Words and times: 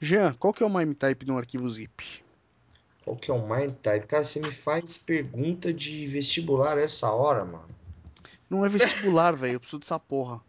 Jean, 0.00 0.32
qual 0.34 0.54
que 0.54 0.62
é 0.62 0.66
o 0.66 0.70
MIME 0.70 0.94
type 0.94 1.26
de 1.26 1.30
um 1.30 1.36
arquivo 1.36 1.68
zip? 1.68 2.24
Qual 3.04 3.16
que 3.16 3.30
é 3.30 3.34
o 3.34 3.46
MIME 3.46 3.72
type? 3.72 4.06
Cara, 4.06 4.24
você 4.24 4.40
me 4.40 4.50
faz 4.50 4.96
pergunta 4.96 5.72
de 5.72 6.06
vestibular 6.06 6.78
essa 6.78 7.10
hora, 7.10 7.44
mano. 7.44 7.66
Não 8.48 8.64
é 8.64 8.68
vestibular, 8.68 9.32
velho. 9.36 9.54
Eu 9.54 9.60
preciso 9.60 9.78
dessa 9.78 9.98
porra. 9.98 10.40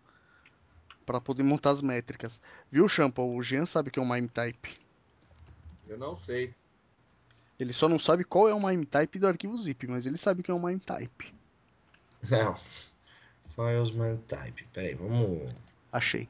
Pra 1.06 1.20
poder 1.20 1.44
montar 1.44 1.72
as 1.72 1.82
métricas. 1.82 2.40
Viu, 2.72 2.88
Champa? 2.88 3.22
O 3.22 3.42
Jean 3.42 3.66
sabe 3.66 3.90
o 3.90 3.92
que 3.92 4.00
é 4.00 4.02
um 4.02 4.08
MIME 4.08 4.29
type. 4.29 4.74
Eu 5.90 5.97
não 5.97 6.15
sei. 6.15 6.54
Ele 7.60 7.74
só 7.74 7.90
não 7.90 7.99
sabe 7.99 8.24
qual 8.24 8.47
é 8.47 8.54
o 8.54 8.60
MIME 8.60 8.86
type 8.86 9.20
do 9.20 9.28
arquivo 9.28 9.58
zip, 9.58 9.86
mas 9.88 10.06
ele 10.06 10.18
sabe 10.18 10.40
o 10.40 10.44
que 10.44 10.49
é 10.49 10.54
um 10.54 10.65
MIME 10.65 10.79
type. 10.79 11.33
Não. 12.29 12.56
Files 13.54 13.92
MIME 13.92 14.18
type. 14.20 14.65
Peraí, 14.72 14.94
vamos. 14.96 15.52
Achei. 15.92 16.30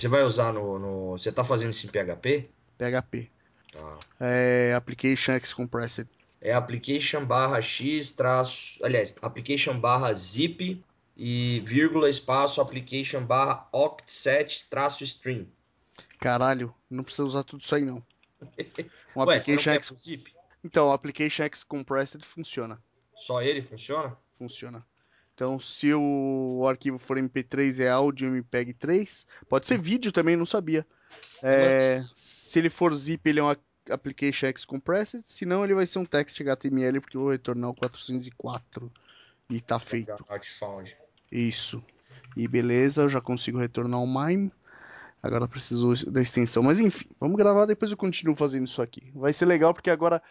Você 0.00 0.08
vai 0.08 0.22
usar 0.22 0.50
no, 0.50 0.78
no. 0.78 1.10
Você 1.10 1.30
tá 1.30 1.44
fazendo 1.44 1.72
isso 1.72 1.86
em 1.86 1.90
PHP? 1.90 2.48
PHP. 2.78 3.30
Tá. 3.70 3.98
É 4.18 4.72
Application 4.72 5.32
X 5.32 5.52
Compressed. 5.52 6.08
É 6.40 6.54
application 6.54 7.22
barra 7.26 7.60
x 7.60 8.12
traço. 8.12 8.82
Aliás, 8.82 9.14
application 9.20 9.78
barra 9.78 10.14
zip 10.14 10.82
e 11.14 11.62
vírgula 11.66 12.08
espaço 12.08 12.62
application 12.62 13.22
barra 13.22 13.68
oct7 13.74 14.70
traço 14.70 15.04
string. 15.04 15.46
Caralho, 16.18 16.74
não 16.88 17.04
precisa 17.04 17.24
usar 17.24 17.44
tudo 17.44 17.60
isso 17.60 17.74
aí 17.74 17.84
não. 17.84 18.02
Um 19.14 19.20
Ué, 19.20 19.36
Application 19.36 19.72
X... 19.72 19.92
zip? 19.98 20.32
Então, 20.64 20.88
o 20.88 20.92
Application 20.92 21.42
X 21.44 21.62
Compressed 21.62 22.24
funciona. 22.24 22.82
Só 23.14 23.42
ele 23.42 23.60
funciona? 23.60 24.16
Funciona. 24.32 24.82
Então, 25.40 25.58
se 25.58 25.90
o 25.94 26.66
arquivo 26.68 26.98
for 26.98 27.16
MP3 27.16 27.80
é 27.80 27.88
áudio 27.88 28.28
MPEG-3, 28.28 29.26
pode 29.48 29.66
ser 29.66 29.78
vídeo 29.78 30.12
também, 30.12 30.36
não 30.36 30.44
sabia. 30.44 30.86
É, 31.42 32.04
se 32.14 32.58
ele 32.58 32.68
for 32.68 32.94
zip, 32.94 33.26
ele 33.26 33.40
é 33.40 33.42
um 33.42 33.56
Application 33.88 34.48
X 34.48 34.66
Compressed, 34.66 35.22
se 35.24 35.46
não, 35.46 35.64
ele 35.64 35.72
vai 35.72 35.86
ser 35.86 35.98
um 35.98 36.04
text 36.04 36.38
HTML, 36.38 37.00
porque 37.00 37.16
eu 37.16 37.22
vou 37.22 37.30
retornar 37.30 37.70
o 37.70 37.74
404 37.74 38.92
e 39.48 39.62
tá 39.62 39.78
feito. 39.78 40.14
Artfound. 40.28 40.94
Isso. 41.32 41.82
E 42.36 42.46
beleza, 42.46 43.00
eu 43.00 43.08
já 43.08 43.22
consigo 43.22 43.58
retornar 43.58 44.02
o 44.02 44.06
MIME. 44.06 44.52
Agora 45.22 45.48
preciso 45.48 45.94
da 46.10 46.20
extensão. 46.20 46.62
Mas 46.62 46.80
enfim, 46.80 47.08
vamos 47.18 47.38
gravar, 47.38 47.64
depois 47.64 47.90
eu 47.90 47.96
continuo 47.96 48.36
fazendo 48.36 48.66
isso 48.66 48.82
aqui. 48.82 49.10
Vai 49.14 49.32
ser 49.32 49.46
legal 49.46 49.72
porque 49.72 49.88
agora 49.88 50.22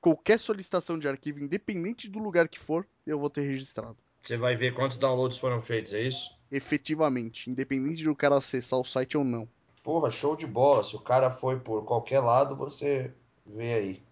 qualquer 0.00 0.38
solicitação 0.38 0.98
de 0.98 1.06
arquivo, 1.06 1.38
independente 1.38 2.08
do 2.08 2.18
lugar 2.18 2.48
que 2.48 2.58
for, 2.58 2.88
eu 3.06 3.18
vou 3.18 3.28
ter 3.28 3.42
registrado. 3.42 3.98
Você 4.24 4.38
vai 4.38 4.56
ver 4.56 4.72
quantos 4.72 4.96
downloads 4.96 5.36
foram 5.36 5.60
feitos, 5.60 5.92
é 5.92 6.00
isso? 6.00 6.30
Efetivamente, 6.50 7.50
independente 7.50 8.02
do 8.02 8.16
cara 8.16 8.36
acessar 8.36 8.78
o 8.80 8.84
site 8.84 9.18
ou 9.18 9.24
não. 9.24 9.46
Porra, 9.82 10.10
show 10.10 10.34
de 10.34 10.46
bola. 10.46 10.82
Se 10.82 10.96
o 10.96 11.00
cara 11.00 11.28
foi 11.30 11.60
por 11.60 11.84
qualquer 11.84 12.20
lado, 12.20 12.56
você 12.56 13.12
vê 13.44 13.74
aí. 13.74 14.02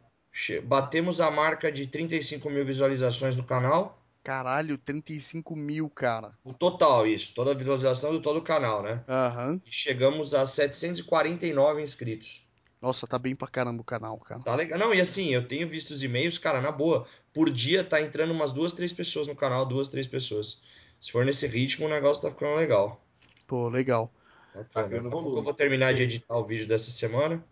Batemos 0.64 1.18
a 1.18 1.30
marca 1.30 1.72
de 1.72 1.86
35 1.86 2.50
mil 2.50 2.62
visualizações 2.62 3.36
no 3.36 3.42
canal. 3.42 3.98
Caralho, 4.22 4.76
35 4.76 5.56
mil, 5.56 5.88
cara. 5.88 6.36
O 6.44 6.52
total, 6.52 7.06
isso. 7.06 7.34
Toda 7.34 7.52
a 7.52 7.54
visualização 7.54 8.12
do 8.12 8.20
todo 8.20 8.36
o 8.36 8.42
canal, 8.42 8.82
né? 8.82 9.02
Aham. 9.08 9.62
E 9.64 9.72
chegamos 9.72 10.34
a 10.34 10.44
749 10.44 11.80
inscritos. 11.80 12.46
Nossa, 12.82 13.06
tá 13.06 13.16
bem 13.16 13.36
pra 13.36 13.46
caramba 13.46 13.80
o 13.80 13.84
canal, 13.84 14.18
cara. 14.18 14.42
Tá 14.42 14.56
legal. 14.56 14.76
Não, 14.76 14.92
e 14.92 15.00
assim, 15.00 15.32
eu 15.32 15.46
tenho 15.46 15.68
visto 15.68 15.92
os 15.92 16.02
e-mails, 16.02 16.36
cara, 16.36 16.60
na 16.60 16.72
boa. 16.72 17.06
Por 17.32 17.48
dia 17.48 17.84
tá 17.84 18.02
entrando 18.02 18.32
umas 18.32 18.50
duas, 18.50 18.72
três 18.72 18.92
pessoas 18.92 19.28
no 19.28 19.36
canal, 19.36 19.64
duas, 19.64 19.86
três 19.86 20.08
pessoas. 20.08 20.60
Se 20.98 21.12
for 21.12 21.24
nesse 21.24 21.46
ritmo, 21.46 21.86
o 21.86 21.88
negócio 21.88 22.24
tá 22.24 22.30
ficando 22.30 22.56
legal. 22.56 23.00
Pô, 23.46 23.68
legal. 23.68 24.12
Tá 24.52 24.82
Daqui 24.82 24.96
a 24.96 25.02
pouco 25.02 25.38
eu 25.38 25.42
vou 25.42 25.54
terminar 25.54 25.94
de 25.94 26.02
editar 26.02 26.36
o 26.36 26.44
vídeo 26.44 26.66
dessa 26.66 26.90
semana. 26.90 27.42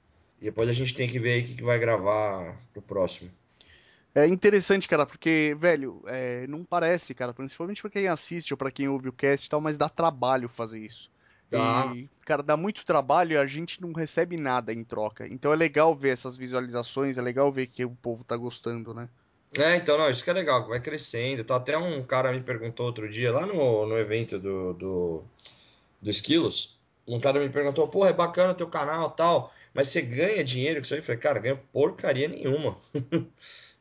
E 0.40 0.44
depois 0.46 0.68
a 0.68 0.72
gente 0.72 0.94
tem 0.94 1.08
que 1.08 1.20
ver 1.20 1.34
aí 1.34 1.42
o 1.42 1.44
que 1.44 1.54
que 1.54 1.62
vai 1.62 1.78
gravar 1.78 2.60
pro 2.72 2.82
próximo. 2.82 3.30
É 4.12 4.26
interessante, 4.26 4.88
cara, 4.88 5.06
porque, 5.06 5.56
velho, 5.56 6.02
é, 6.08 6.44
não 6.48 6.64
parece, 6.64 7.14
cara, 7.14 7.32
principalmente 7.32 7.80
pra 7.80 7.90
quem 7.90 8.08
assiste 8.08 8.52
ou 8.52 8.58
pra 8.58 8.72
quem 8.72 8.88
ouve 8.88 9.08
o 9.08 9.12
cast 9.12 9.46
e 9.46 9.50
tal, 9.50 9.60
mas 9.60 9.78
dá 9.78 9.88
trabalho 9.88 10.48
fazer 10.48 10.80
isso. 10.80 11.08
Dá. 11.50 11.92
E, 11.94 12.08
cara, 12.24 12.42
dá 12.42 12.56
muito 12.56 12.86
trabalho 12.86 13.32
e 13.32 13.36
a 13.36 13.46
gente 13.46 13.80
não 13.82 13.92
recebe 13.92 14.36
nada 14.36 14.72
em 14.72 14.84
troca. 14.84 15.26
Então 15.26 15.52
é 15.52 15.56
legal 15.56 15.94
ver 15.94 16.10
essas 16.10 16.36
visualizações, 16.36 17.18
é 17.18 17.22
legal 17.22 17.50
ver 17.52 17.66
que 17.66 17.84
o 17.84 17.90
povo 17.90 18.22
tá 18.24 18.36
gostando, 18.36 18.94
né? 18.94 19.08
É, 19.56 19.74
então, 19.76 19.98
não, 19.98 20.08
isso 20.08 20.22
que 20.22 20.30
é 20.30 20.32
legal, 20.32 20.68
vai 20.68 20.78
crescendo. 20.78 21.42
Tá, 21.42 21.56
até 21.56 21.76
um 21.76 22.02
cara 22.04 22.32
me 22.32 22.40
perguntou 22.40 22.86
outro 22.86 23.10
dia, 23.10 23.32
lá 23.32 23.44
no, 23.44 23.84
no 23.84 23.98
evento 23.98 24.38
do, 24.38 24.72
do, 24.74 25.24
do 26.00 26.10
Esquilos, 26.10 26.78
um 27.06 27.18
cara 27.18 27.40
me 27.40 27.48
perguntou, 27.48 27.88
pô, 27.88 28.06
é 28.06 28.12
bacana 28.12 28.52
o 28.52 28.54
teu 28.54 28.68
canal 28.68 29.10
e 29.10 29.16
tal, 29.16 29.52
mas 29.74 29.88
você 29.88 30.02
ganha 30.02 30.44
dinheiro 30.44 30.80
com 30.80 30.84
isso 30.84 30.94
aí? 30.94 31.00
Eu 31.00 31.04
falei, 31.04 31.20
cara, 31.20 31.40
ganho 31.40 31.60
porcaria 31.72 32.28
nenhuma. 32.28 32.78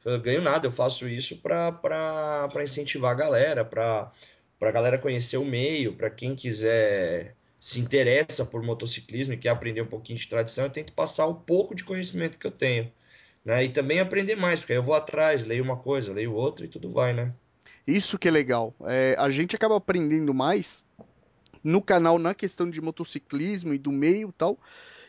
Eu 0.06 0.18
ganho 0.20 0.42
nada, 0.42 0.66
eu 0.66 0.72
faço 0.72 1.10
isso 1.10 1.40
pra, 1.40 1.74
pra, 1.74 2.48
pra 2.48 2.64
incentivar 2.64 3.12
a 3.12 3.16
galera, 3.16 3.66
pra, 3.66 4.10
pra 4.58 4.72
galera 4.72 4.98
conhecer 4.98 5.36
o 5.36 5.44
meio, 5.44 5.94
pra 5.94 6.10
quem 6.10 6.38
quiser 6.38 7.36
se 7.60 7.80
interessa 7.80 8.46
por 8.46 8.64
motociclismo 8.64 9.34
e 9.34 9.38
quer 9.38 9.50
aprender 9.50 9.82
um 9.82 9.88
pouquinho 9.88 10.18
de 10.18 10.28
tradição, 10.28 10.66
eu 10.66 10.70
tento 10.70 10.94
passar 10.94 11.26
o 11.26 11.36
pouco 11.36 11.76
de 11.76 11.84
conhecimento 11.84 12.40
que 12.40 12.48
eu 12.48 12.52
tenho. 12.52 12.92
Né? 13.44 13.66
E 13.66 13.70
também 13.70 14.00
aprender 14.00 14.36
mais, 14.36 14.60
porque 14.60 14.74
aí 14.74 14.80
eu 14.80 14.84
vou 14.84 14.96
atrás, 14.96 15.46
leio 15.46 15.64
uma 15.64 15.78
coisa, 15.78 16.14
leio 16.14 16.34
outra 16.34 16.66
e 16.66 16.70
tudo 16.70 16.90
vai, 16.90 17.14
né? 17.14 17.34
Isso 17.86 18.18
que 18.18 18.28
é 18.28 18.32
legal. 18.32 18.74
É, 18.86 19.16
a 19.18 19.30
gente 19.30 19.56
acaba 19.56 19.76
aprendendo 19.76 20.34
mais 20.34 20.86
no 21.64 21.82
canal 21.82 22.18
na 22.20 22.34
questão 22.34 22.70
de 22.70 22.80
motociclismo 22.80 23.74
e 23.74 23.78
do 23.78 23.92
meio 23.92 24.30
e 24.30 24.34
tal. 24.34 24.58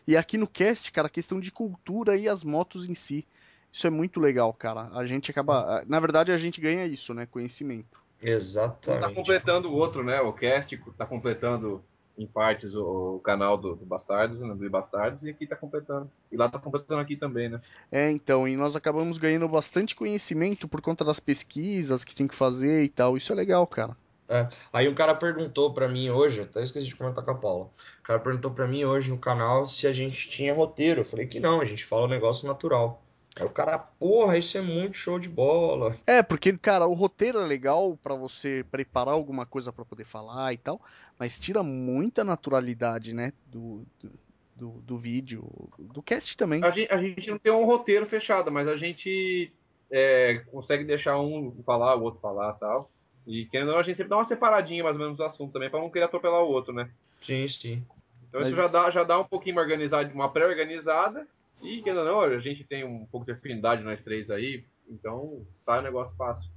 E 0.07 0.17
aqui 0.17 0.39
no 0.39 0.47
cast, 0.47 0.91
cara, 0.91 1.07
a 1.07 1.11
questão 1.11 1.39
de 1.39 1.53
cultura 1.53 2.17
e 2.17 2.29
as 2.29 2.43
motos 2.43 2.89
em 2.89 2.95
si. 2.95 3.27
Isso 3.73 3.87
é 3.87 3.91
muito 3.91 4.19
legal, 4.19 4.53
cara. 4.53 4.89
A 4.93 5.07
gente 5.07 5.31
acaba. 5.31 5.85
Na 5.87 6.01
verdade, 6.01 6.33
a 6.33 6.39
gente 6.39 6.61
ganha 6.61 6.87
isso, 6.87 7.15
né? 7.15 7.27
Conhecimento. 7.27 8.01
Exatamente. 8.21 9.03
tá 9.03 9.15
completando 9.15 9.69
o 9.69 9.73
outro, 9.73 10.03
né? 10.03 10.21
O 10.21 10.33
cast 10.33 10.77
tá 10.97 11.07
completando 11.07 11.83
em 12.23 12.27
partes 12.27 12.75
o, 12.75 13.17
o 13.17 13.21
canal 13.21 13.57
do, 13.57 13.75
do 13.75 13.87
Bastardos, 13.87 14.41
né? 14.41 14.55
do 14.55 14.71
Bastardos, 14.71 15.23
e 15.23 15.31
aqui 15.31 15.47
tá 15.47 15.57
completando. 15.57 16.11
E 16.31 16.37
lá 16.37 16.49
tá 16.49 16.59
completando 16.59 17.01
aqui 17.01 17.17
também, 17.17 17.49
né? 17.49 17.61
É, 17.91 18.11
então, 18.11 18.47
e 18.47 18.57
nós 18.57 18.77
acabamos 18.77 19.17
ganhando 19.17 19.49
bastante 19.49 19.95
conhecimento 19.95 20.69
por 20.69 20.81
conta 20.83 21.05
das 21.05 21.19
pesquisas 21.19 22.05
que 22.05 22.15
tem 22.15 22.29
que 22.29 22.35
fazer 22.35 22.85
e 22.85 22.89
tal. 22.89 23.17
Isso 23.17 23.33
é 23.33 23.37
legal, 23.37 23.67
cara. 23.67 23.97
É. 24.29 24.49
Aí 24.73 24.89
um 24.89 24.95
cara 24.95 25.15
perguntou 25.15 25.73
pra 25.73 25.89
mim 25.89 26.09
hoje, 26.11 26.43
até 26.43 26.63
esqueci 26.63 26.87
de 26.87 26.95
comentar 26.95 27.25
com 27.25 27.31
a 27.33 27.35
Paula. 27.35 27.65
O 27.65 28.03
cara 28.03 28.21
perguntou 28.21 28.51
pra 28.53 28.69
mim 28.69 28.85
hoje 28.85 29.11
no 29.11 29.19
canal 29.19 29.67
se 29.67 29.87
a 29.87 29.93
gente 29.93 30.29
tinha 30.29 30.55
roteiro. 30.55 31.01
Eu 31.01 31.05
falei 31.05 31.27
que 31.27 31.41
não, 31.41 31.61
a 31.61 31.65
gente 31.65 31.85
fala 31.85 32.07
um 32.07 32.11
negócio 32.11 32.47
natural. 32.47 33.03
Aí 33.39 33.47
o 33.47 33.51
cara, 33.51 33.79
porra, 33.79 34.37
isso 34.37 34.59
é 34.59 34.61
muito 34.61 34.97
show 34.97 35.19
de 35.19 35.29
bola. 35.29 35.97
É, 36.07 36.23
porque, 36.23 36.57
cara, 36.59 36.87
o 36.87 36.95
roteiro 36.95 37.39
é 37.39 37.47
legal 37.47 37.97
pra 38.03 38.15
você 38.15 38.65
preparar 38.71 39.15
alguma 39.15 39.47
coisa 39.47 39.73
pra 39.73 39.85
poder 39.85 40.05
falar 40.05 40.53
e 40.53 40.57
tal, 40.57 40.81
mas 41.19 41.39
tira 41.39 41.63
muita 41.63 42.25
naturalidade, 42.25 43.15
né, 43.15 43.33
do, 43.47 43.85
do, 44.03 44.11
do, 44.57 44.69
do 44.83 44.99
vídeo, 44.99 45.45
do 45.79 46.03
cast 46.03 46.37
também. 46.37 46.63
A 46.65 46.71
gente, 46.71 46.93
a 46.93 46.99
gente 46.99 47.31
não 47.31 47.39
tem 47.39 47.53
um 47.53 47.65
roteiro 47.65 48.05
fechado, 48.07 48.51
mas 48.51 48.67
a 48.67 48.77
gente 48.77 49.53
é, 49.91 50.43
consegue 50.51 50.85
deixar 50.85 51.19
um 51.19 51.55
falar, 51.65 51.95
o 51.97 52.03
outro 52.03 52.21
falar 52.21 52.55
e 52.57 52.61
tal. 52.61 52.91
E 53.27 53.47
querendo 53.47 53.69
ou 53.69 53.75
não, 53.75 53.81
a 53.81 53.85
gente 53.85 53.97
sempre 53.97 54.11
dá 54.11 54.17
uma 54.17 54.25
separadinha 54.25 54.83
mais 54.83 54.97
ou 54.97 55.03
menos 55.03 55.17
do 55.17 55.25
assunto 55.25 55.53
também, 55.53 55.71
pra 55.71 55.81
não 55.81 55.91
querer 55.91 56.07
atropelar 56.07 56.43
o 56.43 56.49
outro, 56.49 56.73
né? 56.73 56.91
Sim, 57.21 57.47
sim. 57.47 57.85
Então 58.29 58.41
Mas- 58.41 58.51
isso 58.51 58.61
já 58.61 58.69
dá, 58.69 58.91
já 58.91 59.05
dá 59.05 59.21
um 59.21 59.25
pouquinho 59.25 59.59
organizado, 59.59 60.13
uma 60.15 60.29
pré-organizada. 60.29 61.27
E 61.63 61.83
querendo 61.83 62.01
ou 62.01 62.05
não, 62.05 62.21
a 62.21 62.39
gente 62.39 62.65
tem 62.65 62.85
um 62.85 63.07
pouco 63.07 63.27
de 63.27 63.33
afinidade 63.33 63.83
nós 63.83 64.01
três 64.01 64.31
aí, 64.31 64.65
então 64.89 65.47
sai 65.57 65.81
o 65.81 65.83
negócio 65.83 66.17
fácil. 66.17 66.51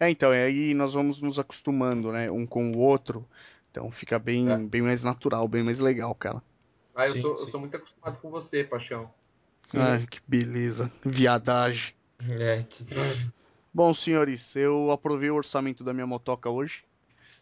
É, 0.00 0.08
então, 0.10 0.32
e 0.32 0.36
aí 0.36 0.74
nós 0.74 0.94
vamos 0.94 1.20
nos 1.20 1.38
acostumando, 1.38 2.12
né, 2.12 2.30
um 2.30 2.46
com 2.46 2.70
o 2.70 2.78
outro, 2.78 3.28
então 3.70 3.90
fica 3.90 4.18
bem, 4.18 4.48
É. 4.48 4.56
bem 4.66 4.82
mais 4.82 5.02
natural, 5.02 5.46
bem 5.48 5.62
mais 5.62 5.78
legal, 5.78 6.14
cara. 6.14 6.42
Ah, 6.94 7.06
eu, 7.06 7.12
Sim, 7.12 7.20
sou, 7.20 7.34
sim. 7.34 7.44
eu 7.44 7.50
sou 7.50 7.60
muito 7.60 7.76
acostumado 7.76 8.20
com 8.20 8.30
você, 8.30 8.64
Paixão. 8.64 9.12
Ai, 9.74 10.06
que 10.06 10.20
beleza, 10.26 10.90
viadagem. 11.04 11.94
É, 12.20 12.64
Bom, 13.72 13.92
senhores, 13.94 14.56
eu 14.56 14.90
aprovei 14.90 15.30
o 15.30 15.36
orçamento 15.36 15.84
da 15.84 15.92
minha 15.92 16.06
motoca 16.06 16.48
hoje, 16.50 16.82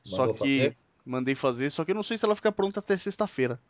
só 0.04 0.22
Mandou 0.26 0.34
que 0.34 0.58
fazer? 0.58 0.76
mandei 1.06 1.34
fazer, 1.34 1.70
só 1.70 1.84
que 1.84 1.92
eu 1.92 1.94
não 1.94 2.02
sei 2.02 2.18
se 2.18 2.24
ela 2.24 2.34
fica 2.34 2.50
pronta 2.50 2.80
até 2.80 2.96
sexta-feira. 2.96 3.60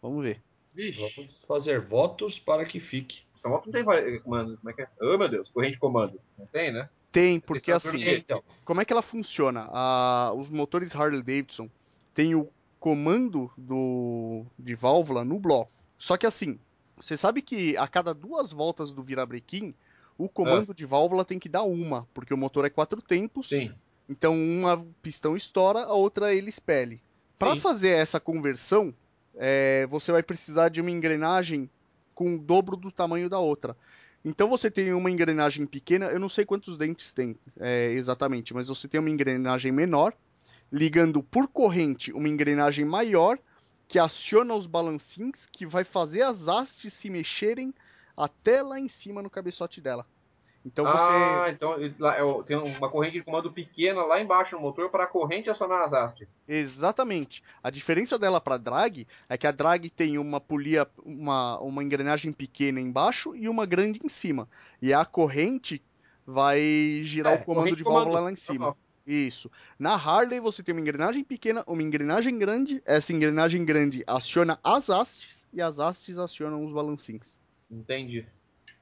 Vamos 0.00 0.22
ver. 0.22 0.40
Vixe, 0.74 1.00
vamos 1.00 1.44
fazer 1.46 1.80
votos 1.80 2.38
para 2.38 2.64
que 2.64 2.80
fique. 2.80 3.22
essa 3.36 3.48
moto 3.48 3.66
não 3.66 3.72
tem 3.72 3.84
comando. 4.20 4.56
Como 4.58 4.70
é 4.70 4.72
que 4.72 4.82
é? 4.82 4.88
Oh, 5.00 5.16
meu 5.16 5.28
Deus, 5.28 5.50
corrente 5.50 5.74
de 5.74 5.78
comando. 5.78 6.20
Não 6.36 6.46
tem, 6.46 6.72
né? 6.72 6.88
Tem, 7.12 7.38
porque 7.38 7.66
Tem 7.66 7.74
assim, 7.74 8.04
Então, 8.08 8.42
como 8.64 8.80
é 8.80 8.84
que 8.84 8.92
ela 8.92 9.02
funciona? 9.02 9.68
A- 9.72 10.32
os 10.36 10.48
motores 10.48 10.94
Harley 10.96 11.22
Davidson 11.22 11.70
tem 12.12 12.34
o 12.34 12.50
comando 12.80 13.50
do, 13.56 14.44
de 14.58 14.74
válvula 14.74 15.24
no 15.24 15.38
bloco. 15.38 15.70
Só 15.96 16.16
que 16.16 16.26
assim, 16.26 16.58
você 16.96 17.16
sabe 17.16 17.40
que 17.40 17.76
a 17.76 17.86
cada 17.86 18.12
duas 18.12 18.50
voltas 18.50 18.92
do 18.92 19.02
virabrequim, 19.02 19.72
o 20.18 20.28
comando 20.28 20.74
de 20.74 20.84
válvula 20.84 21.24
tem 21.24 21.38
que 21.38 21.48
dar 21.48 21.62
uma, 21.62 22.06
porque 22.12 22.34
o 22.34 22.36
motor 22.36 22.64
é 22.64 22.70
quatro 22.70 23.00
tempos. 23.00 23.48
Sim. 23.48 23.72
Então 24.08 24.34
uma 24.34 24.84
pistão 25.00 25.36
estoura, 25.36 25.84
a 25.84 25.92
outra 25.94 26.34
ele 26.34 26.48
expele. 26.48 27.00
Para 27.38 27.56
fazer 27.56 27.90
essa 27.90 28.18
conversão, 28.20 28.92
é, 29.36 29.86
você 29.88 30.12
vai 30.12 30.22
precisar 30.22 30.68
de 30.68 30.80
uma 30.80 30.90
engrenagem 30.90 31.68
com 32.14 32.34
o 32.34 32.38
dobro 32.38 32.76
do 32.76 32.90
tamanho 32.90 33.28
da 33.28 33.38
outra. 33.38 33.76
Então 34.24 34.48
você 34.48 34.70
tem 34.70 34.92
uma 34.94 35.10
engrenagem 35.10 35.66
pequena, 35.66 36.06
eu 36.06 36.18
não 36.18 36.28
sei 36.28 36.44
quantos 36.44 36.76
dentes 36.76 37.12
tem 37.12 37.36
é, 37.60 37.90
exatamente, 37.92 38.54
mas 38.54 38.68
você 38.68 38.88
tem 38.88 38.98
uma 38.98 39.10
engrenagem 39.10 39.70
menor, 39.70 40.14
ligando 40.72 41.22
por 41.22 41.46
corrente 41.46 42.12
uma 42.12 42.28
engrenagem 42.28 42.84
maior 42.84 43.38
que 43.86 43.98
aciona 43.98 44.54
os 44.54 44.66
balancins, 44.66 45.46
que 45.50 45.66
vai 45.66 45.84
fazer 45.84 46.22
as 46.22 46.48
hastes 46.48 46.94
se 46.94 47.10
mexerem 47.10 47.74
até 48.16 48.62
lá 48.62 48.80
em 48.80 48.88
cima 48.88 49.22
no 49.22 49.28
cabeçote 49.28 49.80
dela. 49.80 50.06
Então 50.64 50.84
você. 50.84 51.10
Ah, 51.12 51.46
então 51.50 51.74
é 51.74 52.42
tem 52.44 52.56
uma 52.56 52.88
corrente 52.88 53.18
de 53.18 53.22
comando 53.22 53.52
pequena 53.52 54.02
lá 54.02 54.20
embaixo 54.20 54.56
no 54.56 54.62
motor 54.62 54.88
para 54.88 55.04
a 55.04 55.06
corrente 55.06 55.50
acionar 55.50 55.82
as 55.82 55.92
hastes. 55.92 56.28
Exatamente. 56.48 57.42
A 57.62 57.68
diferença 57.68 58.18
dela 58.18 58.40
para 58.40 58.56
drag 58.56 59.06
é 59.28 59.36
que 59.36 59.46
a 59.46 59.52
drag 59.52 59.90
tem 59.90 60.16
uma 60.16 60.40
polia, 60.40 60.88
uma, 61.04 61.58
uma 61.60 61.84
engrenagem 61.84 62.32
pequena 62.32 62.80
embaixo 62.80 63.36
e 63.36 63.48
uma 63.48 63.66
grande 63.66 64.00
em 64.02 64.08
cima. 64.08 64.48
E 64.80 64.94
a 64.94 65.04
corrente 65.04 65.82
vai 66.26 67.00
girar 67.02 67.34
É, 67.34 67.36
o 67.36 67.44
comando 67.44 67.76
de 67.76 67.84
comando, 67.84 68.04
válvula 68.04 68.20
lá 68.20 68.32
em 68.32 68.36
cima. 68.36 68.74
Isso. 69.06 69.50
Na 69.78 69.94
Harley 69.94 70.40
você 70.40 70.62
tem 70.62 70.74
uma 70.74 70.80
engrenagem 70.80 71.22
pequena, 71.22 71.62
uma 71.66 71.82
engrenagem 71.82 72.38
grande. 72.38 72.82
Essa 72.86 73.12
engrenagem 73.12 73.62
grande 73.62 74.02
aciona 74.06 74.58
as 74.64 74.88
hastes 74.88 75.46
e 75.52 75.60
as 75.60 75.78
hastes 75.78 76.16
acionam 76.16 76.64
os 76.64 76.72
balancins. 76.72 77.38
Entendi. 77.70 78.26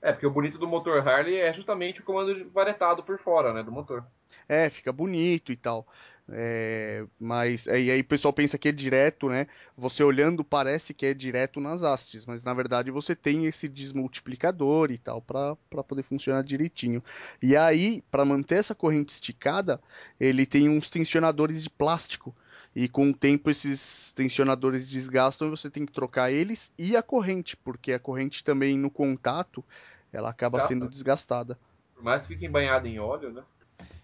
É, 0.03 0.13
porque 0.13 0.27
o 0.27 0.31
bonito 0.31 0.59
do 0.59 0.67
motor 0.67 1.07
Harley 1.07 1.37
é 1.37 1.55
justamente 1.55 2.01
o 2.01 2.05
comando 2.05 2.51
varetado 2.51 3.05
por 3.05 3.19
fora, 3.21 3.53
né, 3.53 3.63
do 3.63 3.71
motor. 3.71 4.05
É, 4.49 4.69
fica 4.69 4.93
bonito 4.93 5.53
e 5.53 5.57
tal. 5.57 5.87
É, 6.29 7.05
mas 7.19 7.67
e 7.67 7.91
aí 7.91 8.01
o 8.01 8.05
pessoal 8.05 8.33
pensa 8.33 8.57
que 8.57 8.69
é 8.69 8.73
direto, 8.73 9.29
né? 9.29 9.47
Você 9.77 10.05
olhando 10.05 10.45
parece 10.45 10.95
que 10.95 11.05
é 11.05 11.13
direto 11.13 11.61
nas 11.61 11.83
hastes, 11.83 12.25
mas 12.25 12.45
na 12.45 12.55
verdade 12.55 12.91
você 12.91 13.15
tem 13.15 13.47
esse 13.47 13.69
desmultiplicador 13.69 14.91
e 14.91 14.99
tal 14.99 15.21
para 15.21 15.57
poder 15.83 16.03
funcionar 16.03 16.43
direitinho. 16.43 17.03
E 17.43 17.57
aí, 17.57 18.03
para 18.11 18.25
manter 18.25 18.57
essa 18.57 18.75
corrente 18.75 19.13
esticada, 19.13 19.81
ele 20.19 20.47
tem 20.47 20.69
uns 20.69 20.89
tensionadores 20.89 21.63
de 21.63 21.71
plástico. 21.71 22.35
E 22.75 22.89
com 22.89 23.11
o 23.11 23.15
tempo 23.15 23.51
esses 23.51 24.13
tensionadores 24.15 24.89
desgastam 24.89 25.49
e 25.49 25.51
você 25.51 25.69
tem 25.69 25.85
que 25.85 25.93
trocar 25.93 26.33
eles 26.33 26.73
e 26.79 26.97
a 26.97 27.03
corrente, 27.03 27.55
porque 27.55 27.93
a 27.93 27.99
corrente 27.99 28.43
também 28.43 28.79
no 28.79 28.91
contato 28.91 29.63
ela 30.13 30.31
acaba 30.31 30.59
Gasta. 30.59 30.73
sendo 30.75 30.89
desgastada. 30.89 31.59
Por 31.95 32.03
mais 32.05 32.23
que 32.23 32.29
fique 32.29 32.49
banhado 32.49 32.87
em 32.87 32.99
óleo, 32.99 33.33
né? 33.33 33.43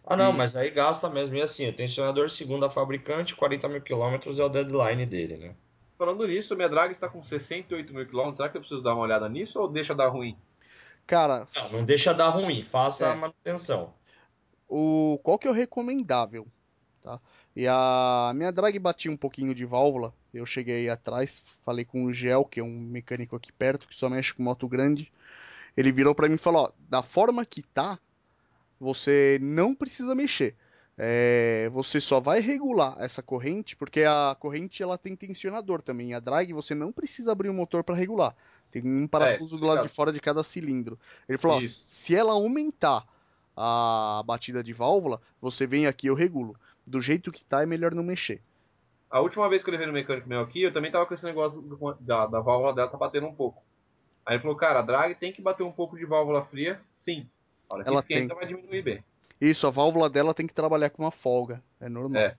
Ah, 0.07 0.17
não, 0.17 0.33
E- 0.33 0.37
mas 0.37 0.57
aí 0.57 0.71
gasta 0.71 1.09
mesmo. 1.11 1.37
E 1.37 1.43
assim, 1.43 1.69
o 1.69 1.73
tensionador 1.73 2.31
segundo 2.31 2.65
a 2.65 2.71
fabricante, 2.71 3.35
40 3.35 3.69
mil 3.69 3.81
quilômetros 3.83 4.39
é 4.39 4.45
o 4.45 4.49
deadline 4.49 5.05
dele, 5.07 5.37
né? 5.37 5.55
Falando 5.99 6.27
nisso, 6.27 6.55
minha 6.57 6.69
drag 6.69 6.93
está 6.93 7.09
com 7.09 7.23
68 7.23 7.93
mil 7.93 8.07
quilômetros. 8.07 8.37
Será 8.39 8.49
que 8.49 8.57
eu 8.57 8.61
preciso 8.61 8.83
dar 8.83 8.95
uma 8.95 9.03
olhada 9.03 9.29
nisso 9.29 9.61
ou 9.61 9.69
deixa 9.69 9.95
dar 9.95 10.09
ruim? 10.09 10.37
Cara, 11.07 11.47
Não, 11.57 11.73
não 11.73 11.85
deixa 11.85 12.13
dar 12.15 12.29
ruim, 12.29 12.63
faça 12.63 13.07
É. 13.07 13.13
a 13.13 13.17
manutenção. 13.17 13.93
o 14.69 15.19
qual 15.23 15.39
que 15.39 15.49
é 15.49 15.51
o 15.51 15.55
recomendável, 15.55 16.47
tá? 17.03 17.19
E 17.57 17.67
a 17.67 18.33
minha 18.35 18.53
drag 18.53 18.79
batia 18.79 19.11
um 19.11 19.17
pouquinho 19.17 19.55
de 19.55 19.65
válvula. 19.65 20.13
Eu 20.33 20.45
cheguei 20.45 20.77
aí 20.81 20.91
atrás, 20.91 21.43
falei 21.65 21.85
com 21.85 22.05
o 22.05 22.13
Gel, 22.13 22.45
que 22.45 22.61
é 22.61 22.63
um 22.63 22.69
mecânico 22.81 23.35
aqui 23.35 23.51
perto 23.51 23.89
que 23.89 23.97
só 23.97 24.09
mexe 24.11 24.35
com 24.35 24.43
moto 24.43 24.69
grande. 24.69 25.11
Ele 25.79 25.93
virou 25.93 26.15
pra 26.15 26.29
mim 26.29 26.35
e 26.35 26.39
falou: 26.39 26.65
ó, 26.65 26.73
da 26.91 27.03
forma 27.03 27.45
que 27.45 27.63
tá, 27.63 27.99
você 28.81 29.39
não 29.41 29.75
precisa 29.75 30.15
mexer. 30.15 30.57
É, 31.01 31.69
você 31.73 32.01
só 32.01 32.19
vai 32.19 32.41
regular 32.41 32.97
essa 32.99 33.23
corrente, 33.23 33.77
porque 33.77 34.03
a 34.03 34.37
corrente 34.39 34.83
ela 34.83 34.99
tem 34.99 35.15
tensionador 35.15 35.81
também. 35.81 36.13
A 36.13 36.19
drag 36.19 36.53
você 36.53 36.75
não 36.75 36.91
precisa 36.91 37.31
abrir 37.31 37.49
o 37.49 37.55
motor 37.55 37.85
para 37.85 37.95
regular. 37.95 38.35
Tem 38.71 38.83
um 38.85 39.07
parafuso 39.07 39.57
do 39.57 39.67
lado 39.67 39.83
de 39.83 39.89
fora 39.89 40.13
de 40.13 40.21
cada 40.21 40.43
cilindro. 40.43 40.99
Ele 41.29 41.39
falou: 41.39 41.57
ó, 41.57 41.61
se 41.61 42.15
ela 42.17 42.33
aumentar 42.33 43.07
a 43.57 44.23
batida 44.27 44.63
de 44.63 44.73
válvula, 44.73 45.21
você 45.41 45.67
vem 45.67 45.87
aqui 45.87 46.09
eu 46.09 46.15
regulo. 46.15 46.57
Do 46.85 47.01
jeito 47.01 47.31
que 47.31 47.45
tá, 47.45 47.63
é 47.63 47.67
melhor 47.67 47.95
não 47.95 48.03
mexer. 48.03 48.41
A 49.11 49.21
última 49.21 49.49
vez 49.49 49.63
que 49.63 49.71
eu 49.71 49.73
levei 49.73 49.87
no 49.87 49.93
mecânico 49.93 50.29
meu 50.29 50.41
aqui, 50.41 50.63
eu 50.63 50.73
também 50.73 50.91
tava 50.91 51.07
com 51.07 51.15
esse 51.15 51.25
negócio 51.25 51.61
do- 51.61 51.97
da, 52.01 52.27
da 52.27 52.41
válvula 52.41 52.75
dela 52.75 52.89
tá 52.89 52.97
batendo 52.99 53.27
um 53.27 53.35
pouco. 53.35 53.63
Aí 54.29 54.35
ele 54.35 54.43
falou, 54.43 54.57
cara, 54.57 54.81
a 54.81 54.83
drag 54.83 55.15
tem 55.15 55.33
que 55.33 55.41
bater 55.41 55.63
um 55.63 55.73
pouco 55.73 55.97
de 55.97 56.05
válvula 56.05 56.45
fria, 56.45 56.79
sim. 56.93 57.27
A 57.71 57.75
hora 57.75 57.83
que 57.83 57.89
Ela 57.89 58.01
esquenta 58.01 58.29
tem. 58.29 58.37
vai 58.37 58.47
diminuir 58.47 58.83
bem. 58.83 59.05
Isso, 59.41 59.67
a 59.67 59.71
válvula 59.71 60.11
dela 60.11 60.35
tem 60.35 60.47
que 60.47 60.53
trabalhar 60.53 60.91
com 60.91 61.03
uma 61.03 61.11
folga. 61.11 61.63
É 61.81 61.89
normal. 61.89 62.21
É. 62.21 62.37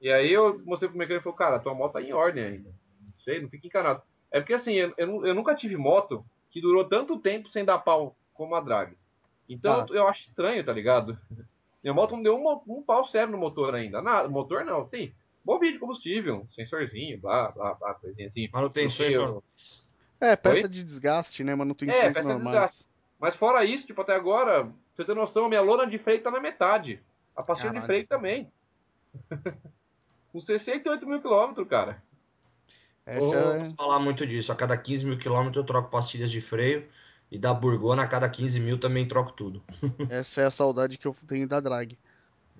E 0.00 0.10
aí 0.10 0.32
eu 0.32 0.58
mostrei 0.64 0.88
pro 0.88 0.96
mecânico 0.98 1.22
e 1.22 1.24
falou, 1.24 1.36
cara, 1.36 1.58
tua 1.58 1.74
moto 1.74 1.92
tá 1.92 2.00
em 2.00 2.12
ordem 2.14 2.42
ainda. 2.42 2.70
Não 3.02 3.12
sei, 3.22 3.42
não 3.42 3.50
fica 3.50 3.66
encanado. 3.66 4.00
É 4.32 4.40
porque 4.40 4.54
assim, 4.54 4.72
eu, 4.74 4.94
eu, 4.96 5.26
eu 5.26 5.34
nunca 5.34 5.54
tive 5.54 5.76
moto 5.76 6.24
que 6.50 6.58
durou 6.60 6.84
tanto 6.86 7.18
tempo 7.18 7.50
sem 7.50 7.66
dar 7.66 7.78
pau 7.80 8.16
como 8.32 8.54
a 8.54 8.60
drag. 8.60 8.96
Então 9.46 9.74
Ah. 9.82 9.86
eu, 9.90 9.96
eu 9.96 10.08
acho 10.08 10.22
estranho, 10.22 10.64
tá 10.64 10.72
ligado? 10.72 11.18
Minha 11.84 11.92
moto 11.94 12.16
não 12.16 12.22
deu 12.22 12.34
uma- 12.36 12.60
um 12.66 12.82
pau 12.82 13.04
sério 13.04 13.30
no 13.32 13.38
motor 13.38 13.74
ainda. 13.74 14.00
Nada, 14.00 14.26
motor 14.28 14.64
não, 14.64 14.88
sim. 14.88 15.12
Bom 15.44 15.58
vídeo 15.58 15.74
de 15.74 15.78
combustível, 15.80 16.46
sensorzinho, 16.54 17.20
blá, 17.20 17.50
blá, 17.52 17.74
blá, 17.74 17.94
coisinha 17.94 18.26
assim. 18.26 18.48
Manutenções 18.52 19.14
normais. 19.14 19.84
É, 20.20 20.34
peça 20.36 20.62
Oi? 20.62 20.68
de 20.68 20.82
desgaste, 20.82 21.44
né? 21.44 21.54
Manutenções 21.54 21.98
É, 21.98 22.08
peça 22.08 22.22
de 22.22 22.28
normais. 22.28 22.54
desgaste. 22.54 22.86
Mas 23.18 23.36
fora 23.36 23.64
isso, 23.64 23.86
tipo, 23.86 24.00
até 24.00 24.14
agora, 24.14 24.64
pra 24.64 24.72
você 24.94 25.04
ter 25.04 25.14
noção, 25.14 25.46
a 25.46 25.48
minha 25.48 25.60
lona 25.60 25.86
de 25.86 25.98
freio 25.98 26.22
tá 26.22 26.30
na 26.30 26.40
metade. 26.40 27.00
A 27.34 27.42
pastilha 27.42 27.72
de 27.72 27.80
freio 27.82 28.06
também. 28.06 28.50
Com 30.32 30.40
68 30.40 31.06
mil 31.06 31.20
quilômetros, 31.20 31.66
cara. 31.68 32.02
Essa 33.04 33.34
Eu 33.34 33.40
é... 33.40 33.52
não 33.52 33.58
posso 33.60 33.76
falar 33.76 33.98
muito 33.98 34.26
disso. 34.26 34.52
A 34.52 34.56
cada 34.56 34.76
15 34.76 35.06
mil 35.06 35.18
quilômetros 35.18 35.56
eu 35.56 35.64
troco 35.64 35.90
pastilhas 35.90 36.30
de 36.30 36.40
freio. 36.40 36.86
E 37.30 37.38
da 37.38 37.52
Burgona, 37.52 38.02
a 38.02 38.06
cada 38.06 38.28
15 38.28 38.60
mil 38.60 38.78
também 38.78 39.06
troco 39.06 39.32
tudo. 39.32 39.62
Essa 40.08 40.42
é 40.42 40.44
a 40.44 40.50
saudade 40.50 40.96
que 40.96 41.06
eu 41.06 41.16
tenho 41.26 41.48
da 41.48 41.58
drag. 41.58 41.98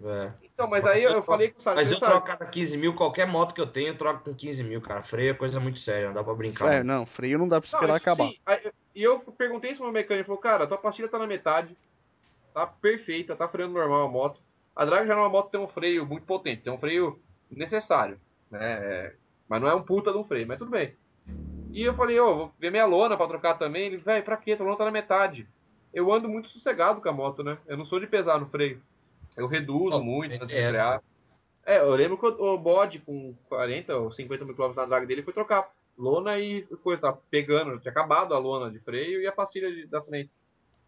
É. 0.02 0.32
Então, 0.42 0.68
mas, 0.68 0.84
Mas 0.84 0.96
aí 0.96 1.04
eu 1.04 1.12
eu, 1.12 1.22
falei 1.22 1.50
com 1.50 1.58
o 1.58 1.62
Sérgio, 1.62 1.80
Mas 1.80 1.90
eu 1.90 1.98
troco 1.98 2.16
a 2.16 2.36
cada 2.36 2.46
15 2.46 2.76
mil, 2.76 2.94
qualquer 2.94 3.26
moto 3.26 3.54
que 3.54 3.60
eu 3.60 3.66
tenho, 3.66 3.88
eu 3.88 3.96
troco 3.96 4.24
com 4.24 4.34
15 4.34 4.64
mil, 4.64 4.80
cara. 4.80 5.02
Freio 5.02 5.30
é 5.30 5.34
coisa 5.34 5.58
muito 5.58 5.80
séria, 5.80 6.08
não 6.08 6.14
dá 6.14 6.22
pra 6.22 6.34
brincar. 6.34 6.72
É, 6.72 6.78
né? 6.78 6.82
não, 6.84 7.06
freio 7.06 7.38
não 7.38 7.48
dá 7.48 7.60
pra 7.60 7.68
Não, 7.70 7.78
esperar 7.78 7.96
isso 7.96 8.02
acabar. 8.02 8.30
E 8.94 9.02
eu 9.02 9.18
perguntei 9.20 9.70
isso 9.70 9.80
pro 9.80 9.86
meu 9.90 9.94
mecânico, 9.94 10.14
ele 10.14 10.24
falou, 10.24 10.40
cara, 10.40 10.66
tua 10.66 10.78
pastilha 10.78 11.08
tá 11.08 11.18
na 11.18 11.26
metade, 11.26 11.74
tá 12.52 12.66
perfeita, 12.66 13.36
tá 13.36 13.48
freando 13.48 13.74
normal 13.74 14.06
a 14.06 14.10
moto. 14.10 14.40
A 14.74 14.84
Drag 14.84 15.06
já 15.06 15.14
não 15.14 15.22
é 15.22 15.24
uma 15.24 15.30
moto 15.30 15.46
que 15.46 15.52
tem 15.52 15.60
um 15.60 15.68
freio 15.68 16.06
muito 16.06 16.26
potente, 16.26 16.62
tem 16.62 16.72
um 16.72 16.78
freio 16.78 17.18
necessário, 17.50 18.20
né? 18.50 19.12
Mas 19.48 19.62
não 19.62 19.68
é 19.68 19.74
um 19.74 19.82
puta 19.82 20.12
de 20.12 20.18
um 20.18 20.24
freio, 20.24 20.46
mas 20.46 20.58
tudo 20.58 20.70
bem. 20.70 20.94
E 21.72 21.82
eu 21.82 21.94
falei, 21.94 22.18
ô, 22.18 22.36
vou 22.36 22.52
ver 22.58 22.70
minha 22.70 22.86
lona 22.86 23.16
pra 23.16 23.26
trocar 23.26 23.54
também. 23.54 23.86
Ele, 23.86 23.96
velho, 23.98 24.24
pra 24.24 24.36
quê? 24.36 24.56
Tua 24.56 24.64
lona 24.64 24.78
tá 24.78 24.84
na 24.86 24.90
metade. 24.90 25.46
Eu 25.92 26.12
ando 26.12 26.28
muito 26.28 26.48
sossegado 26.48 27.00
com 27.00 27.08
a 27.08 27.12
moto, 27.12 27.42
né? 27.42 27.58
Eu 27.66 27.76
não 27.76 27.84
sou 27.84 28.00
de 28.00 28.06
pesar 28.06 28.38
no 28.38 28.46
freio. 28.46 28.80
Eu 29.36 29.46
reduzo 29.46 29.98
Bom, 29.98 30.04
muito 30.04 30.32
é 30.32 30.36
antes 30.36 30.48
de 30.48 30.56
essa. 30.56 30.70
frear. 30.72 31.02
É, 31.64 31.78
eu 31.80 31.90
lembro 31.94 32.16
que 32.16 32.26
o, 32.26 32.56
bode 32.58 33.00
com 33.00 33.34
40 33.48 33.96
ou 33.96 34.12
50 34.12 34.44
mil 34.44 34.54
quilômetros 34.54 34.82
na 34.82 34.88
drag 34.88 35.06
dele 35.06 35.22
foi 35.22 35.32
trocar 35.32 35.68
lona 35.98 36.38
e 36.38 36.62
coisa, 36.82 37.00
tá 37.02 37.12
pegando, 37.30 37.78
tinha 37.80 37.90
acabado 37.90 38.34
a 38.34 38.38
lona 38.38 38.70
de 38.70 38.78
freio 38.78 39.20
e 39.20 39.26
a 39.26 39.32
pastilha 39.32 39.70
de- 39.72 39.86
da 39.86 40.00
frente. 40.00 40.30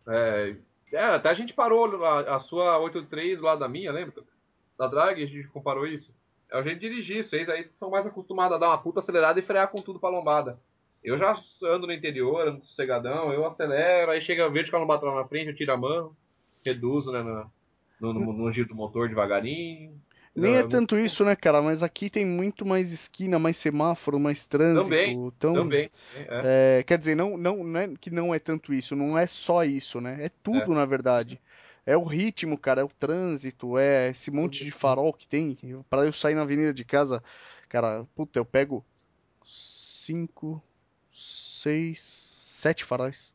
É, 0.07 0.55
é, 0.93 1.03
até 1.05 1.29
a 1.31 1.35
gente 1.35 1.53
parou 1.53 2.05
a, 2.05 2.37
a 2.37 2.39
sua 2.39 2.79
83 2.79 3.39
do 3.39 3.45
lado 3.45 3.59
da 3.59 3.69
minha, 3.69 3.91
lembra? 3.93 4.23
Da 4.79 4.87
drag, 4.87 5.23
a 5.23 5.27
gente 5.27 5.49
comparou 5.49 5.87
isso. 5.87 6.13
É 6.51 6.59
o 6.59 6.63
jeito 6.63 6.79
de 6.81 6.89
dirigir, 6.89 7.27
vocês 7.27 7.49
aí 7.49 7.69
são 7.73 7.91
mais 7.91 8.07
acostumados 8.07 8.57
a 8.57 8.61
dar 8.61 8.69
uma 8.69 8.79
puta 8.79 9.01
acelerada 9.01 9.39
e 9.39 9.43
frear 9.43 9.69
com 9.69 9.83
tudo 9.83 9.99
pra 9.99 10.09
lombada. 10.09 10.59
Eu 11.03 11.19
já 11.19 11.35
ando 11.65 11.87
no 11.87 11.93
interior, 11.93 12.47
ando 12.49 12.65
sossegadão, 12.65 13.33
eu 13.33 13.45
acelero, 13.47 14.11
aí 14.13 14.21
chega, 14.21 14.49
vejo 14.49 14.71
que 14.71 14.77
a 14.77 14.79
lombada 14.79 15.05
lá 15.07 15.15
na 15.17 15.29
frente, 15.29 15.49
eu 15.49 15.55
tiro 15.57 15.73
a 15.73 15.77
mão, 15.77 16.15
reduzo, 16.65 17.13
né, 17.13 17.23
na- 17.23 17.47
no, 18.01 18.13
no, 18.13 18.33
no 18.33 18.53
giro 18.53 18.69
do 18.69 18.75
motor 18.75 19.09
devagarinho. 19.09 20.01
Nem 20.35 20.57
é 20.57 20.63
tanto 20.63 20.97
isso, 20.97 21.25
né, 21.25 21.35
cara? 21.35 21.61
Mas 21.61 21.83
aqui 21.83 22.09
tem 22.09 22.25
muito 22.25 22.65
mais 22.65 22.93
esquina, 22.93 23.39
mais 23.39 23.57
semáforo, 23.57 24.21
mais 24.21 24.47
trânsito. 24.47 24.89
Também, 24.89 25.13
então, 25.13 25.55
Também. 25.55 25.91
É. 26.15 26.79
é, 26.79 26.83
quer 26.85 26.97
dizer, 26.97 27.17
não, 27.17 27.37
não, 27.37 27.65
não 27.65 27.81
é 27.81 27.95
que 28.01 28.09
não 28.11 28.33
é 28.33 28.39
tanto 28.39 28.73
isso, 28.73 28.95
não 28.95 29.19
é 29.19 29.27
só 29.27 29.65
isso, 29.65 30.01
né? 30.01 30.17
É 30.21 30.29
tudo, 30.29 30.75
na 30.75 30.85
verdade. 30.85 31.41
É 31.85 31.97
o 31.97 32.05
ritmo, 32.05 32.57
cara, 32.57 32.83
é 32.83 32.85
o 32.85 32.89
trânsito, 32.89 33.79
é 33.79 34.11
esse 34.11 34.31
monte 34.31 34.65
de 34.65 34.71
farol 34.71 35.13
que 35.13 35.27
tem. 35.27 35.57
Pra 35.89 36.05
eu 36.05 36.13
sair 36.13 36.35
na 36.35 36.43
avenida 36.43 36.73
de 36.73 36.85
casa, 36.85 37.23
cara, 37.69 38.07
puta, 38.15 38.39
eu 38.39 38.45
pego 38.45 38.85
cinco, 39.45 40.63
seis, 41.13 41.99
sete 41.99 42.85
faróis. 42.85 43.35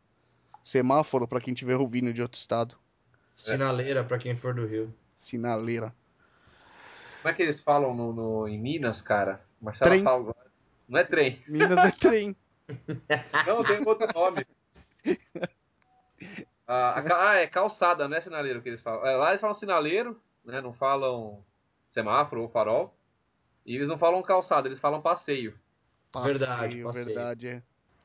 Semáforo 0.61 1.27
pra 1.27 1.41
quem 1.41 1.53
tiver 1.53 1.75
ouvindo 1.75 2.13
de 2.13 2.21
outro 2.21 2.37
estado. 2.37 2.77
Sinaleira 3.35 4.03
pra 4.03 4.17
quem 4.17 4.35
for 4.35 4.53
do 4.53 4.65
Rio. 4.65 4.93
Sinaleira. 5.17 5.93
Como 7.21 7.31
é 7.31 7.33
que 7.33 7.41
eles 7.41 7.59
falam 7.59 7.93
no, 7.95 8.11
no- 8.13 8.47
em 8.47 8.59
Minas, 8.59 9.01
cara? 9.01 9.41
Marcelo 9.61 9.91
Trem. 9.91 10.03
fala. 10.03 10.35
Não 10.87 10.99
é 10.99 11.03
trem. 11.03 11.41
Minas 11.47 11.77
é 11.79 11.91
trem. 11.91 12.35
Não, 13.47 13.63
tem 13.63 13.85
outro 13.87 14.07
nome. 14.13 14.45
Ah, 16.65 17.01
a 17.01 17.29
ah, 17.31 17.35
é 17.35 17.45
calçada, 17.47 18.07
não 18.07 18.15
é 18.15 18.21
sinaleiro 18.21 18.61
que 18.61 18.69
eles 18.69 18.79
falam. 18.79 19.05
É, 19.05 19.15
lá 19.17 19.29
eles 19.29 19.41
falam 19.41 19.53
sinaleiro, 19.53 20.17
né? 20.45 20.61
Não 20.61 20.73
falam 20.73 21.43
semáforo 21.87 22.41
ou 22.41 22.49
farol. 22.49 22.95
E 23.65 23.75
eles 23.75 23.87
não 23.89 23.97
falam 23.97 24.21
calçada, 24.21 24.67
eles 24.67 24.79
falam 24.79 25.01
passeio. 25.01 25.53
Passeio, 26.09 26.39
Verdade, 26.39 26.83
passeio. 26.83 27.05
verdade, 27.05 27.47
é. 27.47 27.63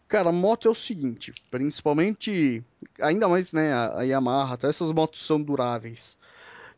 Cara, 0.08 0.32
moto 0.32 0.66
é 0.66 0.70
o 0.70 0.74
seguinte, 0.74 1.32
principalmente, 1.50 2.64
ainda 2.98 3.28
mais, 3.28 3.52
né, 3.52 3.74
a, 3.74 4.02
Yamaha, 4.02 4.54
até 4.54 4.66
essas 4.66 4.90
motos 4.90 5.24
são 5.24 5.42
duráveis. 5.42 6.16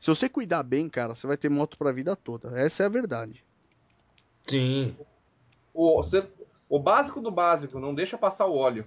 Se 0.00 0.08
você 0.08 0.28
cuidar 0.28 0.64
bem, 0.64 0.88
cara, 0.88 1.14
você 1.14 1.28
vai 1.28 1.36
ter 1.36 1.48
moto 1.48 1.78
pra 1.78 1.92
vida 1.92 2.16
toda. 2.16 2.58
Essa 2.58 2.82
é 2.82 2.86
a 2.86 2.88
verdade. 2.90 3.44
Sim. 4.48 4.96
O, 5.72 6.02
você- 6.02 6.26
o 6.68 6.80
básico 6.80 7.20
do 7.20 7.30
básico, 7.30 7.78
não 7.78 7.94
deixa 7.94 8.18
passar 8.18 8.46
o 8.46 8.56
óleo. 8.56 8.84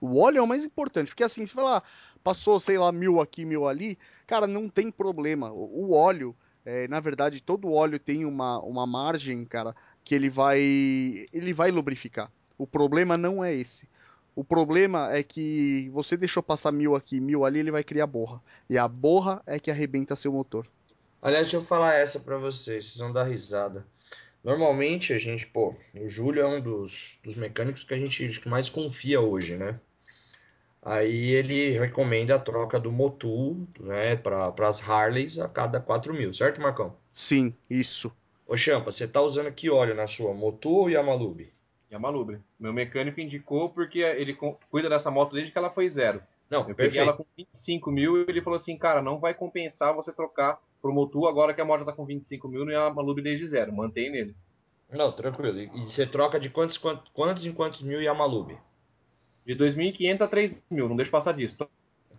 O 0.00 0.18
óleo 0.18 0.38
é 0.38 0.42
o 0.42 0.46
mais 0.46 0.64
importante, 0.64 1.08
porque 1.08 1.24
assim, 1.24 1.44
se 1.44 1.54
falar, 1.54 1.82
passou, 2.22 2.60
sei 2.60 2.78
lá, 2.78 2.92
mil 2.92 3.20
aqui, 3.20 3.44
mil 3.44 3.66
ali, 3.66 3.98
cara, 4.26 4.46
não 4.46 4.68
tem 4.68 4.90
problema. 4.92 5.50
O, 5.50 5.88
o 5.90 5.92
óleo, 5.92 6.36
é, 6.64 6.86
na 6.86 7.00
verdade, 7.00 7.40
todo 7.40 7.72
óleo 7.72 7.98
tem 7.98 8.24
uma, 8.24 8.60
uma 8.60 8.86
margem, 8.86 9.44
cara, 9.44 9.74
que 10.04 10.14
ele 10.14 10.28
vai, 10.30 10.60
ele 11.32 11.52
vai 11.52 11.70
lubrificar. 11.72 12.30
O 12.62 12.66
problema 12.66 13.16
não 13.16 13.42
é 13.42 13.52
esse. 13.52 13.88
O 14.36 14.44
problema 14.44 15.12
é 15.12 15.20
que 15.20 15.90
você 15.92 16.16
deixou 16.16 16.44
passar 16.44 16.70
mil 16.70 16.94
aqui, 16.94 17.20
mil 17.20 17.44
ali, 17.44 17.58
ele 17.58 17.72
vai 17.72 17.82
criar 17.82 18.06
borra. 18.06 18.40
E 18.70 18.78
a 18.78 18.86
borra 18.86 19.42
é 19.44 19.58
que 19.58 19.68
arrebenta 19.68 20.14
seu 20.14 20.32
motor. 20.32 20.64
Aliás, 21.20 21.42
deixa 21.42 21.56
eu 21.56 21.60
falar 21.60 21.94
essa 21.94 22.20
pra 22.20 22.38
vocês, 22.38 22.84
vocês 22.86 22.98
vão 22.98 23.12
dar 23.12 23.24
risada. 23.24 23.84
Normalmente 24.44 25.12
a 25.12 25.18
gente, 25.18 25.44
pô, 25.44 25.74
o 25.92 26.08
Júlio 26.08 26.40
é 26.40 26.46
um 26.46 26.60
dos, 26.60 27.18
dos 27.24 27.34
mecânicos 27.34 27.82
que 27.82 27.94
a 27.94 27.98
gente 27.98 28.48
mais 28.48 28.70
confia 28.70 29.20
hoje, 29.20 29.56
né? 29.56 29.80
Aí 30.80 31.32
ele 31.32 31.76
recomenda 31.76 32.36
a 32.36 32.38
troca 32.38 32.78
do 32.78 32.92
Motul, 32.92 33.66
né, 33.80 34.14
para 34.14 34.54
as 34.68 34.80
Harleys 34.80 35.36
a 35.36 35.48
cada 35.48 35.80
4 35.80 36.14
mil, 36.14 36.32
certo, 36.32 36.60
Marcão? 36.60 36.94
Sim, 37.12 37.56
isso. 37.68 38.12
Ô 38.46 38.56
Champa, 38.56 38.92
você 38.92 39.08
tá 39.08 39.20
usando 39.20 39.50
que 39.50 39.68
óleo 39.68 39.96
na 39.96 40.06
sua, 40.06 40.32
Motul 40.32 40.82
ou 40.82 40.90
Yamalube? 40.90 41.52
E 41.92 41.94
a 41.94 41.98
Malubre. 41.98 42.40
Meu 42.58 42.72
mecânico 42.72 43.20
indicou 43.20 43.68
porque 43.68 43.98
ele 43.98 44.34
cuida 44.70 44.88
dessa 44.88 45.10
moto 45.10 45.34
desde 45.34 45.52
que 45.52 45.58
ela 45.58 45.68
foi 45.68 45.88
zero. 45.90 46.22
Não, 46.48 46.60
Eu 46.60 46.64
peguei 46.74 46.84
perfeito. 46.86 47.02
ela 47.02 47.16
com 47.16 47.24
25 47.36 47.90
mil 47.90 48.16
e 48.16 48.24
ele 48.26 48.40
falou 48.40 48.56
assim, 48.56 48.78
cara, 48.78 49.02
não 49.02 49.18
vai 49.18 49.34
compensar 49.34 49.94
você 49.94 50.10
trocar 50.10 50.58
pro 50.80 50.92
Motul 50.92 51.28
agora 51.28 51.52
que 51.52 51.60
a 51.60 51.64
moto 51.66 51.84
tá 51.84 51.92
com 51.92 52.06
25 52.06 52.48
mil 52.48 52.68
e 52.68 52.74
a 52.74 52.88
Malubre 52.90 53.22
desde 53.22 53.46
zero. 53.46 53.72
Mantém 53.74 54.10
nele. 54.10 54.34
Não, 54.90 55.12
tranquilo. 55.12 55.58
E 55.58 55.64
e 55.64 55.80
você 55.90 56.06
troca 56.06 56.40
de 56.40 56.48
quantos, 56.48 56.78
quantos, 56.78 57.10
quantos 57.12 57.44
em 57.44 57.52
quantos 57.52 57.82
mil 57.82 58.00
Yamalube? 58.00 58.56
De 59.44 59.54
2.500 59.54 60.20
a 60.22 60.28
3 60.28 60.54
mil, 60.70 60.88
não 60.88 60.96
deixa 60.96 61.10
passar 61.10 61.32
disso. 61.32 61.56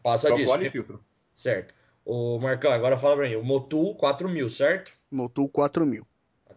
Passa 0.03 0.27
Troca 0.27 0.39
o 0.41 0.45
disso. 0.45 0.53
óleo 0.55 0.67
e 0.67 0.69
filtro. 0.69 1.03
Certo. 1.35 1.73
Ô 2.05 2.37
Marcão, 2.39 2.71
agora 2.71 2.95
fala 2.97 3.15
pra 3.15 3.27
mim, 3.29 3.35
o 3.37 3.43
Motul 3.43 3.95
4 3.95 4.29
mil, 4.29 4.49
certo? 4.49 4.91
Motul 5.09 5.49
4000. 5.49 6.03
A 6.03 6.05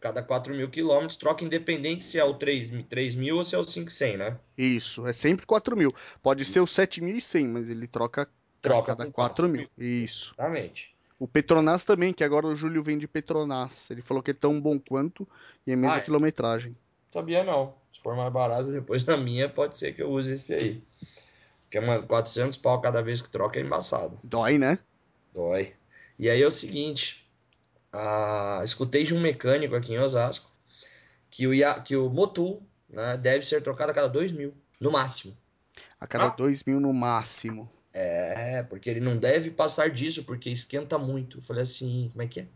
cada 0.07 0.23
4 0.23 0.55
mil 0.55 0.71
quilômetros, 0.71 1.17
troca 1.17 1.45
independente 1.45 2.05
se 2.05 2.17
é 2.17 2.25
o 2.25 2.35
3, 2.35 2.71
3 2.89 3.15
mil 3.17 3.39
ou 3.39 3.45
se 3.45 3.57
é 3.57 3.59
o 3.59 3.65
500, 3.65 4.17
né? 4.17 4.39
Isso, 4.57 5.05
é 5.05 5.13
sempre 5.13 5.45
4000. 5.45 5.93
Pode 6.23 6.45
ser 6.45 6.61
o 6.61 6.67
7100, 6.67 7.49
mas 7.49 7.69
ele 7.69 7.89
troca 7.89 8.29
Troca 8.63 8.87
cada 8.95 9.07
com 9.07 9.13
4000. 9.13 9.69
Isso. 9.77 10.33
Exatamente. 10.39 10.95
O 11.19 11.27
Petronas 11.27 11.85
também, 11.85 12.13
que 12.13 12.23
agora 12.23 12.47
o 12.47 12.55
Júlio 12.55 12.83
vende 12.85 13.09
Petronas. 13.09 13.91
Ele 13.91 14.03
falou 14.03 14.23
que 14.23 14.31
é 14.31 14.35
tão 14.35 14.61
bom 14.61 14.79
quanto 14.79 15.27
e 15.67 15.73
é 15.73 15.75
a 15.75 15.77
mesma 15.77 15.97
Ah, 15.97 15.99
é? 15.99 16.03
quilometragem. 16.03 16.77
Sabia 17.13 17.43
não. 17.43 17.75
Se 17.91 18.01
for 18.01 18.15
mais 18.15 18.33
barato, 18.33 18.71
depois 18.71 19.05
na 19.05 19.17
minha, 19.17 19.49
pode 19.49 19.77
ser 19.77 19.93
que 19.93 20.03
eu 20.03 20.11
use 20.11 20.35
esse 20.35 20.55
aí. 20.55 20.83
Porque, 21.65 21.81
mano, 21.81 22.07
400 22.07 22.57
pau 22.59 22.81
cada 22.81 23.03
vez 23.03 23.21
que 23.21 23.29
troca 23.29 23.59
é 23.59 23.63
embaçado. 23.63 24.19
Dói, 24.23 24.57
né? 24.59 24.79
Dói. 25.35 25.73
E 26.19 26.31
aí 26.31 26.41
é 26.41 26.47
o 26.47 26.51
seguinte. 26.51 27.26
Ah, 27.97 28.61
escutei 28.65 29.05
de 29.05 29.15
um 29.15 29.21
mecânico 29.21 29.75
aqui 29.75 29.95
em 29.95 29.99
Osasco 29.99 30.51
que 31.31 31.47
o, 31.47 31.55
Ya- 31.55 31.81
que 31.81 31.97
o 31.97 32.09
Motul 32.09 32.63
né, 32.89 33.17
deve 33.17 33.45
ser 33.45 33.63
trocado 33.63 33.91
a 33.91 33.95
cada 33.95 34.09
2 34.09 34.33
mil, 34.33 34.55
no 34.81 34.91
máximo. 34.91 35.37
A 36.01 36.07
cada 36.07 36.27
Ah. 36.27 36.31
2 36.31 36.63
mil 36.65 36.79
no 36.81 36.93
máximo. 36.93 37.71
É, 37.93 38.63
porque 38.63 38.91
ele 38.91 39.01
não 39.01 39.17
deve 39.17 39.51
passar 39.51 39.91
disso, 39.91 40.25
porque 40.25 40.51
esquenta 40.51 40.99
muito. 40.99 41.39
Eu 41.39 41.43
falei 41.43 41.63
assim, 41.63 42.09
como 42.13 42.23
é 42.23 42.27
que 42.27 42.41
é? 42.41 42.47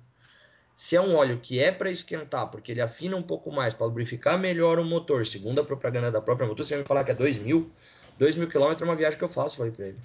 Se 0.76 0.96
é 0.96 1.00
um 1.00 1.14
óleo 1.14 1.38
que 1.42 1.58
é 1.62 1.70
para 1.72 1.90
esquentar, 1.90 2.48
porque 2.48 2.72
ele 2.72 2.80
afina 2.80 3.16
um 3.16 3.22
pouco 3.22 3.50
mais, 3.50 3.74
para 3.74 3.86
lubrificar 3.86 4.38
melhor 4.38 4.78
o 4.78 4.84
motor, 4.84 5.26
segundo 5.26 5.60
a 5.60 5.64
propaganda 5.64 6.10
da 6.10 6.20
própria 6.20 6.46
motor, 6.46 6.64
você 6.64 6.74
vai 6.74 6.82
me 6.82 6.88
falar 6.88 7.04
que 7.04 7.10
é 7.10 7.14
2 7.14 7.36
mil? 7.38 7.70
2 8.18 8.36
mil 8.36 8.48
quilômetros 8.48 8.82
é 8.82 8.84
uma 8.90 8.96
viagem 8.96 9.18
que 9.18 9.24
eu 9.24 9.28
faço, 9.28 9.56
falei 9.58 9.72
pra 9.72 9.88
ele. 9.88 9.98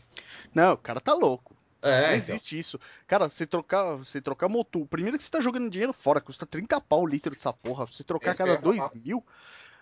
Não, 0.54 0.74
o 0.74 0.78
cara 0.78 1.00
tá 1.00 1.14
louco. 1.14 1.55
É, 1.86 1.92
não 1.92 2.06
então. 2.08 2.16
existe 2.16 2.58
isso. 2.58 2.80
Cara, 3.08 3.30
você 3.30 3.46
trocar, 3.46 3.96
você 3.96 4.20
trocar 4.20 4.50
Motul. 4.50 4.88
Primeiro 4.88 5.18
que 5.18 5.24
você 5.24 5.32
tá 5.32 5.40
jogando 5.40 5.70
dinheiro 5.70 5.94
fora, 5.94 6.20
custa 6.20 6.46
30 6.46 6.82
pau 6.82 7.04
o 7.04 7.08
litro 7.08 7.34
dessa 7.34 7.54
porra. 7.54 7.86
Você 7.86 8.04
trocar 8.04 8.32
Esse 8.32 8.40
cada 8.40 8.54
é 8.54 8.58
2 8.58 8.78
rapaz. 8.80 9.02
mil. 9.04 9.24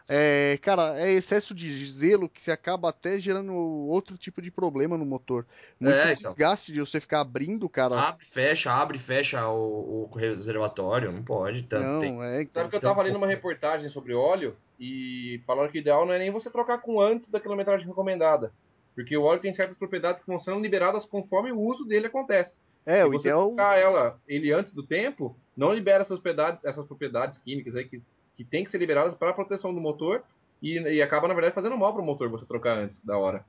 É, 0.10 0.60
cara, 0.62 1.00
é 1.00 1.12
excesso 1.12 1.56
de 1.56 1.86
zelo 1.90 2.28
que 2.28 2.42
você 2.42 2.52
acaba 2.52 2.90
até 2.90 3.18
gerando 3.18 3.54
outro 3.56 4.18
tipo 4.18 4.42
de 4.42 4.52
problema 4.52 4.98
no 4.98 5.06
motor. 5.06 5.46
Muito 5.80 5.96
É, 5.96 6.12
então. 6.12 6.24
desgaste 6.24 6.74
de 6.74 6.80
você 6.82 7.00
ficar 7.00 7.22
abrindo, 7.22 7.70
cara. 7.70 7.98
Abre, 8.10 8.26
fecha, 8.26 8.70
abre, 8.70 8.98
fecha 8.98 9.48
o, 9.48 10.10
o 10.12 10.16
reservatório, 10.18 11.10
não 11.10 11.24
pode. 11.24 11.64
Tá, 11.64 11.80
não, 11.80 12.02
tem- 12.02 12.22
é. 12.22 12.42
Então, 12.42 12.52
Sabe 12.54 12.70
que 12.70 12.76
eu 12.76 12.80
Então, 12.80 12.90
tava 12.90 13.04
lendo 13.04 13.16
uma 13.16 13.28
reportagem 13.28 13.88
sobre 13.88 14.14
óleo 14.14 14.58
e 14.78 15.42
falaram 15.48 15.72
que 15.72 15.78
o 15.78 15.80
ideal 15.80 16.06
não 16.06 16.12
é 16.14 16.20
nem 16.20 16.32
você 16.32 16.50
trocar 16.50 16.80
com 16.80 17.00
antes 17.00 17.30
da 17.30 17.40
quilometragem 17.40 17.88
recomendada. 17.88 18.52
Porque 18.96 19.16
o 19.18 19.24
óleo 19.24 19.40
tem 19.42 19.54
certas 19.54 19.78
propriedades 19.78 20.22
que 20.22 20.28
vão 20.28 20.38
sendo 20.40 20.60
liberadas 20.60 21.06
conforme 21.06 21.52
o 21.52 21.60
uso 21.60 21.84
dele 21.86 22.08
acontece. 22.08 22.58
é, 22.86 23.02
Se 23.02 23.08
o 23.08 23.12
você 23.12 23.28
ideal. 23.30 23.48
trocar 23.48 23.78
ela, 23.80 24.20
ele 24.28 24.52
antes 24.52 24.72
do 24.74 24.84
tempo, 24.84 25.36
não 25.58 25.74
libera 25.74 26.02
essas 26.02 26.20
propriedades, 26.20 26.64
essas 26.64 26.86
propriedades 26.86 27.40
químicas 27.40 27.76
aí 27.76 27.86
que, 27.86 28.02
que 28.36 28.44
tem 28.44 28.64
que 28.64 28.70
ser 28.70 28.78
liberadas 28.78 29.14
para 29.14 29.30
a 29.30 29.34
proteção 29.34 29.74
do 29.74 29.80
motor 29.82 30.24
e, 30.62 30.80
e 30.80 31.02
acaba, 31.02 31.28
na 31.28 31.34
verdade, 31.34 31.56
fazendo 31.56 31.78
mal 31.78 31.94
pro 31.94 32.04
motor 32.04 32.30
você 32.30 32.46
trocar 32.46 32.78
antes 32.78 33.00
da 33.00 33.18
hora. 33.18 33.44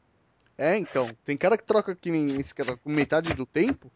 É, 0.57 0.77
então. 0.77 1.11
Tem 1.25 1.37
cara 1.37 1.59
que 1.59 1.65
troca 1.65 1.95
cara 2.55 2.77
com 2.77 2.91
metade 2.91 3.35
do 3.35 3.45
tempo. 3.45 3.91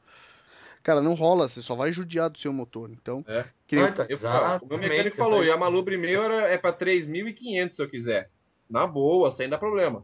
Cara, 0.82 1.00
não 1.00 1.14
rola, 1.14 1.48
você 1.48 1.60
só 1.62 1.74
vai 1.74 1.92
judiar 1.92 2.30
do 2.30 2.38
seu 2.38 2.52
motor. 2.52 2.90
Então, 2.90 3.24
É. 3.28 3.44
que 3.66 3.76
nem- 3.76 3.84
Ah, 3.84 3.92
tá, 3.92 4.02
Eu, 4.04 4.08
exatamente, 4.10 4.64
o 4.64 4.68
meu 4.68 4.78
mecânico 4.78 5.16
falou, 5.16 5.36
faz- 5.38 5.46
e 5.48 5.50
a 5.50 5.56
Malubre 5.56 5.96
meu 5.96 6.22
era, 6.22 6.48
é 6.48 6.56
para 6.58 6.72
3.500 6.72 7.76
se 7.76 7.82
eu 7.82 7.88
quiser. 7.88 8.30
Na 8.68 8.86
boa, 8.86 9.30
sem 9.30 9.48
dar 9.48 9.58
problema. 9.58 10.02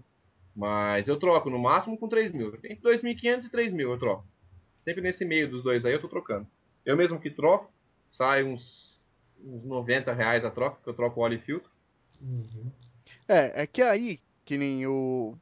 Mas 0.55 1.09
eu 1.09 1.19
troco 1.19 1.51
no 1.51 1.59
máximo 1.59 1.99
com 1.99 2.09
3 2.09 2.33
mil. 2.33 2.55
Entre 2.63 2.77
2.500 2.77 3.45
e 3.45 3.51
3 3.51 3.73
mil 3.73 3.91
eu 3.91 3.99
troco. 3.99 4.25
Sempre 4.83 5.03
nesse 5.03 5.25
meio 5.25 5.51
dos 5.51 5.63
dois 5.63 5.85
aí 5.85 5.93
eu 5.93 6.01
tô 6.01 6.09
trocando. 6.09 6.47
Eu 6.85 6.97
mesmo 6.97 7.19
que 7.19 7.31
troco, 7.31 7.73
sai 8.09 8.45
uns, 8.45 9.01
uns 9.43 9.65
90 9.65 10.13
reais 10.13 10.45
a 10.45 10.51
troca, 10.51 10.79
que 10.83 10.89
eu 10.89 10.95
troco 10.95 11.21
óleo 11.21 11.37
e 11.37 11.41
filtro. 11.41 11.71
Uhum. 12.21 12.71
É, 13.27 13.63
é 13.63 13.67
que 13.67 13.83
aí, 13.83 14.19
que 14.45 14.57
nem 14.57 14.87
o. 14.87 15.37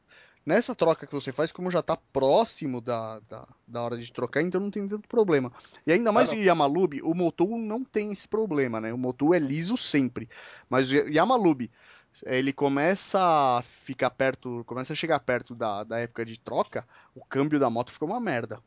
Nessa 0.44 0.74
troca 0.74 1.06
que 1.06 1.14
você 1.14 1.32
faz, 1.32 1.52
como 1.52 1.70
já 1.70 1.82
tá 1.82 1.96
próximo 2.12 2.80
da, 2.80 3.20
da, 3.28 3.46
da 3.66 3.82
hora 3.82 3.96
de 3.96 4.12
trocar, 4.12 4.42
então 4.42 4.60
não 4.60 4.72
tem 4.72 4.88
tanto 4.88 5.08
problema. 5.08 5.52
E 5.86 5.92
ainda 5.92 6.10
mais 6.10 6.32
Ah, 6.32 6.34
o. 6.34 6.38
Yamalube, 6.38 7.00
o 7.02 7.14
Motul 7.14 7.58
não 7.58 7.84
tem 7.84 8.10
esse 8.10 8.26
problema, 8.26 8.80
né? 8.80 8.92
O 8.92 8.98
Motul 8.98 9.34
é 9.34 9.38
liso 9.38 9.76
sempre. 9.76 10.28
Mas 10.68 10.90
o 10.90 10.96
Yamalube, 11.08 11.70
ele 12.26 12.52
começa 12.52 13.18
a 13.58 13.62
ficar 13.62 14.10
perto, 14.10 14.64
começa 14.66 14.92
a 14.92 14.96
chegar 14.96 15.20
perto 15.20 15.54
da, 15.54 15.84
da 15.84 15.98
época 15.98 16.24
de 16.24 16.38
troca, 16.38 16.86
o 17.14 17.24
câmbio 17.24 17.58
da 17.58 17.70
moto 17.70 17.92
fica 17.92 18.04
uma 18.04 18.20
merda. 18.20 18.60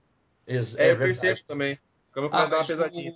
Ex- 0.47 0.75
É, 0.77 0.91
eu 0.91 0.97
percebo 0.97 1.39
também. 1.47 1.79
Ah, 2.31 2.47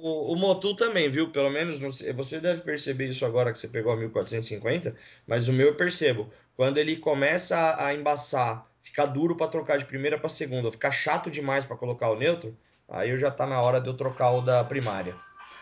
o, 0.03 0.33
o 0.33 0.35
Motul 0.35 0.75
também, 0.75 1.09
viu? 1.09 1.31
Pelo 1.31 1.49
menos 1.49 1.79
você 1.79 2.39
deve 2.39 2.61
perceber 2.61 3.07
isso 3.07 3.25
agora 3.25 3.51
que 3.53 3.57
você 3.59 3.67
pegou 3.67 3.91
a 3.93 3.95
1450, 3.97 4.95
mas 5.25 5.47
o 5.47 5.53
meu 5.53 5.67
eu 5.67 5.75
percebo. 5.75 6.29
Quando 6.55 6.77
ele 6.77 6.97
começa 6.97 7.57
a, 7.57 7.87
a 7.87 7.93
embaçar, 7.93 8.67
ficar 8.81 9.05
duro 9.05 9.35
para 9.37 9.47
trocar 9.47 9.77
de 9.77 9.85
primeira 9.85 10.17
para 10.19 10.29
segunda, 10.29 10.71
ficar 10.71 10.91
chato 10.91 11.31
demais 11.31 11.63
para 11.65 11.77
colocar 11.77 12.09
o 12.11 12.15
neutro, 12.17 12.55
aí 12.89 13.09
eu 13.09 13.17
já 13.17 13.31
tá 13.31 13.45
na 13.45 13.61
hora 13.61 13.79
de 13.79 13.87
eu 13.87 13.93
trocar 13.95 14.31
o 14.31 14.41
da 14.41 14.63
primária. 14.63 15.15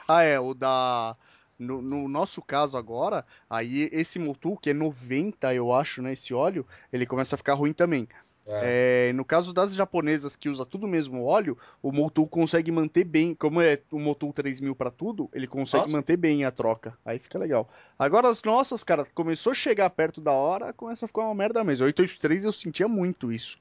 Ah, 0.07 0.23
é, 0.23 0.39
o 0.39 0.53
da. 0.53 1.15
No, 1.59 1.81
no 1.81 2.07
nosso 2.07 2.41
caso 2.41 2.77
agora, 2.77 3.25
aí 3.49 3.89
esse 3.91 4.19
Motul, 4.19 4.57
que 4.57 4.69
é 4.69 4.73
90, 4.73 5.53
eu 5.53 5.73
acho, 5.73 6.01
né? 6.01 6.11
Esse 6.13 6.33
óleo, 6.33 6.65
ele 6.93 7.05
começa 7.05 7.35
a 7.35 7.37
ficar 7.37 7.53
ruim 7.55 7.73
também. 7.73 8.07
É. 8.49 9.09
É, 9.09 9.13
no 9.13 9.25
caso 9.25 9.51
das 9.51 9.75
japonesas 9.75 10.35
que 10.37 10.47
usa 10.47 10.65
tudo 10.65 10.85
o 10.85 10.89
mesmo 10.89 11.25
óleo, 11.25 11.57
o 11.81 11.91
Motul 11.91 12.25
consegue 12.27 12.71
manter 12.71 13.03
bem, 13.03 13.35
como 13.35 13.59
é 13.61 13.77
o 13.91 13.99
Motul 13.99 14.31
3000 14.31 14.73
para 14.73 14.89
tudo, 14.89 15.29
ele 15.33 15.45
consegue 15.47 15.83
Nossa. 15.83 15.97
manter 15.97 16.15
bem 16.15 16.45
a 16.45 16.51
troca. 16.51 16.97
Aí 17.03 17.19
fica 17.19 17.37
legal. 17.37 17.67
Agora 17.99 18.29
as 18.29 18.41
nossas, 18.43 18.85
cara, 18.85 19.05
começou 19.13 19.51
a 19.51 19.55
chegar 19.55 19.89
perto 19.89 20.21
da 20.21 20.31
hora, 20.31 20.71
começa 20.71 21.03
a 21.03 21.07
ficar 21.09 21.23
uma 21.23 21.35
merda 21.35 21.61
mesmo. 21.63 21.85
883 21.85 22.45
eu 22.45 22.53
sentia 22.53 22.87
muito 22.87 23.33
isso. 23.33 23.57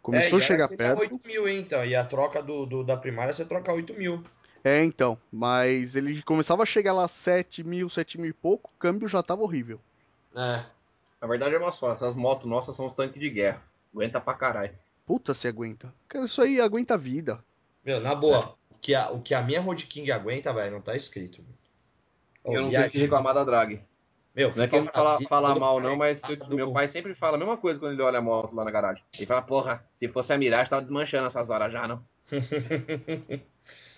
Começou 0.00 0.38
É, 0.38 0.42
a 0.42 0.46
chegar 0.46 0.68
perto. 0.68 1.00
8 1.00 1.20
mil, 1.26 1.46
então. 1.46 1.84
E 1.84 1.94
a 1.94 2.02
troca 2.02 2.42
do, 2.42 2.64
do- 2.64 2.82
da 2.84 2.96
primária 2.96 3.34
você 3.34 3.44
troca 3.44 3.70
8 3.70 3.92
mil. 3.92 4.24
É, 4.62 4.84
então, 4.84 5.18
mas 5.32 5.96
ele 5.96 6.22
começava 6.22 6.62
a 6.62 6.66
chegar 6.66 6.92
lá 6.92 7.08
7 7.08 7.64
mil, 7.64 7.88
7 7.88 8.18
mil 8.20 8.30
e 8.30 8.32
pouco, 8.34 8.70
o 8.74 8.78
câmbio 8.78 9.08
já 9.08 9.22
tava 9.22 9.42
horrível. 9.42 9.80
É. 10.36 10.64
Na 11.20 11.28
verdade 11.28 11.54
é 11.54 11.58
uma 11.58 11.72
só. 11.72 11.92
Essas 11.92 12.14
motos 12.14 12.46
nossas 12.48 12.76
são 12.76 12.86
os 12.86 12.92
tanques 12.92 13.20
de 13.20 13.28
guerra. 13.30 13.62
Aguenta 13.94 14.20
pra 14.20 14.34
caralho. 14.34 14.72
Puta 15.06 15.34
se 15.34 15.48
aguenta. 15.48 15.92
Isso 16.14 16.40
aí 16.40 16.60
aguenta 16.60 16.94
a 16.94 16.96
vida. 16.96 17.38
Meu, 17.84 18.00
na 18.00 18.14
boa, 18.14 18.54
o, 18.70 18.74
que 18.80 18.94
a, 18.94 19.10
o 19.10 19.20
que 19.20 19.34
a 19.34 19.42
minha 19.42 19.60
Road 19.60 19.86
King 19.86 20.10
aguenta, 20.12 20.52
velho, 20.54 20.72
não 20.72 20.80
tá 20.80 20.94
escrito. 20.94 21.42
Eu 22.44 22.62
não 22.62 22.68
viaja- 22.70 22.82
tenho 22.84 22.92
que 22.92 22.98
reclamar 22.98 23.34
da 23.34 23.44
drag. 23.44 23.82
Meu, 24.34 24.54
Não 24.54 24.62
é 24.62 24.68
que 24.68 24.76
ele 24.76 24.86
fala, 24.86 25.08
Brasília, 25.08 25.28
fala 25.28 25.48
todo 25.48 25.60
mal, 25.60 25.80
não, 25.80 25.96
mas 25.96 26.20
carregado. 26.20 26.54
meu 26.54 26.72
pai 26.72 26.86
sempre 26.86 27.14
fala 27.16 27.36
a 27.36 27.38
mesma 27.38 27.56
coisa 27.56 27.80
quando 27.80 27.92
ele 27.94 28.02
olha 28.02 28.20
a 28.20 28.22
moto 28.22 28.54
lá 28.54 28.64
na 28.64 28.70
garagem. 28.70 29.02
Ele 29.18 29.26
fala, 29.26 29.42
porra, 29.42 29.84
se 29.92 30.06
fosse 30.08 30.32
a 30.32 30.38
Mirage, 30.38 30.70
tava 30.70 30.82
desmanchando 30.82 31.26
essas 31.26 31.50
horas 31.50 31.72
já, 31.72 31.88
não. 31.88 32.02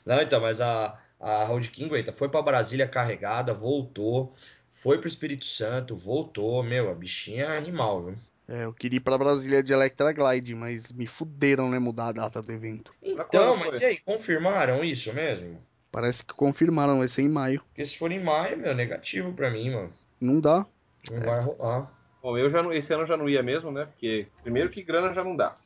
Não, 0.04 0.20
então, 0.20 0.40
mas 0.40 0.60
a, 0.60 0.98
a 1.20 1.44
Road 1.44 1.70
King, 1.70 1.94
eita, 1.94 2.12
foi 2.12 2.28
pra 2.28 2.42
Brasília 2.42 2.88
carregada, 2.88 3.54
voltou, 3.54 4.34
foi 4.68 4.98
pro 4.98 5.08
Espírito 5.08 5.44
Santo, 5.44 5.94
voltou. 5.94 6.62
Meu, 6.62 6.90
a 6.90 6.94
bichinha 6.94 7.44
é 7.44 7.56
animal, 7.56 8.02
viu? 8.02 8.16
É, 8.48 8.64
eu 8.64 8.72
queria 8.72 8.96
ir 8.96 9.00
pra 9.00 9.16
Brasília 9.16 9.62
de 9.62 9.72
Electra 9.72 10.12
Glide, 10.12 10.54
mas 10.54 10.92
me 10.92 11.06
fuderam, 11.06 11.70
né, 11.70 11.78
mudar 11.78 12.08
a 12.08 12.12
data 12.12 12.42
do 12.42 12.52
evento. 12.52 12.92
Então, 13.02 13.56
mas 13.56 13.80
e 13.80 13.84
aí, 13.84 13.98
confirmaram 13.98 14.82
isso 14.82 15.12
mesmo? 15.14 15.58
Parece 15.90 16.24
que 16.24 16.34
confirmaram, 16.34 16.98
vai 16.98 17.08
ser 17.08 17.22
em 17.22 17.28
maio. 17.28 17.62
Porque 17.68 17.84
se 17.84 17.96
for 17.96 18.10
em 18.10 18.22
maio, 18.22 18.58
meu, 18.58 18.74
negativo 18.74 19.32
pra 19.32 19.50
mim, 19.50 19.70
mano. 19.70 19.92
Não 20.20 20.40
dá? 20.40 20.66
Não 21.10 21.20
vai 21.20 21.40
rolar. 21.40 21.92
Bom, 22.22 22.38
eu 22.38 22.50
já 22.50 22.62
não, 22.62 22.72
esse 22.72 22.92
ano 22.92 23.02
eu 23.02 23.06
já 23.06 23.16
não 23.16 23.28
ia 23.28 23.42
mesmo, 23.42 23.70
né? 23.72 23.86
Porque, 23.86 24.26
primeiro 24.42 24.70
que 24.70 24.82
grana 24.82 25.12
já 25.12 25.22
não 25.24 25.36
dá. 25.36 25.56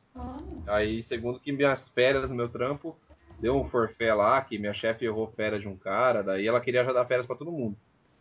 Aí, 0.67 1.03
segundo 1.03 1.39
que 1.39 1.53
minhas 1.53 1.89
férias 1.89 2.31
no 2.31 2.37
meu 2.37 2.49
trampo, 2.49 2.97
deu 3.37 3.57
um 3.57 3.69
forfé 3.69 4.13
lá, 4.15 4.41
que 4.41 4.59
minha 4.59 4.73
chefe 4.73 5.05
errou 5.05 5.33
férias 5.37 5.63
de 5.63 5.69
um 5.69 5.77
cara, 5.77 6.23
daí 6.23 6.47
ela 6.47 6.61
queria 6.61 6.85
já 6.85 6.93
dar 6.93 7.07
férias 7.07 7.27
pra 7.27 7.37
todo 7.37 7.53
mundo. 7.53 7.77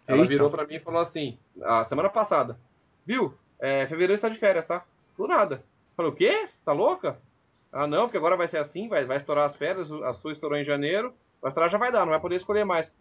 Ela 0.07 0.19
Eita. 0.19 0.29
virou 0.29 0.49
pra 0.49 0.65
mim 0.65 0.75
e 0.75 0.79
falou 0.79 1.01
assim, 1.01 1.37
a 1.61 1.83
semana 1.83 2.09
passada, 2.09 2.57
viu? 3.05 3.33
É, 3.59 3.85
fevereiro 3.87 4.13
está 4.13 4.29
de 4.29 4.37
férias, 4.37 4.65
tá? 4.65 4.85
Do 5.17 5.27
nada. 5.27 5.63
Falei, 5.95 6.11
o 6.11 6.15
quê? 6.15 6.45
Você 6.45 6.61
tá 6.63 6.73
louca? 6.73 7.17
Ah, 7.71 7.87
não, 7.87 8.03
porque 8.03 8.17
agora 8.17 8.37
vai 8.37 8.47
ser 8.47 8.57
assim, 8.57 8.87
vai, 8.87 9.05
vai 9.05 9.17
estourar 9.17 9.45
as 9.45 9.55
férias, 9.55 9.91
a 9.91 10.13
sua 10.13 10.31
estourou 10.31 10.57
em 10.57 10.63
janeiro, 10.63 11.13
vai 11.41 11.49
estourar 11.49 11.69
já 11.69 11.77
vai 11.77 11.91
dar, 11.91 12.01
não 12.01 12.11
vai 12.11 12.19
poder 12.19 12.35
escolher 12.35 12.63
mais. 12.63 12.91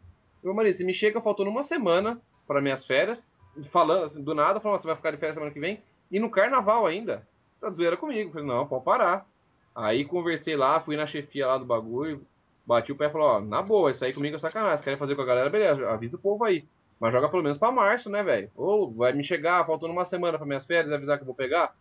Meu 0.43 0.55
marido, 0.55 0.75
se 0.75 0.85
me 0.85 0.93
chega 0.93 1.21
faltando 1.21 1.51
uma 1.51 1.63
semana 1.63 2.21
para 2.47 2.61
minhas 2.61 2.85
férias, 2.85 3.27
falando 3.71 4.05
assim, 4.05 4.23
do 4.23 4.35
nada, 4.35 4.61
falando, 4.61 4.81
você 4.81 4.87
vai 4.87 4.97
ficar 4.97 5.11
de 5.11 5.17
férias 5.17 5.35
semana 5.35 5.53
que 5.53 5.61
vem, 5.61 5.83
e 6.11 6.19
no 6.19 6.31
carnaval 6.31 6.87
ainda. 6.87 7.27
Você 7.51 7.61
tá 7.61 7.71
zoeira 7.71 7.97
comigo? 7.97 8.33
Falei, 8.33 8.47
não, 8.47 8.67
pode 8.67 8.85
parar. 8.85 9.27
Aí 9.75 10.05
conversei 10.05 10.57
lá, 10.57 10.81
fui 10.81 10.97
na 10.97 11.07
chefia 11.07 11.47
lá 11.47 11.59
do 11.59 11.65
bagulho, 11.65 12.25
bati 12.65 12.93
o 12.93 12.97
pé 12.97 13.07
e 13.07 13.11
falou, 13.11 13.29
ó, 13.29 13.41
na 13.41 13.61
boa, 13.61 13.91
isso 13.91 14.05
aí 14.05 14.13
comigo 14.13 14.37
é 14.37 14.39
sacanagem. 14.39 14.79
Se 14.79 14.85
querem 14.85 14.99
fazer 14.99 15.17
com 15.17 15.23
a 15.23 15.27
galera, 15.27 15.51
beleza, 15.51 15.89
avisa 15.91 16.17
o 16.17 16.21
povo 16.21 16.45
aí. 16.45 16.65
Mas 17.01 17.13
joga 17.13 17.29
pelo 17.29 17.43
menos 17.43 17.59
pra 17.59 17.73
março, 17.73 18.09
né, 18.09 18.23
velho? 18.23 18.51
Ou 18.55 18.91
vai 18.93 19.13
me 19.13 19.25
chegar, 19.25 19.67
faltando 19.67 19.93
uma 19.93 20.05
semana 20.05 20.39
para 20.39 20.47
minhas 20.47 20.65
férias, 20.65 20.93
avisar 20.93 21.19
que 21.19 21.23
eu 21.23 21.27
vou 21.27 21.35
pegar. 21.35 21.75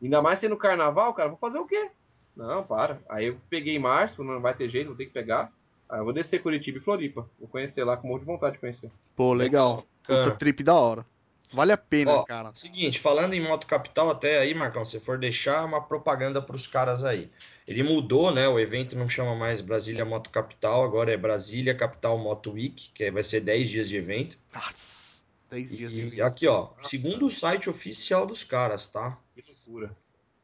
Ainda 0.00 0.22
mais 0.22 0.38
sendo 0.38 0.56
carnaval, 0.56 1.12
cara, 1.14 1.28
vou 1.28 1.38
fazer 1.38 1.58
o 1.58 1.66
quê? 1.66 1.90
Não, 2.36 2.62
para. 2.62 2.98
Aí 3.08 3.26
eu 3.26 3.36
peguei 3.50 3.76
em 3.76 3.80
março, 3.80 4.24
não 4.24 4.40
vai 4.40 4.54
ter 4.54 4.68
jeito, 4.68 4.88
vou 4.88 4.96
ter 4.96 5.06
que 5.06 5.12
pegar. 5.12 5.52
Aí 5.88 6.00
eu 6.00 6.04
vou 6.04 6.12
descer 6.12 6.42
Curitiba 6.42 6.78
e 6.78 6.80
Floripa. 6.80 7.28
Vou 7.38 7.48
conhecer 7.48 7.84
lá 7.84 7.96
com 7.96 8.08
um 8.08 8.12
monte 8.12 8.20
de 8.20 8.26
vontade 8.26 8.54
de 8.54 8.60
conhecer. 8.60 8.90
Pô, 9.14 9.34
legal. 9.34 9.84
Puta 10.02 10.30
trip 10.30 10.62
da 10.62 10.74
hora. 10.74 11.04
Vale 11.52 11.72
a 11.72 11.76
pena, 11.76 12.12
Ó, 12.12 12.22
cara. 12.24 12.50
Seguinte, 12.54 12.98
falando 12.98 13.34
em 13.34 13.40
Moto 13.40 13.66
Capital, 13.66 14.10
até 14.10 14.38
aí, 14.38 14.54
Marcão, 14.54 14.84
se 14.84 14.98
for 14.98 15.18
deixar 15.18 15.64
uma 15.64 15.82
propaganda 15.82 16.40
pros 16.40 16.66
caras 16.66 17.04
aí. 17.04 17.30
Ele 17.68 17.82
mudou, 17.82 18.32
né? 18.32 18.48
O 18.48 18.58
evento 18.58 18.96
não 18.96 19.08
chama 19.08 19.34
mais 19.36 19.60
Brasília 19.60 20.04
Moto 20.04 20.30
Capital, 20.30 20.82
agora 20.82 21.12
é 21.12 21.16
Brasília 21.16 21.74
Capital 21.74 22.18
Moto 22.18 22.52
Week, 22.52 22.90
que 22.94 23.10
vai 23.10 23.22
ser 23.22 23.40
10 23.40 23.70
dias 23.70 23.88
de 23.88 23.96
evento. 23.96 24.38
Nossa, 24.52 25.22
10 25.50 25.76
dias 25.76 25.92
E 25.92 25.94
de 26.00 26.06
evento. 26.06 26.24
aqui, 26.24 26.46
ó, 26.48 26.70
segundo 26.82 27.26
o 27.26 27.30
site 27.30 27.68
oficial 27.70 28.26
dos 28.26 28.42
caras, 28.44 28.88
tá? 28.88 29.18
Que 29.34 29.44
loucura. 29.46 29.94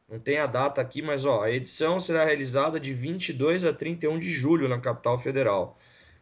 Não 0.07 0.19
tem 0.19 0.37
a 0.39 0.47
data 0.47 0.79
aqui, 0.81 1.01
mas 1.01 1.25
ó, 1.25 1.43
a 1.43 1.51
edição 1.51 1.99
será 1.99 2.23
realizada 2.25 2.79
de 2.79 2.93
22 2.93 3.63
a 3.63 3.73
31 3.73 4.17
de 4.17 4.31
julho 4.31 4.67
na 4.67 4.79
capital 4.79 5.19
federal. 5.19 5.77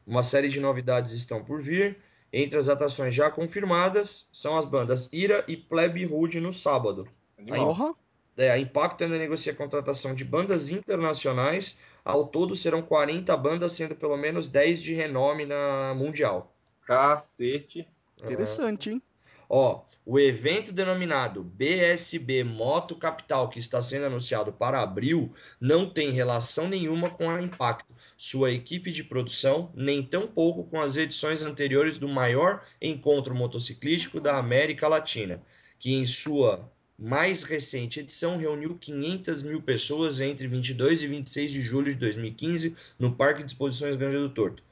Uma 0.06 0.24
série 0.24 0.50
de 0.50 0.60
novidades 0.60 1.12
estão 1.12 1.44
por 1.44 1.62
vir. 1.62 1.98
Entre 2.31 2.57
as 2.57 2.67
atrações 2.67 3.15
já 3.15 3.31
confirmadas 3.31 4.29
são 4.34 4.57
as 4.57 4.65
bandas 4.65 5.12
Ira 5.13 5.46
e 5.48 5.55
Plebe 5.55 6.05
Rude 6.05 6.39
no 6.39 6.51
sábado. 6.51 7.07
Animal. 7.38 7.67
Porra, 7.67 7.93
É, 8.38 8.51
a 8.51 8.60
Impacto 8.60 9.03
ainda 9.03 9.17
negocia 9.17 9.51
a 9.51 9.55
contratação 9.55 10.13
de 10.13 10.24
bandas 10.24 10.69
internacionais. 10.69 11.79
Ao 12.05 12.27
todo 12.27 12.55
serão 12.55 12.81
40 12.81 13.35
bandas, 13.35 13.74
sendo 13.74 13.96
pelo 13.96 14.16
menos 14.16 14.48
10 14.48 14.81
de 14.81 14.94
renome 14.94 15.46
na 15.46 15.94
mundial. 15.96 16.53
Cacete. 16.85 17.87
interessante, 18.24 18.92
hein? 18.92 19.01
Ó, 19.50 19.83
o 20.05 20.20
evento 20.20 20.72
denominado 20.72 21.44
BSB 21.44 22.44
Moto 22.44 22.96
Capital, 22.96 23.50
que 23.50 23.60
está 23.60 23.81
sendo 23.81 24.05
anunciado 24.05 24.53
para 24.53 24.81
abril, 24.81 25.33
não 25.60 25.90
tem 25.90 26.12
relação 26.12 26.70
nenhuma 26.70 27.10
com 27.10 27.29
a 27.29 27.42
Impacto, 27.42 27.94
sua 28.18 28.51
equipe 28.51 28.92
de 28.92 29.03
produção, 29.03 29.72
nem 29.75 30.01
tampouco 30.01 30.64
com 30.64 30.79
as 30.79 30.96
edições 30.96 31.42
anteriores 31.42 31.98
do 31.98 32.07
maior 32.07 32.62
encontro 32.81 33.36
motociclístico 33.36 34.22
da 34.22 34.38
América 34.38 34.88
Latina, 34.88 35.42
que 35.77 35.94
em 35.94 36.05
sua 36.05 36.72
mais 36.98 37.44
recente 37.44 38.00
edição 38.00 38.38
reuniu 38.38 38.75
500 38.75 39.44
mil 39.44 39.62
pessoas 39.62 40.20
entre 40.20 40.48
22 40.48 41.03
e 41.03 41.07
26 41.07 41.51
de 41.51 41.62
julho 41.62 41.92
de 41.92 42.00
2015 42.00 42.75
no 42.98 43.14
Parque 43.14 43.44
de 43.44 43.51
Exposições 43.51 43.96
Grande 43.96 44.18
do 44.18 44.29
Torto. 44.29 44.64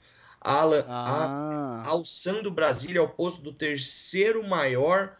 Alan, 0.46 0.86
a- 0.88 1.84
Ah, 1.84 1.88
alçando 1.88 2.52
Brasília 2.52 3.02
ao 3.02 3.10
posto 3.10 3.42
do 3.42 3.52
terceiro 3.52 4.44
maior, 4.48 5.18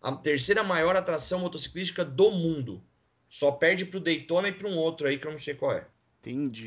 a 0.00 0.12
terceira 0.12 0.62
maior 0.62 0.94
atração 0.96 1.40
motociclística 1.40 2.04
do 2.04 2.30
mundo. 2.30 2.80
Só 3.28 3.50
perde 3.50 3.84
pro 3.84 4.00
Daytona 4.00 4.48
e 4.48 4.52
para 4.52 4.68
um 4.68 4.76
outro 4.78 5.06
aí 5.08 5.18
que 5.18 5.26
eu 5.26 5.30
não 5.32 5.38
sei 5.38 5.54
qual 5.54 5.72
é. 5.72 5.86
entendi. 6.20 6.66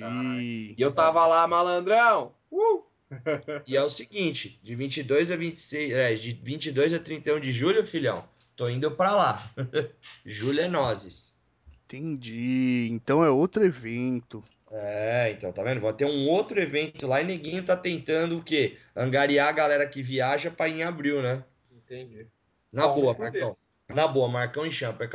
E 0.77 0.81
eu 0.81 0.91
tava 0.93 1.25
lá, 1.25 1.47
malandrão. 1.47 2.33
Uh! 2.51 2.83
E 3.67 3.75
é 3.75 3.83
o 3.83 3.89
seguinte, 3.89 4.59
de 4.63 4.73
22 4.75 5.31
a 5.31 5.35
26, 5.35 5.91
é, 5.91 6.13
de 6.13 6.31
22 6.31 6.93
a 6.93 6.99
31 6.99 7.39
de 7.41 7.51
julho, 7.51 7.83
filhão, 7.85 8.23
tô 8.55 8.69
indo 8.69 8.89
pra 8.91 9.11
lá. 9.11 9.51
julho 10.25 10.61
é 10.61 10.67
nozes. 10.69 11.35
Entendi. 11.85 12.87
Então 12.91 13.23
é 13.23 13.29
outro 13.29 13.65
evento. 13.65 14.41
É, 14.73 15.31
então, 15.31 15.51
tá 15.51 15.63
vendo? 15.63 15.81
Vai 15.81 15.93
ter 15.93 16.05
um 16.05 16.27
outro 16.29 16.61
evento 16.61 17.05
lá 17.05 17.21
e 17.21 17.25
neguinho 17.25 17.63
tá 17.65 17.75
tentando 17.75 18.37
o 18.37 18.43
quê? 18.43 18.77
Angariar 18.95 19.49
a 19.49 19.51
galera 19.51 19.85
que 19.87 20.01
viaja 20.01 20.49
pra 20.49 20.67
ir 20.69 20.79
em 20.79 20.83
abril, 20.83 21.21
né? 21.21 21.43
Entendi. 21.71 22.27
Na 22.71 22.87
Bom, 22.87 22.95
boa, 23.01 23.17
Marcão. 23.17 23.55
Na 23.89 24.07
boa, 24.07 24.29
Marcão 24.29 24.65
e 24.65 24.71
Champa. 24.71 25.03
é 25.03 25.09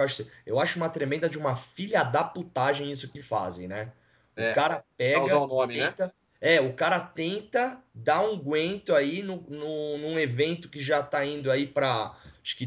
Eu 0.45 0.61
acho, 0.61 0.79
uma 0.79 0.91
tremenda 0.91 1.27
de 1.29 1.39
uma 1.39 1.57
filha 1.57 2.05
da 2.05 2.23
putagem 2.23 2.93
isso 2.93 3.11
que 3.11 3.23
fazem, 3.23 3.67
né? 3.67 3.93
O 4.37 4.43
É, 4.43 4.53
cara 4.53 4.85
pega. 4.99 5.39
o 5.39 5.47
nome, 5.47 5.79
né? 5.79 5.87
tenta, 5.87 6.15
É, 6.39 6.61
o 6.61 6.75
cara 6.75 7.01
tenta 7.01 7.83
dar 7.95 8.21
um 8.21 8.35
aguento 8.35 8.95
aí 8.95 9.23
no, 9.23 9.41
no, 9.49 9.97
num 9.97 10.19
evento 10.19 10.69
que 10.69 10.83
já 10.83 11.03
tá 11.03 11.25
indo 11.25 11.51
aí 11.51 11.67
pra 11.67 12.15
acho 12.43 12.57
que 12.57 12.67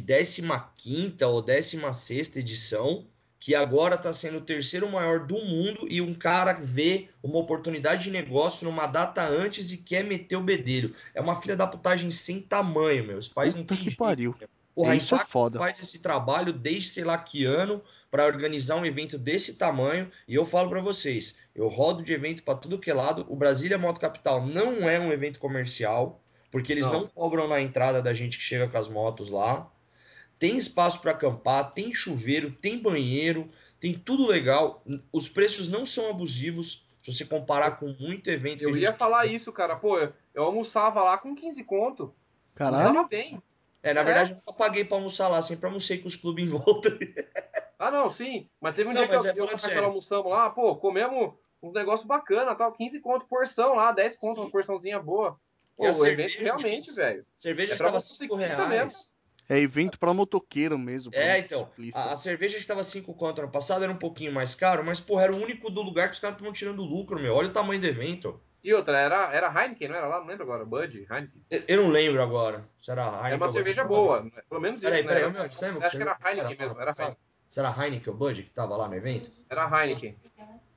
15 0.75 1.23
ou 1.23 1.41
16 1.41 2.35
edição, 2.35 3.07
que 3.39 3.55
agora 3.55 3.97
tá 3.97 4.11
sendo 4.11 4.39
o 4.39 4.41
terceiro 4.41 4.89
maior 4.89 5.25
do 5.25 5.35
mundo 5.37 5.87
e 5.89 6.01
um 6.01 6.13
cara 6.13 6.53
vê 6.53 7.07
uma 7.23 7.37
oportunidade 7.39 8.03
de 8.03 8.11
negócio 8.11 8.65
numa 8.65 8.85
data 8.85 9.25
antes 9.25 9.71
e 9.71 9.77
quer 9.77 10.03
meter 10.03 10.35
o 10.35 10.41
bedelho. 10.43 10.93
É 11.15 11.21
uma 11.21 11.39
filha 11.41 11.55
da 11.55 11.65
putagem 11.65 12.11
sem 12.11 12.41
tamanho, 12.41 13.05
meu. 13.05 13.17
Os 13.17 13.29
pais 13.29 13.55
não 13.55 13.61
Puta 13.61 13.75
tem 13.75 13.77
que 13.77 13.83
jeito. 13.91 13.97
pariu. 13.97 14.35
Porra, 14.75 14.91
a 14.91 14.95
Isso 14.95 15.15
é 15.15 15.19
foda. 15.19 15.57
faz 15.57 15.79
esse 15.79 15.99
trabalho 15.99 16.51
desde 16.53 16.89
sei 16.89 17.03
lá 17.03 17.17
que 17.17 17.45
ano 17.45 17.81
para 18.11 18.25
organizar 18.25 18.75
um 18.75 18.85
evento 18.85 19.17
desse 19.17 19.55
tamanho. 19.55 20.11
E 20.27 20.35
eu 20.35 20.45
falo 20.45 20.69
para 20.69 20.81
vocês, 20.81 21.37
eu 21.55 21.67
rodo 21.67 22.03
de 22.03 22.11
evento 22.13 22.43
para 22.43 22.55
tudo 22.55 22.79
que 22.79 22.89
é 22.89 22.93
lado. 22.93 23.25
O 23.29 23.35
Brasília 23.35 23.77
Moto 23.77 23.99
Capital 23.99 24.45
não 24.45 24.89
é 24.89 24.99
um 24.99 25.11
evento 25.11 25.39
comercial, 25.39 26.21
porque 26.51 26.71
eles 26.73 26.85
não, 26.87 27.01
Não. 27.01 27.07
cobram 27.07 27.47
na 27.47 27.61
entrada 27.61 28.01
da 28.01 28.13
gente 28.13 28.37
que 28.37 28.43
chega 28.43 28.67
com 28.67 28.77
as 28.77 28.87
motos 28.89 29.29
lá. 29.29 29.69
Tem 30.39 30.57
espaço 30.57 31.01
para 31.01 31.11
acampar, 31.11 31.73
tem 31.73 31.93
chuveiro, 31.93 32.49
tem 32.49 32.79
banheiro, 32.79 33.51
tem 33.79 33.93
tudo 33.93 34.25
legal. 34.25 34.81
Os 35.11 35.27
preços 35.29 35.69
não 35.69 35.85
são 35.85 36.09
abusivos. 36.09 36.87
Se 37.01 37.13
você 37.13 37.25
comparar 37.25 37.71
com 37.77 37.87
muito 37.99 38.29
evento 38.29 38.59
que 38.59 38.65
Eu 38.65 38.75
ia 38.75 38.87
gente 38.89 38.97
falar 38.97 39.25
isso, 39.25 39.51
cara. 39.51 39.75
Pô, 39.75 39.97
eu, 39.99 40.43
almoçava 40.43 41.03
lá 41.03 41.17
com 41.17 41.35
15 41.35 41.63
conto. 41.63 42.13
Caralho. 42.55 42.87
Almoçava 42.87 43.07
bem. 43.07 43.41
É, 43.81 43.93
na 43.93 44.01
É. 44.01 44.03
verdade, 44.03 44.31
eu 44.31 44.35
nunca 44.37 44.53
paguei 44.53 44.83
para 44.83 44.97
almoçar 44.97 45.27
lá, 45.29 45.41
sempre 45.41 45.65
almocei 45.65 45.97
com 45.99 46.07
os 46.07 46.15
clubes 46.15 46.45
em 46.45 46.47
volta. 46.47 46.89
Ah, 47.81 47.89
não, 47.89 48.11
sim. 48.11 48.49
Mas 48.59 48.75
teve 48.75 48.89
um 48.89 48.91
Não, 48.91 48.99
dia 48.99 49.07
que 49.07 49.15
eu, 49.15 49.25
é 49.25 49.33
eu 49.37 49.71
e 49.71 49.77
almoçamos 49.85 50.29
lá, 50.29 50.49
pô, 50.49 50.75
comemos 50.75 51.33
um 51.63 51.71
negócio 51.71 52.05
bacana, 52.05 52.53
tal, 52.53 52.73
15 52.73 52.99
conto 52.99 53.25
porção 53.25 53.73
lá, 53.73 53.93
10 53.93 54.17
conto, 54.17 54.35
Sim. 54.35 54.41
uma 54.41 54.51
porçãozinha 54.51 54.99
boa. 54.99 55.39
Pô, 55.77 55.85
a 55.85 55.91
o 55.91 55.93
cerveja, 55.93 56.35
evento 56.35 56.43
realmente, 56.43 56.85
gente, 56.87 56.95
velho. 56.97 57.25
Cerveja 57.33 57.73
É 57.73 57.77
pra 57.77 57.85
estava 57.87 58.01
você 58.01 58.15
5 58.17 58.35
ciclista 58.35 58.67
reais. 58.67 59.13
É 59.49 59.57
evento 59.57 59.97
pra 59.97 60.13
motoqueiro 60.13 60.77
mesmo. 60.77 61.11
É, 61.15 61.39
então. 61.39 61.67
A, 61.95 62.13
a 62.13 62.15
cerveja 62.15 62.53
que 62.53 62.61
estava 62.61 62.83
5 62.83 63.13
conto 63.15 63.39
ano 63.41 63.49
passado 63.51 63.83
era 63.83 63.91
um 63.91 63.97
pouquinho 63.97 64.31
mais 64.31 64.53
caro, 64.53 64.83
mas, 64.85 64.99
porra, 65.01 65.23
era 65.23 65.33
o 65.35 65.41
único 65.41 65.71
do 65.71 65.81
lugar 65.81 66.07
que 66.07 66.13
os 66.13 66.19
caras 66.19 66.35
estavam 66.35 66.53
tirando 66.53 66.83
lucro, 66.83 67.19
meu. 67.19 67.33
Olha 67.33 67.47
o 67.47 67.51
tamanho 67.51 67.81
do 67.81 67.87
evento. 67.87 68.39
E 68.63 68.71
outra, 68.73 68.99
era, 68.99 69.33
era 69.33 69.47
Heineken, 69.47 69.87
não 69.87 69.95
era 69.95 70.07
lá? 70.07 70.19
Não 70.19 70.27
lembro 70.27 70.43
agora. 70.43 70.63
Bud, 70.65 70.99
Heineken. 71.09 71.41
Eu, 71.49 71.63
eu 71.67 71.83
não 71.83 71.89
lembro 71.89 72.21
agora. 72.21 72.69
Será 72.77 73.05
Heineken? 73.05 73.25
Era 73.27 73.37
uma 73.37 73.49
cerveja 73.49 73.83
boa. 73.85 74.21
né? 74.23 74.31
Pelo 74.47 74.61
menos 74.61 74.81
isso, 74.83 74.89
Peraí, 74.91 75.01
né? 75.01 75.07
peraí, 75.07 75.23
Era- 75.23 75.31
meu, 75.33 75.49
você 75.49 75.65
lembra 75.65 75.87
Acho 75.87 75.97
que 75.97 76.03
era 76.03 76.17
Heineken 76.23 76.57
mesmo, 76.57 76.79
era 76.81 76.91
Heineken. 76.91 77.17
Será 77.47 77.75
Heineken 77.75 78.13
ou 78.13 78.19
Bud 78.19 78.43
que 78.43 78.49
tava 78.51 78.77
lá 78.77 78.87
no 78.87 78.93
evento? 78.95 79.31
Era 79.49 79.63
Heineken. 79.83 80.15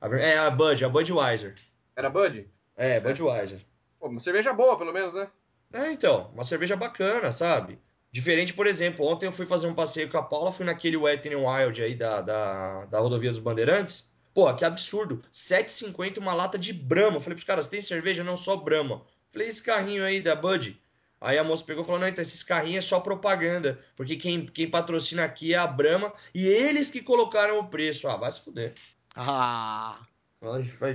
A 0.01 0.07
É, 0.17 0.37
a 0.39 0.49
Bud, 0.49 0.83
a 0.83 0.89
Budweiser. 0.89 1.53
Era 1.95 2.09
Bud? 2.09 2.49
É, 2.75 2.99
Budweiser. 2.99 3.59
Pô, 3.99 4.07
uma 4.07 4.19
cerveja 4.19 4.51
boa, 4.51 4.75
pelo 4.77 4.91
menos, 4.91 5.13
né? 5.13 5.27
É, 5.71 5.91
então, 5.91 6.31
uma 6.33 6.43
cerveja 6.43 6.75
bacana, 6.75 7.31
sabe? 7.31 7.77
Diferente, 8.13 8.53
por 8.53 8.67
exemplo, 8.67 9.07
ontem 9.07 9.25
eu 9.25 9.31
fui 9.31 9.47
fazer 9.47 9.65
um 9.65 9.73
passeio 9.73 10.07
com 10.07 10.19
a 10.19 10.21
Paula, 10.21 10.51
fui 10.51 10.63
naquele 10.63 10.95
Wet 10.95 11.27
n 11.27 11.35
Wild 11.35 11.81
aí 11.81 11.95
da, 11.95 12.21
da, 12.21 12.85
da 12.85 12.99
rodovia 12.99 13.31
dos 13.31 13.39
Bandeirantes. 13.39 14.13
Pô, 14.35 14.53
que 14.53 14.63
absurdo. 14.63 15.19
7,50 15.33 16.19
uma 16.19 16.31
lata 16.31 16.55
de 16.55 16.71
Brahma. 16.71 17.17
Eu 17.17 17.21
falei 17.21 17.33
pros 17.33 17.43
caras, 17.43 17.67
tem 17.67 17.81
cerveja? 17.81 18.23
Não, 18.23 18.37
só 18.37 18.55
Brahma. 18.55 18.97
Eu 18.97 19.01
falei, 19.31 19.47
esse 19.47 19.63
carrinho 19.63 20.05
aí 20.05 20.21
da 20.21 20.35
Bud. 20.35 20.79
Aí 21.19 21.39
a 21.39 21.43
moça 21.43 21.65
pegou 21.65 21.81
e 21.81 21.85
falou, 21.87 21.99
não, 21.99 22.07
então 22.07 22.21
esses 22.21 22.43
carrinhos 22.43 22.85
é 22.85 22.87
só 22.87 22.99
propaganda. 22.99 23.79
Porque 23.95 24.15
quem, 24.15 24.45
quem 24.45 24.69
patrocina 24.69 25.23
aqui 25.23 25.55
é 25.55 25.57
a 25.57 25.65
Brahma. 25.65 26.13
E 26.35 26.45
eles 26.45 26.91
que 26.91 27.01
colocaram 27.01 27.57
o 27.57 27.67
preço. 27.67 28.07
Ah, 28.07 28.15
vai 28.15 28.31
se 28.31 28.41
fuder. 28.41 28.73
Ah, 29.15 29.97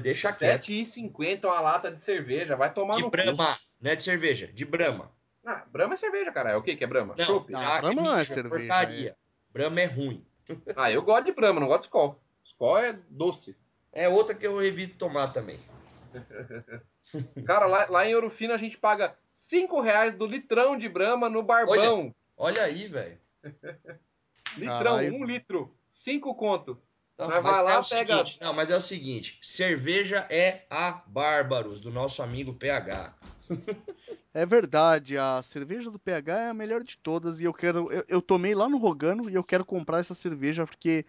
Deixa 0.00 0.32
quieto. 0.32 0.66
7,50 0.66 1.46
uma 1.46 1.60
lata 1.60 1.90
de 1.90 2.00
cerveja, 2.00 2.54
vai 2.54 2.72
tomar 2.72 2.94
De 2.94 3.00
no 3.00 3.06
cu. 3.06 3.10
Brahma. 3.10 3.58
Não 3.80 3.90
é 3.90 3.96
de 3.96 4.04
cerveja, 4.04 4.46
de 4.46 4.64
Brahma. 4.64 5.10
Ah, 5.50 5.64
Brahma 5.72 5.94
é 5.94 5.96
cerveja, 5.96 6.30
cara. 6.30 6.50
É 6.50 6.56
o 6.56 6.62
que 6.62 6.76
que 6.76 6.84
é 6.84 6.86
Brahma? 6.86 7.14
Não, 7.16 7.24
Chopp? 7.24 7.50
Não, 7.50 7.58
ah, 7.60 7.80
Brahma 7.80 8.02
não 8.02 8.14
é 8.14 8.18
lixo, 8.18 8.34
cerveja, 8.34 8.56
Porcaria. 8.58 9.16
Brahma 9.50 9.80
é 9.80 9.86
ruim. 9.86 10.26
Ah, 10.76 10.92
eu 10.92 11.00
gosto 11.02 11.24
de 11.24 11.32
Brahma, 11.32 11.58
não 11.60 11.66
gosto 11.68 11.82
de 11.82 11.86
Skol. 11.86 12.20
Skol 12.44 12.78
é 12.78 12.98
doce. 13.08 13.56
É 13.92 14.08
outra 14.08 14.34
que 14.34 14.46
eu 14.46 14.62
evito 14.62 14.98
tomar 14.98 15.28
também. 15.28 15.58
Cara, 17.46 17.66
lá, 17.66 17.86
lá 17.88 18.06
em 18.06 18.14
Ouro 18.14 18.28
Fino 18.30 18.52
a 18.52 18.58
gente 18.58 18.76
paga 18.76 19.16
5 19.32 19.80
reais 19.80 20.14
do 20.14 20.26
litrão 20.26 20.76
de 20.76 20.88
Brahma 20.88 21.28
no 21.30 21.42
Barbão. 21.42 22.14
Olha 22.36 22.62
aí, 22.62 22.86
velho. 22.88 23.18
litrão, 24.56 24.84
Caralho. 24.84 25.14
um 25.14 25.24
litro. 25.24 25.74
5 25.88 26.34
conto. 26.34 26.80
Não, 27.18 27.26
Mas 27.28 27.42
mas 27.42 27.56
vai 27.56 27.64
lá, 27.64 27.72
é 27.72 27.78
o 27.78 27.84
pega- 27.88 28.16
seguinte, 28.24 28.38
não, 28.40 28.52
mas 28.52 28.70
é 28.70 28.76
o 28.76 28.80
seguinte, 28.80 29.38
cerveja 29.42 30.24
é 30.30 30.64
a 30.70 31.02
Bárbaros 31.06 31.80
do 31.80 31.90
nosso 31.90 32.22
amigo 32.22 32.54
PH. 32.54 33.12
É 34.34 34.46
verdade, 34.46 35.16
a 35.16 35.40
cerveja 35.42 35.90
do 35.90 35.98
PH 35.98 36.38
é 36.38 36.48
a 36.48 36.54
melhor 36.54 36.82
de 36.82 36.96
todas 36.98 37.40
e 37.40 37.44
eu 37.44 37.52
quero. 37.52 37.90
Eu, 37.92 38.04
eu 38.08 38.22
tomei 38.22 38.54
lá 38.54 38.68
no 38.68 38.78
Rogano 38.78 39.28
e 39.28 39.34
eu 39.34 39.44
quero 39.44 39.64
comprar 39.64 40.00
essa 40.00 40.14
cerveja 40.14 40.66
porque 40.66 41.04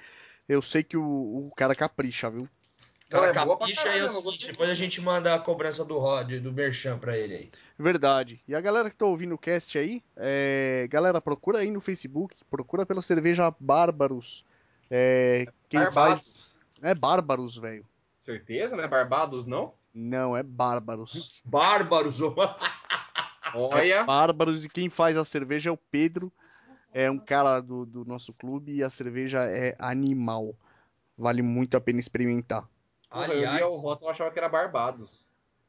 eu 0.47 0.61
sei 0.61 0.83
que 0.83 0.97
o, 0.97 1.47
o 1.47 1.51
cara 1.55 1.75
capricha, 1.75 2.29
viu? 2.29 2.43
O 2.43 3.11
cara 3.11 3.23
Não, 3.23 3.29
é 3.29 3.33
capricha 3.33 3.83
caralho, 3.83 3.99
e 3.99 4.01
é 4.01 4.05
o 4.05 4.09
seguinte, 4.09 4.47
depois 4.47 4.69
a 4.69 4.73
gente 4.75 5.01
manda 5.01 5.33
a 5.33 5.39
cobrança 5.39 5.83
do 5.83 5.97
Rod, 5.97 6.31
do 6.39 6.51
Merchan 6.51 6.97
pra 6.99 7.17
ele 7.17 7.35
aí. 7.35 7.49
Verdade. 7.77 8.39
E 8.47 8.53
a 8.53 8.61
galera 8.61 8.89
que 8.89 8.95
tá 8.95 9.05
ouvindo 9.05 9.33
o 9.33 9.37
cast 9.37 9.77
aí, 9.77 10.03
é, 10.15 10.87
galera, 10.89 11.19
procura 11.19 11.59
aí 11.59 11.71
no 11.71 11.81
Facebook, 11.81 12.35
procura 12.49 12.85
pela 12.85 13.01
cerveja 13.01 13.53
Bárbaros. 13.59 14.45
É, 14.91 15.47
quem 15.67 15.79
Barbados. 15.79 15.93
faz. 15.93 16.57
É 16.81 16.93
Bárbaros, 16.93 17.57
velho. 17.57 17.85
Certeza, 18.21 18.75
né? 18.75 18.87
Barbados 18.87 19.45
não? 19.45 19.73
Não, 19.93 20.35
é 20.37 20.43
Bárbaros. 20.43 21.41
Bárbaros! 21.45 22.19
Olha. 23.53 24.03
Bárbaros 24.03 24.63
e 24.65 24.69
quem 24.69 24.89
faz 24.89 25.17
a 25.17 25.25
cerveja 25.25 25.69
é 25.69 25.73
o 25.73 25.77
Pedro. 25.77 26.31
É 26.93 27.09
um 27.09 27.19
cara 27.19 27.59
do, 27.61 27.85
do 27.85 28.05
nosso 28.05 28.33
clube 28.33 28.73
e 28.75 28.83
a 28.83 28.89
cerveja 28.89 29.43
é 29.43 29.75
animal. 29.79 30.55
Vale 31.17 31.41
muito 31.41 31.75
a 31.77 31.81
pena 31.81 31.99
experimentar. 31.99 32.67
Porra, 33.09 33.25
eu 33.27 33.29
o 33.31 33.47
aliás, 33.49 33.83
rótulo 33.83 34.09
achava 34.09 34.31
que 34.31 34.39
era 34.39 34.47
Barbados. 34.49 35.25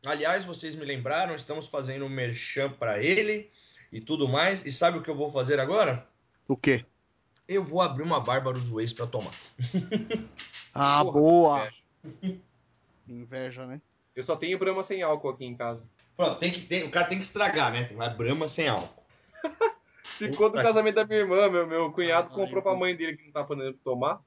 aliás, 0.06 0.44
vocês 0.44 0.76
me 0.76 0.84
lembraram, 0.84 1.34
estamos 1.34 1.66
fazendo 1.66 2.04
um 2.04 2.08
Merchan 2.08 2.70
pra 2.70 3.02
ele 3.02 3.50
e 3.92 4.00
tudo 4.00 4.28
mais. 4.28 4.64
E 4.64 4.72
sabe 4.72 4.98
o 4.98 5.02
que 5.02 5.10
eu 5.10 5.16
vou 5.16 5.30
fazer 5.30 5.58
agora? 5.58 6.06
O 6.46 6.56
quê? 6.56 6.84
Eu 7.48 7.64
vou 7.64 7.80
abrir 7.82 8.02
uma 8.04 8.20
Bárbaros 8.20 8.68
Ways 8.70 8.92
pra 8.92 9.06
tomar. 9.06 9.32
Ah, 10.72 11.04
Porra, 11.04 11.12
boa! 11.20 11.72
inveja. 12.04 12.40
Inveja, 13.08 13.66
né? 13.66 13.80
Eu 14.14 14.22
só 14.24 14.36
tenho 14.36 14.58
Brahma 14.58 14.82
sem 14.82 15.02
álcool 15.02 15.30
aqui 15.30 15.44
em 15.44 15.56
casa. 15.56 15.88
Pronto, 16.16 16.38
tem 16.38 16.50
que, 16.50 16.60
tem- 16.60 16.84
o 16.84 16.90
cara 16.90 17.06
tem 17.06 17.18
que 17.18 17.24
estraggar, 17.24 17.72
né? 17.72 17.84
Vai 17.94 18.10
Brahma 18.14 18.48
sem 18.48 18.68
álcool. 18.68 19.02
Ficou 20.04 20.50
do 20.50 20.60
casamento 20.62 20.96
da 20.96 21.04
minha 21.06 21.20
irmã, 21.20 21.48
meu, 21.48 21.66
meu 21.66 21.92
cunhado 21.92 22.28
Caralho. 22.28 22.44
comprou 22.46 22.62
pra 22.62 22.74
mãe 22.76 22.94
dele 22.94 23.16
que 23.16 23.24
não 23.24 23.32
tá 23.32 23.42
podendo 23.44 23.72
tomar. 23.84 24.20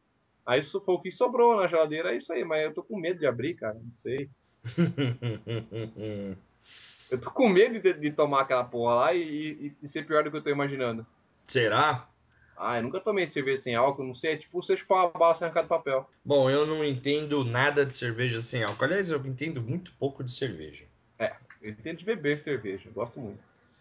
Aí 0.45 0.59
isso 0.59 0.81
foi 0.81 0.95
o 0.95 0.99
que 0.99 1.11
sobrou 1.11 1.55
na 1.55 1.67
geladeira, 1.67 2.11
é 2.13 2.17
isso 2.17 2.33
aí, 2.33 2.43
mas 2.43 2.63
eu 2.63 2.73
tô 2.73 2.83
com 2.83 2.97
medo 2.97 3.19
de 3.19 3.27
abrir, 3.27 3.53
cara, 3.55 3.75
não 3.75 3.93
sei. 3.93 4.29
Eu 7.11 7.19
tô 7.21 7.29
com 7.29 7.47
medo 7.47 7.79
de, 7.79 7.93
de 7.93 8.11
tomar 8.11 8.41
aquela 8.41 8.63
porra 8.63 8.95
lá 8.95 9.13
e, 9.13 9.21
e- 9.21 9.73
e 9.83 9.87
ser 9.87 10.03
pior 10.07 10.23
do 10.23 10.31
que 10.31 10.37
eu 10.37 10.41
tô 10.41 10.49
imaginando. 10.49 11.05
Será? 11.45 12.07
Ah, 12.55 12.77
eu 12.77 12.83
nunca 12.83 12.99
tomei 12.99 13.25
cerveja 13.27 13.61
sem 13.61 13.75
álcool, 13.75 14.03
não 14.03 14.15
sei, 14.15 14.33
é 14.33 14.37
tipo 14.37 14.61
você 14.61 14.77
chupar 14.77 15.05
uma 15.05 15.09
bala 15.09 15.33
sem 15.35 15.45
arrancar 15.45 15.63
do 15.63 15.67
papel. 15.67 16.09
Bom, 16.23 16.49
eu 16.49 16.65
não 16.65 16.83
entendo 16.83 17.43
nada 17.43 17.85
de 17.85 17.93
cerveja 17.93 18.41
sem 18.41 18.63
álcool. 18.63 18.83
Aliás, 18.85 19.09
eu 19.09 19.25
entendo 19.25 19.61
muito 19.61 19.91
pouco 19.99 20.23
de 20.23 20.31
cerveja. 20.31 20.83
Eu 21.61 21.69
entendo 21.71 21.99
de 21.99 22.05
beber 22.05 22.41
cerveja, 22.41 22.83
eu 22.89 22.91
gosto 22.91 23.19
muito. 23.21 23.39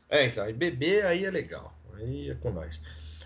É, 0.08 0.24
então, 0.24 0.48
e 0.48 0.52
beber 0.52 1.04
aí 1.04 1.24
é 1.24 1.30
legal. 1.30 1.74
Aí 1.94 2.30
é 2.30 2.34
com 2.36 2.52
nós. 2.52 2.80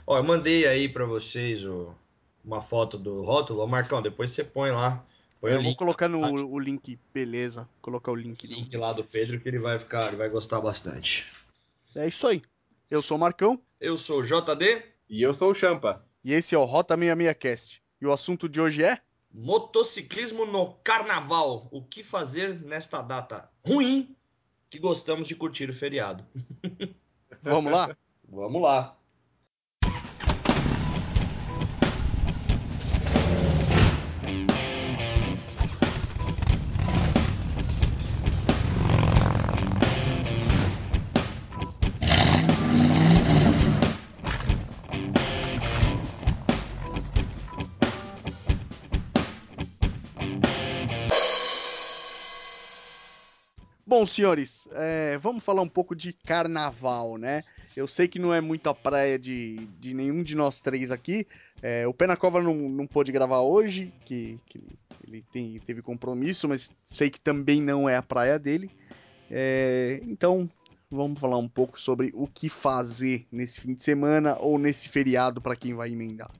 Ó, 0.06 0.16
eu 0.16 0.24
mandei 0.24 0.66
aí 0.66 0.88
pra 0.88 1.04
vocês 1.04 1.62
o- 1.64 1.94
uma 2.42 2.62
foto 2.62 2.96
do 2.96 3.22
rótulo. 3.22 3.60
Ô, 3.60 3.66
Marcão, 3.66 4.00
depois 4.00 4.30
você 4.30 4.42
põe 4.42 4.70
lá. 4.70 5.04
Põe 5.42 5.50
Eu 5.52 5.58
o 5.58 5.62
vou 5.62 5.70
link, 5.70 5.78
colocar 5.78 6.08
no 6.08 6.20
tá? 6.22 6.30
o 6.44 6.58
link, 6.58 6.98
beleza. 7.12 7.68
Colocar 7.82 8.10
o 8.12 8.14
link. 8.14 8.46
link 8.46 8.74
lá 8.76 8.94
do 8.94 9.04
Pedro 9.04 9.38
que 9.38 9.46
ele 9.46 9.58
vai 9.58 9.78
ficar, 9.78 10.06
ele 10.08 10.16
vai 10.16 10.30
gostar 10.30 10.60
bastante. 10.60 11.26
É 11.94 12.08
isso 12.08 12.26
aí. 12.26 12.40
Eu 12.90 13.02
sou 13.02 13.16
o 13.18 13.20
Marcão 13.20 13.60
Eu 13.78 13.98
sou 13.98 14.20
o 14.20 14.22
JD, 14.22 14.82
E 15.08 15.22
eu 15.22 15.32
sou 15.32 15.50
o 15.50 15.54
Champa. 15.54 16.04
e 16.24 16.32
esse 16.32 16.54
é 16.54 16.58
o 16.58 16.64
Rota 16.64 16.94
66 16.96 17.36
Cast. 17.38 17.82
E 18.00 18.06
o 18.06 18.12
assunto 18.12 18.48
de 18.48 18.60
hoje 18.60 18.82
é 18.82 19.00
motociclismo 19.32 20.46
no 20.46 20.72
carnaval. 20.82 21.68
O 21.70 21.82
que 21.82 22.02
fazer 22.02 22.60
nesta 22.62 23.02
data 23.02 23.50
ruim 23.64 24.16
que 24.70 24.78
gostamos 24.78 25.28
de 25.28 25.36
curtir 25.36 25.68
o 25.70 25.74
feriado? 25.74 26.24
Vamos 27.42 27.72
lá? 27.72 27.96
Vamos 28.28 28.62
lá. 28.62 28.98
Senhores, 54.16 54.68
é, 54.72 55.18
vamos 55.18 55.44
falar 55.44 55.62
um 55.62 55.68
pouco 55.68 55.94
de 55.94 56.12
carnaval, 56.12 57.16
né? 57.16 57.42
Eu 57.76 57.86
sei 57.86 58.08
que 58.08 58.18
não 58.18 58.32
é 58.32 58.40
muito 58.40 58.68
a 58.68 58.74
praia 58.74 59.18
de, 59.18 59.66
de 59.78 59.92
nenhum 59.92 60.22
de 60.22 60.34
nós 60.34 60.60
três 60.60 60.90
aqui. 60.90 61.26
É, 61.62 61.86
o 61.86 61.92
Pé 61.92 62.06
na 62.06 62.16
Cova 62.16 62.42
não, 62.42 62.54
não 62.54 62.86
pôde 62.86 63.12
gravar 63.12 63.40
hoje, 63.40 63.92
que, 64.04 64.40
que 64.46 64.60
ele 65.06 65.22
tem- 65.30 65.60
teve 65.60 65.82
compromisso, 65.82 66.48
mas 66.48 66.70
sei 66.84 67.10
que 67.10 67.20
também 67.20 67.60
não 67.60 67.88
é 67.88 67.96
a 67.96 68.02
praia 68.02 68.38
dele. 68.38 68.70
É, 69.30 70.00
então, 70.04 70.48
vamos 70.90 71.20
falar 71.20 71.36
um 71.36 71.48
pouco 71.48 71.78
sobre 71.78 72.10
o 72.14 72.26
que 72.26 72.48
fazer 72.48 73.26
nesse 73.30 73.60
fim 73.60 73.74
de 73.74 73.82
semana 73.82 74.36
ou 74.38 74.58
nesse 74.58 74.88
feriado 74.88 75.40
para 75.40 75.56
quem 75.56 75.74
vai 75.74 75.90
emendar. 75.90 76.30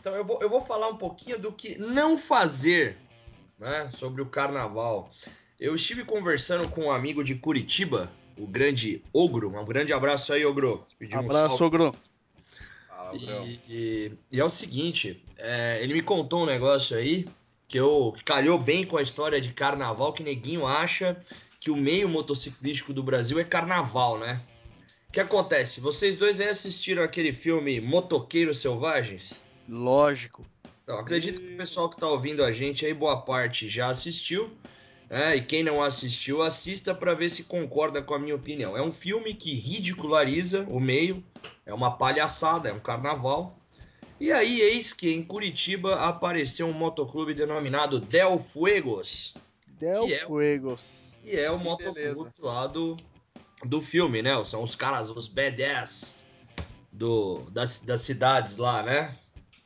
Então 0.00 0.14
eu 0.14 0.24
vou, 0.24 0.42
eu 0.42 0.50
vou 0.50 0.60
falar 0.60 0.88
um 0.88 0.96
pouquinho 0.96 1.38
do 1.38 1.52
que 1.52 1.78
não 1.78 2.18
fazer 2.18 2.98
né, 3.58 3.88
sobre 3.90 4.20
o 4.20 4.26
carnaval. 4.26 5.10
Eu 5.64 5.74
estive 5.74 6.04
conversando 6.04 6.68
com 6.68 6.82
um 6.84 6.92
amigo 6.92 7.24
de 7.24 7.34
Curitiba, 7.36 8.12
o 8.36 8.46
grande 8.46 9.02
Ogro. 9.14 9.48
Um 9.58 9.64
grande 9.64 9.94
abraço 9.94 10.30
aí, 10.34 10.44
Ogro. 10.44 10.86
Pedi 10.98 11.16
um 11.16 11.20
Abraço, 11.20 11.56
salve. 11.56 11.64
Ogro. 11.76 11.96
Fala, 12.86 13.16
E, 13.16 13.58
e- 13.70 14.12
e 14.30 14.40
é 14.40 14.44
o 14.44 14.50
seguinte, 14.50 15.24
é, 15.38 15.78
ele 15.82 15.94
me 15.94 16.02
contou 16.02 16.42
um 16.42 16.46
negócio 16.46 16.94
aí 16.94 17.26
que 17.66 17.80
eu 17.80 18.12
que 18.14 18.22
calhou 18.22 18.58
bem 18.58 18.84
com 18.84 18.98
a 18.98 19.02
história 19.02 19.40
de 19.40 19.54
carnaval, 19.54 20.12
que 20.12 20.22
neguinho 20.22 20.66
acha 20.66 21.16
que 21.58 21.70
o 21.70 21.76
meio 21.76 22.10
motociclístico 22.10 22.92
do 22.92 23.02
Brasil 23.02 23.40
é 23.40 23.44
carnaval, 23.44 24.18
né? 24.18 24.42
O 25.08 25.12
que 25.12 25.20
acontece? 25.20 25.80
Vocês 25.80 26.18
dois 26.18 26.40
aí 26.40 26.48
assistiram 26.48 27.02
aquele 27.02 27.32
filme 27.32 27.80
Motoqueiros 27.80 28.58
Selvagens? 28.58 29.42
Lógico. 29.66 30.44
Então, 30.82 30.98
acredito 30.98 31.40
que 31.40 31.54
o 31.54 31.56
pessoal 31.56 31.88
que 31.88 31.94
está 31.96 32.06
ouvindo 32.06 32.44
a 32.44 32.52
gente 32.52 32.84
aí, 32.84 32.92
boa 32.92 33.16
parte 33.22 33.66
já 33.66 33.88
assistiu. 33.88 34.50
Né? 35.14 35.36
E 35.36 35.40
quem 35.40 35.62
não 35.62 35.80
assistiu, 35.80 36.42
assista 36.42 36.92
para 36.92 37.14
ver 37.14 37.30
se 37.30 37.44
concorda 37.44 38.02
com 38.02 38.14
a 38.14 38.18
minha 38.18 38.34
opinião. 38.34 38.76
É 38.76 38.82
um 38.82 38.90
filme 38.92 39.32
que 39.32 39.54
ridiculariza 39.54 40.62
o 40.68 40.80
meio, 40.80 41.22
é 41.64 41.72
uma 41.72 41.96
palhaçada, 41.96 42.68
é 42.68 42.72
um 42.72 42.80
carnaval. 42.80 43.56
E 44.20 44.32
aí, 44.32 44.60
eis 44.60 44.92
que 44.92 45.12
em 45.12 45.22
Curitiba 45.22 45.96
apareceu 46.00 46.66
um 46.66 46.72
motoclube 46.72 47.32
denominado 47.34 48.00
Del 48.00 48.38
Fuegos, 48.40 49.34
Del 49.78 50.06
Que 50.06 50.14
é 50.14 50.26
Fuegos. 50.26 51.16
que 51.22 51.30
é 51.36 51.50
o 51.50 51.58
Que 51.58 51.64
motoclube 51.64 52.00
beleza. 52.00 52.30
lá 52.42 52.66
do, 52.66 52.96
do 53.64 53.80
filme, 53.80 54.20
né? 54.22 54.32
São 54.44 54.62
os 54.62 54.74
caras, 54.74 55.10
os 55.10 55.28
badass 55.28 56.24
do, 56.92 57.42
das, 57.50 57.78
das 57.80 58.00
cidades 58.02 58.56
lá, 58.56 58.82
né? 58.82 59.16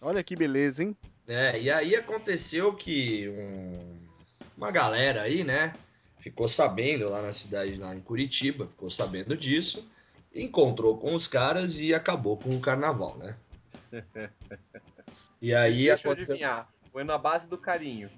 Olha 0.00 0.22
que 0.22 0.36
beleza, 0.36 0.82
hein? 0.82 0.96
É, 1.26 1.60
e 1.60 1.70
aí 1.70 1.94
aconteceu 1.96 2.72
que 2.74 3.28
um- 3.28 3.98
uma 4.58 4.72
galera 4.72 5.22
aí, 5.22 5.44
né, 5.44 5.72
ficou 6.18 6.48
sabendo 6.48 7.08
lá 7.08 7.22
na 7.22 7.32
cidade, 7.32 7.76
lá 7.76 7.94
em 7.94 8.00
Curitiba, 8.00 8.66
ficou 8.66 8.90
sabendo 8.90 9.36
disso, 9.36 9.88
encontrou 10.34 10.98
com 10.98 11.14
os 11.14 11.28
caras 11.28 11.78
e 11.78 11.94
acabou 11.94 12.36
com 12.36 12.50
o 12.56 12.60
carnaval, 12.60 13.16
né? 13.16 13.36
E 15.40 15.54
aí 15.54 15.84
Deixa 15.84 15.92
eu 15.92 15.94
aconteceu 15.94 16.34
adivinhar. 16.34 16.68
Foi 16.90 17.04
na 17.04 17.16
base 17.16 17.46
do 17.46 17.56
carinho. 17.56 18.10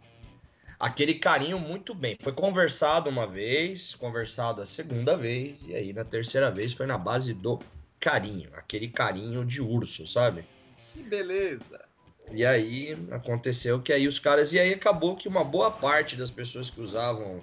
aquele 0.79 1.17
carinho 1.17 1.59
muito 1.59 1.95
bem. 1.95 2.17
Foi 2.19 2.33
conversado 2.33 3.11
uma 3.11 3.27
vez, 3.27 3.95
conversado 3.95 4.63
a 4.63 4.67
segunda 4.67 5.19
vez, 5.19 5.63
e 5.67 5.75
aí 5.75 5.93
na 5.93 6.03
terceira 6.03 6.51
vez 6.51 6.73
foi 6.73 6.87
na 6.87 6.97
base 6.97 7.35
do 7.35 7.61
carinho, 7.99 8.49
aquele 8.55 8.89
carinho 8.89 9.45
de 9.45 9.61
urso, 9.61 10.07
sabe? 10.07 10.47
Que 10.95 11.03
beleza. 11.03 11.90
E 12.33 12.45
aí 12.45 12.97
aconteceu 13.11 13.81
que 13.81 13.93
aí 13.93 14.07
os 14.07 14.19
caras. 14.19 14.53
E 14.53 14.59
aí 14.59 14.73
acabou 14.73 15.17
que 15.17 15.29
uma 15.29 15.45
boa 15.45 15.71
parte 15.71 16.17
das 16.17 16.31
pessoas 16.31 16.71
que 16.71 16.81
usavam 16.81 17.43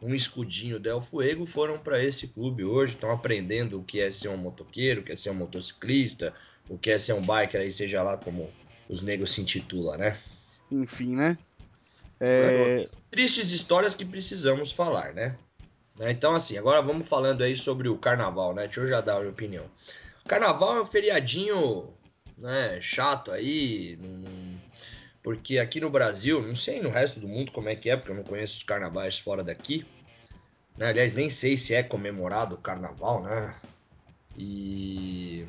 um 0.00 0.14
escudinho 0.14 0.78
Del 0.78 1.00
Fuego 1.00 1.46
foram 1.46 1.78
para 1.78 2.02
esse 2.02 2.28
clube 2.28 2.64
hoje, 2.64 2.94
estão 2.94 3.10
aprendendo 3.10 3.80
o 3.80 3.84
que 3.84 4.00
é 4.00 4.10
ser 4.10 4.28
um 4.28 4.36
motoqueiro, 4.36 5.00
o 5.00 5.04
que 5.04 5.12
é 5.12 5.16
ser 5.16 5.30
um 5.30 5.34
motociclista, 5.34 6.34
o 6.68 6.76
que 6.76 6.90
é 6.90 6.98
ser 6.98 7.14
um 7.14 7.20
biker 7.20 7.60
aí, 7.60 7.72
seja 7.72 8.02
lá 8.02 8.16
como 8.16 8.50
os 8.88 9.00
negros 9.00 9.32
se 9.32 9.40
intitula, 9.40 9.96
né? 9.96 10.18
Enfim, 10.70 11.16
né? 11.16 11.38
É, 12.20 12.80
Tristes 13.10 13.50
histórias 13.50 13.94
que 13.94 14.04
precisamos 14.04 14.70
falar, 14.70 15.14
né? 15.14 15.36
Né, 15.98 16.10
Então, 16.10 16.34
assim, 16.34 16.58
agora 16.58 16.82
vamos 16.82 17.08
falando 17.08 17.42
aí 17.42 17.56
sobre 17.56 17.88
o 17.88 17.96
carnaval, 17.96 18.54
né? 18.54 18.64
Deixa 18.64 18.80
eu 18.80 18.88
já 18.88 19.00
dar 19.00 19.16
a 19.16 19.20
minha 19.20 19.30
opinião. 19.30 19.64
O 20.24 20.28
carnaval 20.28 20.76
é 20.76 20.80
um 20.80 20.86
feriadinho 20.86 21.88
né, 22.40 22.80
chato 22.80 23.30
aí, 23.30 23.98
porque 25.22 25.58
aqui 25.58 25.80
no 25.80 25.90
Brasil, 25.90 26.42
não 26.42 26.54
sei 26.54 26.80
no 26.80 26.90
resto 26.90 27.20
do 27.20 27.28
mundo 27.28 27.52
como 27.52 27.68
é 27.68 27.76
que 27.76 27.90
é, 27.90 27.96
porque 27.96 28.10
eu 28.12 28.16
não 28.16 28.24
conheço 28.24 28.56
os 28.58 28.62
carnavais 28.62 29.18
fora 29.18 29.42
daqui. 29.42 29.86
né? 30.76 30.88
Aliás, 30.88 31.14
nem 31.14 31.30
sei 31.30 31.56
se 31.56 31.74
é 31.74 31.82
comemorado 31.82 32.54
o 32.54 32.58
carnaval, 32.58 33.22
né? 33.22 33.54
E 34.36 35.46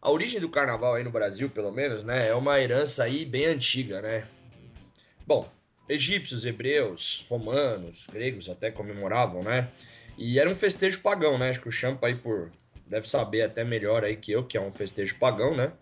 a 0.00 0.10
origem 0.10 0.40
do 0.40 0.48
carnaval 0.50 0.94
aí 0.94 1.04
no 1.04 1.10
Brasil, 1.10 1.48
pelo 1.48 1.72
menos, 1.72 2.04
né, 2.04 2.28
é 2.28 2.34
uma 2.34 2.60
herança 2.60 3.04
aí 3.04 3.24
bem 3.24 3.46
antiga, 3.46 4.02
né? 4.02 4.26
Bom, 5.26 5.50
egípcios, 5.88 6.44
hebreus, 6.44 7.24
romanos, 7.28 8.06
gregos 8.12 8.48
até 8.48 8.70
comemoravam, 8.70 9.42
né? 9.42 9.70
E 10.18 10.38
era 10.38 10.50
um 10.50 10.54
festejo 10.54 11.00
pagão, 11.00 11.38
né? 11.38 11.50
Acho 11.50 11.60
que 11.60 11.68
o 11.68 11.72
Champa 11.72 12.06
aí 12.06 12.14
por 12.14 12.50
deve 12.86 13.08
saber 13.08 13.42
até 13.42 13.64
melhor 13.64 14.04
aí 14.04 14.16
que 14.16 14.32
eu, 14.32 14.44
que 14.44 14.56
é 14.56 14.60
um 14.60 14.72
festejo 14.72 15.16
pagão, 15.18 15.56
né? 15.56 15.72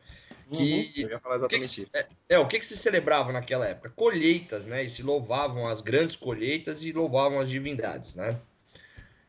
Que- 0.50 0.62
Uhum, 1.04 1.48
que 1.48 1.58
que 1.60 1.66
se, 1.66 1.88
é, 1.94 2.06
é, 2.30 2.38
o 2.38 2.46
que 2.48 2.58
que 2.58 2.66
se 2.66 2.76
celebrava 2.76 3.32
naquela 3.32 3.66
época? 3.68 3.90
Colheitas, 3.90 4.66
né? 4.66 4.82
E 4.82 4.88
se 4.90 5.02
louvavam 5.02 5.68
as 5.68 5.80
grandes 5.80 6.16
colheitas 6.16 6.82
e 6.84 6.92
louvavam 6.92 7.38
as 7.40 7.48
divindades, 7.48 8.14
né? 8.14 8.36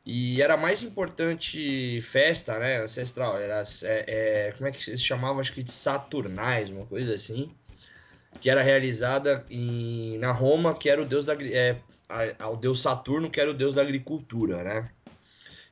E 0.03 0.41
era 0.41 0.55
a 0.55 0.57
mais 0.57 0.81
importante 0.81 2.01
festa, 2.01 2.57
né? 2.57 2.81
Ancestral. 2.81 3.37
Era, 3.39 3.61
é, 3.83 4.47
é, 4.47 4.51
como 4.53 4.67
é 4.67 4.71
que 4.71 4.89
eles 4.89 5.01
chamavam? 5.03 5.39
Acho 5.39 5.53
que 5.53 5.61
de 5.61 5.71
Saturnais, 5.71 6.69
uma 6.69 6.85
coisa 6.85 7.13
assim. 7.13 7.51
Que 8.39 8.49
era 8.49 8.61
realizada 8.63 9.45
em, 9.49 10.17
na 10.17 10.31
Roma, 10.31 10.73
que 10.73 10.89
era 10.89 11.01
o 11.01 11.05
deus 11.05 11.25
da, 11.25 11.33
é, 11.35 11.77
ao 12.39 12.57
deus 12.57 12.81
Saturno, 12.81 13.29
que 13.29 13.39
era 13.39 13.51
o 13.51 13.53
deus 13.53 13.75
da 13.75 13.81
agricultura, 13.83 14.63
né? 14.63 14.89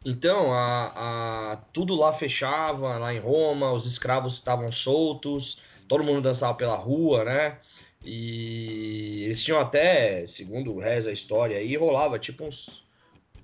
Então, 0.05 0.53
a, 0.53 1.51
a- 1.53 1.55
tudo 1.73 1.95
lá 1.95 2.13
fechava, 2.13 2.97
lá 2.97 3.13
em 3.13 3.19
Roma, 3.19 3.71
os 3.73 3.85
escravos 3.85 4.35
estavam 4.35 4.71
soltos, 4.71 5.61
todo 5.87 6.03
mundo 6.03 6.21
dançava 6.21 6.53
pela 6.53 6.75
rua, 6.75 7.25
né? 7.25 7.57
E 8.03 9.23
eles 9.25 9.43
tinham 9.43 9.59
até, 9.59 10.25
segundo 10.25 10.77
reza 10.79 11.09
a 11.09 11.13
história 11.13 11.57
aí, 11.57 11.75
rolava 11.75 12.17
tipo 12.17 12.45
uns, 12.45 12.85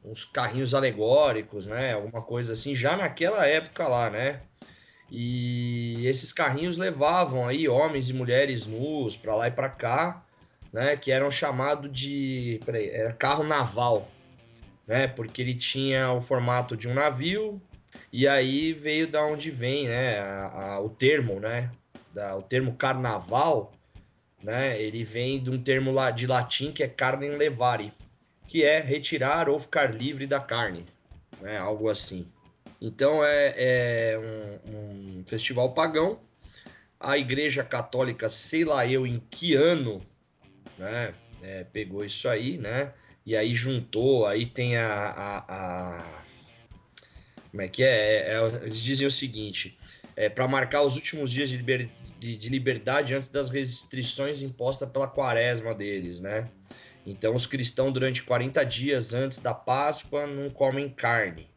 uns 0.04 0.24
carrinhos 0.24 0.74
alegóricos, 0.74 1.68
né? 1.68 1.94
Alguma 1.94 2.22
coisa 2.22 2.54
assim, 2.54 2.74
já 2.74 2.96
naquela 2.96 3.46
época 3.46 3.86
lá, 3.88 4.10
né? 4.10 4.42
E 5.12 6.06
esses 6.08 6.32
carrinhos 6.34 6.78
levavam 6.78 7.48
aí 7.48 7.68
homens 7.68 8.10
e 8.10 8.14
mulheres 8.14 8.66
nus 8.66 9.16
pra 9.18 9.36
lá 9.36 9.48
e 9.48 9.52
pra 9.52 9.70
cá, 9.70 10.24
né? 10.72 10.96
Que 10.96 11.12
eram 11.12 11.30
chamados 11.30 11.92
de. 11.92 12.62
Peraí, 12.66 12.90
era 12.90 13.12
carro 13.14 13.44
naval, 13.44 14.08
né? 14.88 15.08
Porque 15.08 15.42
ele 15.42 15.56
tinha 15.56 16.12
o 16.12 16.22
formato 16.22 16.76
de 16.76 16.88
um 16.88 16.94
navio, 16.94 17.62
e 18.12 18.28
aí 18.28 18.74
veio 18.74 19.08
da 19.08 19.26
onde 19.26 19.52
vem, 19.52 19.88
né? 19.88 20.20
a- 20.20 20.74
a- 20.76 20.80
o 20.80 20.90
termo, 20.90 21.40
né? 21.40 21.72
Da, 22.14 22.36
o 22.36 22.42
termo 22.42 22.76
carnaval, 22.76 23.74
né? 24.42 24.82
Ele 24.82 25.04
vem 25.04 25.42
de 25.42 25.50
um 25.50 25.62
termo 25.62 25.92
lá 25.92 26.12
de 26.12 26.28
latim 26.28 26.72
que 26.72 26.84
é 26.84 26.88
carnem 26.88 27.32
levare, 27.32 27.94
que 28.48 28.64
é 28.64 28.80
retirar 28.80 29.50
ou 29.50 29.60
ficar 29.60 29.94
livre 29.94 30.26
da 30.28 30.40
carne, 30.40 30.86
né? 31.42 31.58
Algo 31.58 31.90
assim. 31.90 32.32
Então 32.82 33.24
é, 33.24 33.54
é 33.58 34.60
um, 34.66 35.20
um 35.20 35.24
festival 35.26 35.74
pagão. 35.74 36.20
A 37.00 37.18
Igreja 37.18 37.64
Católica, 37.64 38.30
sei 38.30 38.64
lá 38.64 38.88
eu 38.88 39.06
em 39.06 39.20
que 39.30 39.54
ano, 39.56 40.02
né? 40.78 41.14
é, 41.42 41.64
pegou 41.64 42.04
isso 42.04 42.28
aí, 42.28 42.58
né? 42.58 42.94
E 43.26 43.36
aí 43.36 43.54
juntou, 43.56 44.26
aí 44.28 44.46
tem 44.46 44.78
a. 44.78 44.88
a- 44.88 45.46
a- 45.48 46.24
como 47.50 47.62
é 47.62 47.68
que 47.68 47.84
é? 47.84 47.88
É, 47.88 48.34
é, 48.34 48.56
Eles 48.64 48.82
dizem 48.82 49.08
o 49.08 49.12
seguinte: 49.12 49.78
é, 50.16 50.30
para 50.30 50.48
marcar 50.48 50.84
os 50.84 50.96
últimos 50.96 51.32
dias 51.32 51.50
de, 51.50 51.58
liber- 51.58 51.90
de- 52.20 52.38
de 52.38 52.50
liberdade 52.50 53.14
antes 53.16 53.30
das 53.30 53.50
restrições 53.50 54.42
impostas 54.42 54.90
pela 54.90 55.08
quaresma 55.08 55.74
deles, 55.74 56.20
né? 56.20 56.50
Então 57.06 57.36
os 57.36 57.46
cristãos, 57.46 57.94
durante 57.94 58.24
40 58.24 58.64
dias 58.64 59.14
antes 59.14 59.38
da 59.40 59.54
Páscoa, 59.54 60.26
não 60.26 60.50
comem 60.50 60.90
carne. 60.90 61.48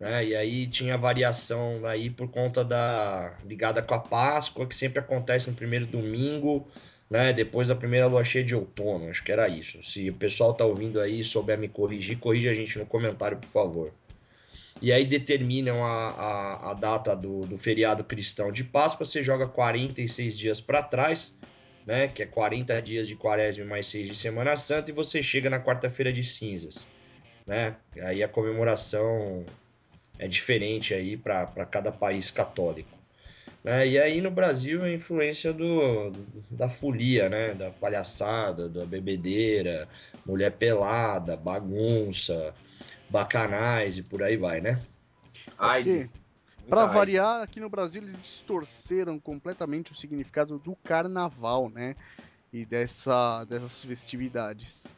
Né? 0.00 0.26
E 0.26 0.36
aí 0.36 0.66
tinha 0.66 0.98
variação 0.98 1.86
aí 1.86 2.10
por 2.10 2.28
conta 2.28 2.64
da 2.64 3.38
ligada 3.44 3.80
com 3.82 3.94
a 3.94 3.98
Páscoa, 4.00 4.66
que 4.66 4.74
sempre 4.76 4.98
acontece 4.98 5.48
no 5.48 5.56
primeiro 5.56 5.86
domingo 5.86 6.68
né, 7.08 7.32
depois 7.32 7.68
da 7.68 7.74
primeira 7.74 8.06
lua 8.06 8.24
cheia 8.24 8.44
de 8.44 8.54
outono, 8.54 9.08
acho 9.08 9.22
que 9.22 9.32
era 9.32 9.48
isso. 9.48 9.82
Se 9.82 10.10
o 10.10 10.14
pessoal 10.14 10.54
tá 10.54 10.64
ouvindo 10.64 11.00
aí 11.00 11.20
e 11.20 11.24
souber 11.24 11.58
me 11.58 11.68
corrigir, 11.68 12.18
corrija 12.18 12.50
a 12.50 12.54
gente 12.54 12.78
no 12.78 12.86
comentário, 12.86 13.38
por 13.38 13.48
favor. 13.48 13.92
E 14.82 14.92
aí 14.92 15.04
determinam 15.06 15.84
a, 15.84 16.10
a, 16.10 16.70
a 16.70 16.74
data 16.74 17.16
do, 17.16 17.46
do 17.46 17.56
feriado 17.56 18.04
cristão 18.04 18.52
de 18.52 18.64
Páscoa, 18.64 19.06
você 19.06 19.22
joga 19.22 19.46
46 19.46 20.36
dias 20.36 20.60
para 20.60 20.82
trás, 20.82 21.38
né, 21.86 22.08
que 22.08 22.22
é 22.22 22.26
40 22.26 22.82
dias 22.82 23.06
de 23.06 23.14
quaresma 23.14 23.64
mais 23.64 23.86
6 23.86 24.08
de 24.08 24.16
Semana 24.16 24.56
Santa, 24.56 24.90
e 24.90 24.94
você 24.94 25.22
chega 25.22 25.48
na 25.48 25.60
quarta-feira 25.60 26.12
de 26.12 26.24
cinzas. 26.24 26.86
Né? 27.46 27.76
Aí 28.02 28.22
a 28.22 28.28
comemoração 28.28 29.46
é 30.18 30.26
diferente 30.26 30.92
aí 30.92 31.16
para 31.16 31.46
cada 31.70 31.92
país 31.92 32.30
católico. 32.30 32.95
Né? 33.66 33.88
E 33.88 33.98
aí 33.98 34.20
no 34.20 34.30
Brasil 34.30 34.84
a 34.84 34.90
influência 34.92 35.52
do, 35.52 36.12
da 36.52 36.68
folia, 36.68 37.28
né? 37.28 37.52
Da 37.52 37.68
palhaçada, 37.72 38.68
da 38.68 38.86
bebedeira, 38.86 39.88
mulher 40.24 40.56
pelada, 40.56 41.36
bagunça, 41.36 42.54
bacanais 43.10 43.98
e 43.98 44.04
por 44.04 44.22
aí 44.22 44.36
vai, 44.36 44.60
né? 44.60 44.80
Pra 45.58 46.86
AIDS. 46.86 46.94
variar, 46.94 47.42
aqui 47.42 47.58
no 47.58 47.68
Brasil 47.68 48.02
eles 48.02 48.20
distorceram 48.20 49.18
completamente 49.18 49.90
o 49.90 49.96
significado 49.96 50.60
do 50.60 50.76
carnaval, 50.84 51.68
né? 51.68 51.96
E 52.52 52.64
dessa, 52.64 53.44
dessas 53.46 53.82
festividades. 53.84 54.92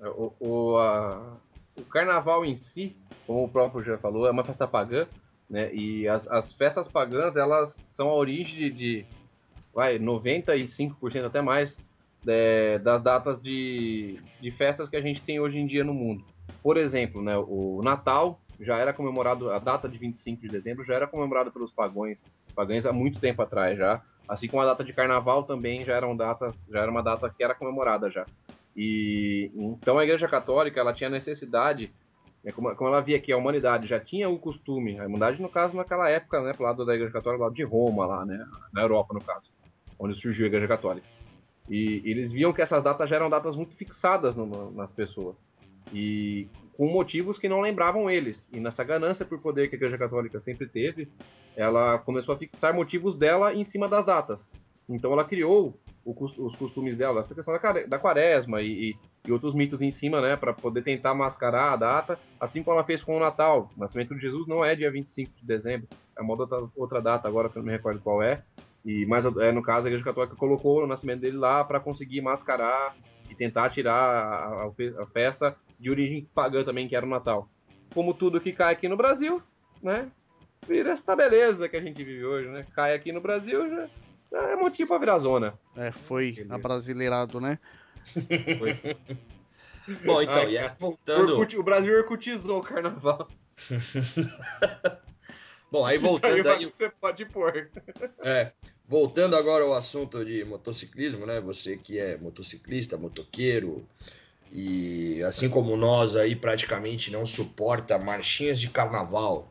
O, 0.00 0.32
o, 0.40 0.78
a- 0.78 1.36
o 1.76 1.84
carnaval 1.84 2.42
em 2.42 2.56
si, 2.56 2.96
como 3.26 3.44
o 3.44 3.48
próprio 3.48 3.82
já 3.82 3.98
falou, 3.98 4.26
é 4.26 4.30
uma 4.30 4.44
festa 4.44 4.66
pagã, 4.66 5.06
né? 5.52 5.72
E 5.74 6.08
as, 6.08 6.26
as 6.28 6.50
festas 6.50 6.88
pagãs, 6.88 7.36
elas 7.36 7.84
são 7.86 8.08
a 8.08 8.14
origem 8.14 8.58
de, 8.58 8.70
de 8.70 9.06
vai, 9.74 9.98
95% 9.98 11.26
até 11.26 11.42
mais 11.42 11.76
é, 12.26 12.78
das 12.78 13.02
datas 13.02 13.38
de, 13.38 14.18
de 14.40 14.50
festas 14.50 14.88
que 14.88 14.96
a 14.96 15.00
gente 15.02 15.20
tem 15.20 15.38
hoje 15.38 15.58
em 15.58 15.66
dia 15.66 15.84
no 15.84 15.92
mundo. 15.92 16.24
Por 16.62 16.78
exemplo, 16.78 17.20
né, 17.20 17.36
o 17.36 17.82
Natal 17.84 18.40
já 18.58 18.78
era 18.78 18.94
comemorado, 18.94 19.50
a 19.50 19.58
data 19.58 19.86
de 19.86 19.98
25 19.98 20.40
de 20.40 20.48
dezembro 20.48 20.84
já 20.84 20.94
era 20.94 21.06
comemorada 21.06 21.50
pelos 21.50 21.70
pagões, 21.70 22.24
pagães 22.54 22.86
há 22.86 22.92
muito 22.92 23.20
tempo 23.20 23.42
atrás 23.42 23.76
já. 23.76 24.00
Assim 24.26 24.48
como 24.48 24.62
a 24.62 24.66
data 24.66 24.82
de 24.82 24.94
carnaval 24.94 25.42
também 25.42 25.84
já 25.84 25.94
eram 25.94 26.16
datas, 26.16 26.64
já 26.70 26.80
era 26.80 26.90
uma 26.90 27.02
data 27.02 27.28
que 27.28 27.44
era 27.44 27.54
comemorada 27.54 28.10
já. 28.10 28.24
E 28.74 29.50
então 29.54 29.98
a 29.98 30.04
Igreja 30.04 30.28
Católica 30.28 30.80
ela 30.80 30.94
tinha 30.94 31.10
necessidade, 31.10 31.92
como, 32.50 32.74
como 32.74 32.88
ela 32.90 33.00
via 33.00 33.20
que 33.20 33.30
a 33.30 33.36
humanidade 33.36 33.86
já 33.86 34.00
tinha 34.00 34.28
o 34.28 34.38
costume, 34.38 34.98
a 34.98 35.06
humanidade 35.06 35.40
no 35.40 35.48
caso 35.48 35.76
naquela 35.76 36.08
época, 36.10 36.40
né, 36.42 36.52
pro 36.52 36.64
lado 36.64 36.84
da 36.84 36.94
Igreja 36.94 37.12
Católica, 37.12 37.38
do 37.38 37.44
lado 37.44 37.54
de 37.54 37.62
Roma 37.62 38.04
lá, 38.04 38.24
né, 38.24 38.44
na 38.72 38.82
Europa 38.82 39.14
no 39.14 39.20
caso, 39.20 39.48
onde 39.98 40.18
surgiu 40.18 40.46
a 40.46 40.48
Igreja 40.48 40.66
Católica. 40.66 41.06
E 41.68 42.02
eles 42.04 42.32
viam 42.32 42.52
que 42.52 42.60
essas 42.60 42.82
datas 42.82 43.08
já 43.08 43.14
eram 43.16 43.30
datas 43.30 43.54
muito 43.54 43.76
fixadas 43.76 44.34
no- 44.34 44.72
nas 44.72 44.90
pessoas 44.90 45.40
e 45.92 46.48
com 46.76 46.88
motivos 46.88 47.38
que 47.38 47.48
não 47.48 47.60
lembravam 47.60 48.10
eles. 48.10 48.48
E 48.52 48.58
nessa 48.58 48.82
ganância 48.82 49.24
por 49.24 49.38
poder 49.38 49.68
que 49.68 49.76
a 49.76 49.78
Igreja 49.78 49.96
Católica 49.98 50.40
sempre 50.40 50.66
teve, 50.66 51.08
ela 51.54 51.98
começou 51.98 52.34
a 52.34 52.38
fixar 52.38 52.74
motivos 52.74 53.14
dela 53.14 53.54
em 53.54 53.62
cima 53.62 53.86
das 53.86 54.04
datas. 54.04 54.48
Então 54.88 55.12
ela 55.12 55.24
criou 55.24 55.78
os 56.04 56.56
costumes 56.56 56.96
dela, 56.96 57.20
essa 57.20 57.34
questão 57.34 57.54
da, 57.54 57.72
da 57.86 57.98
quaresma 57.98 58.60
e, 58.60 58.96
e, 59.26 59.32
outros 59.32 59.54
mitos 59.54 59.80
em 59.82 59.90
cima, 59.90 60.20
né, 60.20 60.36
para 60.36 60.52
poder 60.52 60.82
tentar 60.82 61.14
mascarar 61.14 61.72
a 61.72 61.76
data, 61.76 62.18
assim 62.40 62.62
como 62.62 62.76
ela 62.76 62.84
fez 62.84 63.04
com 63.04 63.16
o 63.16 63.20
Natal. 63.20 63.70
O 63.76 63.80
nascimento 63.80 64.14
de 64.14 64.20
Jesus 64.20 64.46
não 64.46 64.64
é 64.64 64.74
dia 64.74 64.90
25 64.90 65.32
de 65.40 65.46
dezembro, 65.46 65.88
é 66.16 66.22
uma 66.22 66.34
outra, 66.34 66.68
outra 66.76 67.00
data 67.00 67.28
agora 67.28 67.48
que 67.48 67.56
eu 67.56 67.60
não 67.60 67.66
me 67.66 67.72
recordo 67.72 68.00
qual 68.00 68.22
é. 68.22 68.42
E 68.84 69.06
mas 69.06 69.24
é, 69.24 69.52
no 69.52 69.62
caso 69.62 69.86
a 69.86 69.90
Igreja 69.90 70.04
Católica 70.04 70.34
colocou 70.34 70.82
o 70.82 70.86
nascimento 70.86 71.20
dele 71.20 71.36
lá 71.36 71.62
para 71.64 71.78
conseguir 71.78 72.20
mascarar 72.20 72.96
e 73.30 73.34
tentar 73.34 73.70
tirar 73.70 73.94
a, 73.94 74.64
a, 74.64 75.02
a, 75.02 75.06
festa 75.06 75.56
de 75.78 75.88
origem 75.88 76.28
pagã 76.34 76.64
também, 76.64 76.88
que 76.88 76.96
era 76.96 77.06
o 77.06 77.08
Natal. 77.08 77.48
Como 77.94 78.12
tudo 78.12 78.40
que 78.40 78.52
cai 78.52 78.72
aqui 78.72 78.88
no 78.88 78.96
Brasil, 78.96 79.40
né? 79.80 80.10
Vira 80.66 80.90
essa 80.90 81.14
beleza 81.14 81.68
que 81.68 81.76
a 81.76 81.80
gente 81.80 82.02
vive 82.02 82.24
hoje, 82.24 82.48
né? 82.48 82.66
Cai 82.74 82.94
aqui 82.94 83.12
no 83.12 83.20
Brasil 83.20 83.68
já 83.68 83.88
é 84.32 84.56
motivo 84.56 84.88
pra 84.88 84.98
virar 84.98 85.18
zona. 85.18 85.58
É, 85.76 85.92
foi 85.92 86.46
abrasileirado, 86.48 87.40
né? 87.40 87.58
Foi. 88.58 88.96
Bom, 90.04 90.22
então, 90.22 90.34
Ai, 90.34 90.52
e 90.52 90.58
aí, 90.58 90.70
voltando. 90.78 91.32
Orkut, 91.32 91.56
o 91.56 91.62
Brasil 91.62 91.94
orcutizou 91.96 92.60
o 92.60 92.62
carnaval. 92.62 93.28
Bom, 95.70 95.84
aí 95.84 95.98
voltando 95.98 96.48
aí. 96.48 96.66
Você 96.66 96.90
pode 96.90 97.24
pôr. 97.26 97.70
É. 98.22 98.52
Voltando 98.86 99.36
agora 99.36 99.64
ao 99.64 99.72
assunto 99.72 100.24
de 100.24 100.44
motociclismo, 100.44 101.24
né? 101.24 101.40
Você 101.40 101.78
que 101.78 101.98
é 101.98 102.18
motociclista, 102.18 102.98
motoqueiro, 102.98 103.86
e 104.52 105.22
assim 105.22 105.48
como 105.48 105.76
nós 105.76 106.14
aí 106.14 106.36
praticamente 106.36 107.10
não 107.10 107.24
suporta 107.24 107.96
marchinhas 107.96 108.60
de 108.60 108.68
carnaval, 108.68 109.50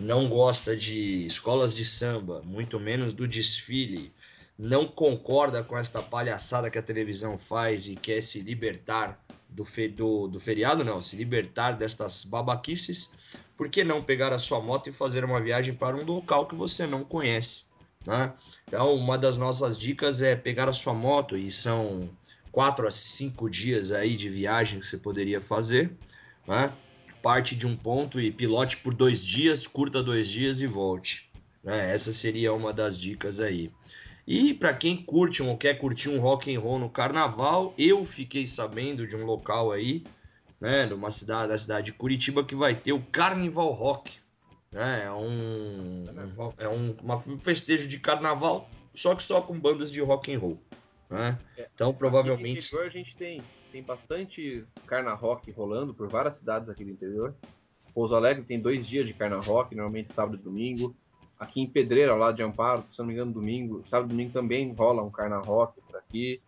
não 0.00 0.26
gosta 0.28 0.74
de 0.74 1.26
escolas 1.26 1.76
de 1.76 1.84
samba, 1.84 2.40
muito 2.46 2.80
menos 2.80 3.12
do 3.12 3.28
desfile, 3.28 4.10
não 4.58 4.88
concorda 4.88 5.62
com 5.62 5.78
esta 5.78 6.02
palhaçada 6.02 6.68
que 6.68 6.78
a 6.78 6.82
televisão 6.82 7.38
faz 7.38 7.86
e 7.86 7.94
quer 7.94 8.22
se 8.22 8.40
libertar 8.40 9.22
do, 9.48 9.64
fe, 9.64 9.88
do, 9.88 10.26
do 10.26 10.40
feriado, 10.40 10.84
não, 10.84 11.00
se 11.00 11.14
libertar 11.14 11.72
destas 11.72 12.24
babaquices, 12.24 13.12
por 13.56 13.68
que 13.68 13.84
não 13.84 14.02
pegar 14.02 14.32
a 14.32 14.38
sua 14.38 14.60
moto 14.60 14.88
e 14.88 14.92
fazer 14.92 15.24
uma 15.24 15.40
viagem 15.40 15.74
para 15.74 15.96
um 15.96 16.04
local 16.04 16.46
que 16.46 16.56
você 16.56 16.86
não 16.86 17.04
conhece? 17.04 17.62
Né? 18.04 18.32
Então, 18.66 18.94
uma 18.94 19.16
das 19.16 19.36
nossas 19.36 19.78
dicas 19.78 20.22
é 20.22 20.34
pegar 20.34 20.68
a 20.68 20.72
sua 20.72 20.94
moto 20.94 21.36
e 21.36 21.50
são 21.52 22.10
quatro 22.50 22.86
a 22.86 22.90
cinco 22.90 23.48
dias 23.48 23.92
aí 23.92 24.16
de 24.16 24.28
viagem 24.28 24.80
que 24.80 24.86
você 24.86 24.96
poderia 24.96 25.40
fazer, 25.40 25.92
né? 26.46 26.72
parte 27.22 27.54
de 27.56 27.66
um 27.66 27.76
ponto 27.76 28.20
e 28.20 28.30
pilote 28.30 28.76
por 28.78 28.94
dois 28.94 29.24
dias, 29.24 29.66
curta 29.66 30.02
dois 30.02 30.28
dias 30.28 30.60
e 30.60 30.66
volte. 30.66 31.28
Né? 31.62 31.92
Essa 31.94 32.12
seria 32.12 32.52
uma 32.52 32.72
das 32.72 32.98
dicas 32.98 33.40
aí. 33.40 33.70
E 34.30 34.52
para 34.52 34.74
quem 34.74 34.94
curte 34.94 35.42
ou 35.42 35.56
quer 35.56 35.78
curtir 35.78 36.10
um 36.10 36.20
rock 36.20 36.54
and 36.54 36.60
roll 36.60 36.78
no 36.78 36.90
carnaval, 36.90 37.72
eu 37.78 38.04
fiquei 38.04 38.46
sabendo 38.46 39.06
de 39.06 39.16
um 39.16 39.24
local 39.24 39.72
aí, 39.72 40.04
né, 40.60 40.84
numa 40.84 41.10
cidade, 41.10 41.48
da 41.48 41.56
cidade 41.56 41.86
de 41.86 41.92
Curitiba, 41.94 42.44
que 42.44 42.54
vai 42.54 42.74
ter 42.74 42.92
o 42.92 43.00
Carnival 43.00 43.72
Rock. 43.72 44.18
Né? 44.70 45.06
É 45.06 45.10
um, 45.10 46.04
é 46.58 46.68
um 46.68 46.94
uma 47.02 47.18
festejo 47.18 47.88
de 47.88 47.98
carnaval, 47.98 48.68
só 48.92 49.14
que 49.14 49.22
só 49.22 49.40
com 49.40 49.58
bandas 49.58 49.90
de 49.90 50.02
rock 50.02 50.34
and 50.34 50.40
roll. 50.40 50.58
Né? 51.08 51.38
É, 51.56 51.66
então 51.74 51.94
provavelmente. 51.94 52.58
Aqui 52.58 52.74
no 52.74 52.82
interior 52.82 52.86
a 52.86 52.90
gente 52.90 53.16
tem 53.16 53.42
tem 53.72 53.82
bastante 53.82 54.64
carna 54.86 55.14
rock 55.14 55.50
rolando 55.50 55.94
por 55.94 56.06
várias 56.06 56.36
cidades 56.36 56.68
aqui 56.68 56.84
do 56.84 56.90
interior. 56.90 57.34
Pouso 57.94 58.14
Alegre 58.14 58.44
tem 58.44 58.60
dois 58.60 58.86
dias 58.86 59.06
de 59.06 59.14
carna 59.14 59.40
rock, 59.40 59.74
normalmente 59.74 60.12
sábado 60.12 60.36
e 60.36 60.42
domingo. 60.42 60.92
Aqui 61.38 61.60
em 61.60 61.66
Pedreira, 61.66 62.14
lá 62.14 62.32
de 62.32 62.42
Amparo, 62.42 62.84
se 62.90 62.98
não 62.98 63.06
me 63.06 63.12
engano, 63.12 63.32
domingo, 63.32 63.82
sábado 63.86 64.08
domingo 64.08 64.32
também 64.32 64.72
rola 64.72 65.02
um 65.02 65.10
carna 65.10 65.38
rock 65.38 65.80
por 65.82 65.96
aqui. 65.96 66.40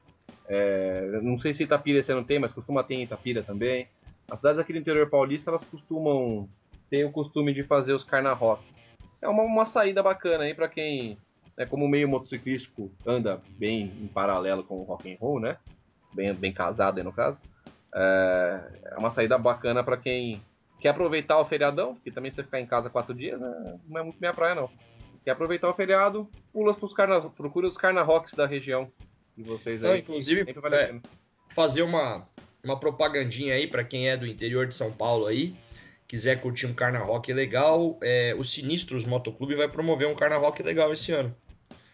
É, 0.48 1.20
não 1.22 1.38
sei 1.38 1.54
se 1.54 1.62
Itapira 1.62 2.00
esse 2.00 2.10
ano 2.10 2.24
tem, 2.24 2.38
mas 2.38 2.52
costuma 2.52 2.82
ter 2.82 2.94
em 2.94 3.02
Itapira 3.02 3.42
também. 3.42 3.86
As 4.28 4.40
cidades 4.40 4.60
aqui 4.60 4.72
do 4.72 4.78
interior 4.78 5.08
paulista, 5.08 5.50
elas 5.50 5.64
costumam 5.64 6.48
ter 6.88 7.04
o 7.04 7.12
costume 7.12 7.54
de 7.54 7.62
fazer 7.62 7.92
os 7.92 8.02
carna 8.02 8.32
rock. 8.32 8.64
É 9.22 9.28
uma, 9.28 9.44
uma 9.44 9.64
saída 9.64 10.02
bacana 10.02 10.44
aí 10.44 10.54
para 10.54 10.68
quem, 10.68 11.16
né, 11.56 11.66
como 11.66 11.86
meio 11.88 12.08
motociclístico, 12.08 12.90
anda 13.06 13.40
bem 13.50 13.92
em 14.00 14.08
paralelo 14.08 14.64
com 14.64 14.80
o 14.80 14.82
rock 14.82 15.12
and 15.12 15.16
roll, 15.20 15.38
né? 15.38 15.56
bem, 16.12 16.32
bem 16.34 16.52
casado 16.52 16.98
aí 16.98 17.04
no 17.04 17.12
caso. 17.12 17.40
É, 17.94 18.60
é 18.92 18.98
uma 18.98 19.10
saída 19.10 19.38
bacana 19.38 19.82
para 19.82 19.96
quem 19.96 20.42
quer 20.80 20.88
aproveitar 20.88 21.38
o 21.38 21.44
feriadão, 21.44 21.94
porque 21.94 22.10
também 22.10 22.30
você 22.30 22.42
ficar 22.42 22.60
em 22.60 22.66
casa 22.66 22.90
quatro 22.90 23.14
dias, 23.14 23.38
né, 23.38 23.78
não 23.88 24.00
é 24.00 24.02
muito 24.02 24.18
minha 24.18 24.32
praia 24.32 24.54
não. 24.54 24.70
Quer 25.24 25.32
aproveitar 25.32 25.68
o 25.68 25.74
feriado, 25.74 26.28
pula 26.52 26.72
pros 26.72 26.94
carna, 26.94 27.20
procura 27.20 27.66
os 27.66 27.76
carna 27.76 28.02
rocks 28.02 28.34
da 28.34 28.46
região 28.46 28.90
de 29.36 29.42
vocês 29.42 29.84
aí. 29.84 29.90
Não, 29.90 29.96
inclusive, 29.96 30.50
vale 30.54 30.76
é, 30.76 31.00
fazer 31.50 31.82
uma, 31.82 32.26
uma 32.64 32.78
propagandinha 32.78 33.54
aí 33.54 33.66
para 33.66 33.84
quem 33.84 34.08
é 34.08 34.16
do 34.16 34.26
interior 34.26 34.66
de 34.66 34.74
São 34.74 34.90
Paulo 34.90 35.26
aí, 35.26 35.54
quiser 36.08 36.40
curtir 36.40 36.66
um 36.66 36.74
carna 36.74 37.00
rock 37.00 37.32
legal, 37.32 37.98
é, 38.02 38.34
o 38.36 38.42
Sinistros 38.42 39.04
Motoclube 39.04 39.54
vai 39.54 39.68
promover 39.68 40.08
um 40.08 40.14
carna 40.14 40.38
rock 40.38 40.62
legal 40.62 40.92
esse 40.92 41.12
ano. 41.12 41.36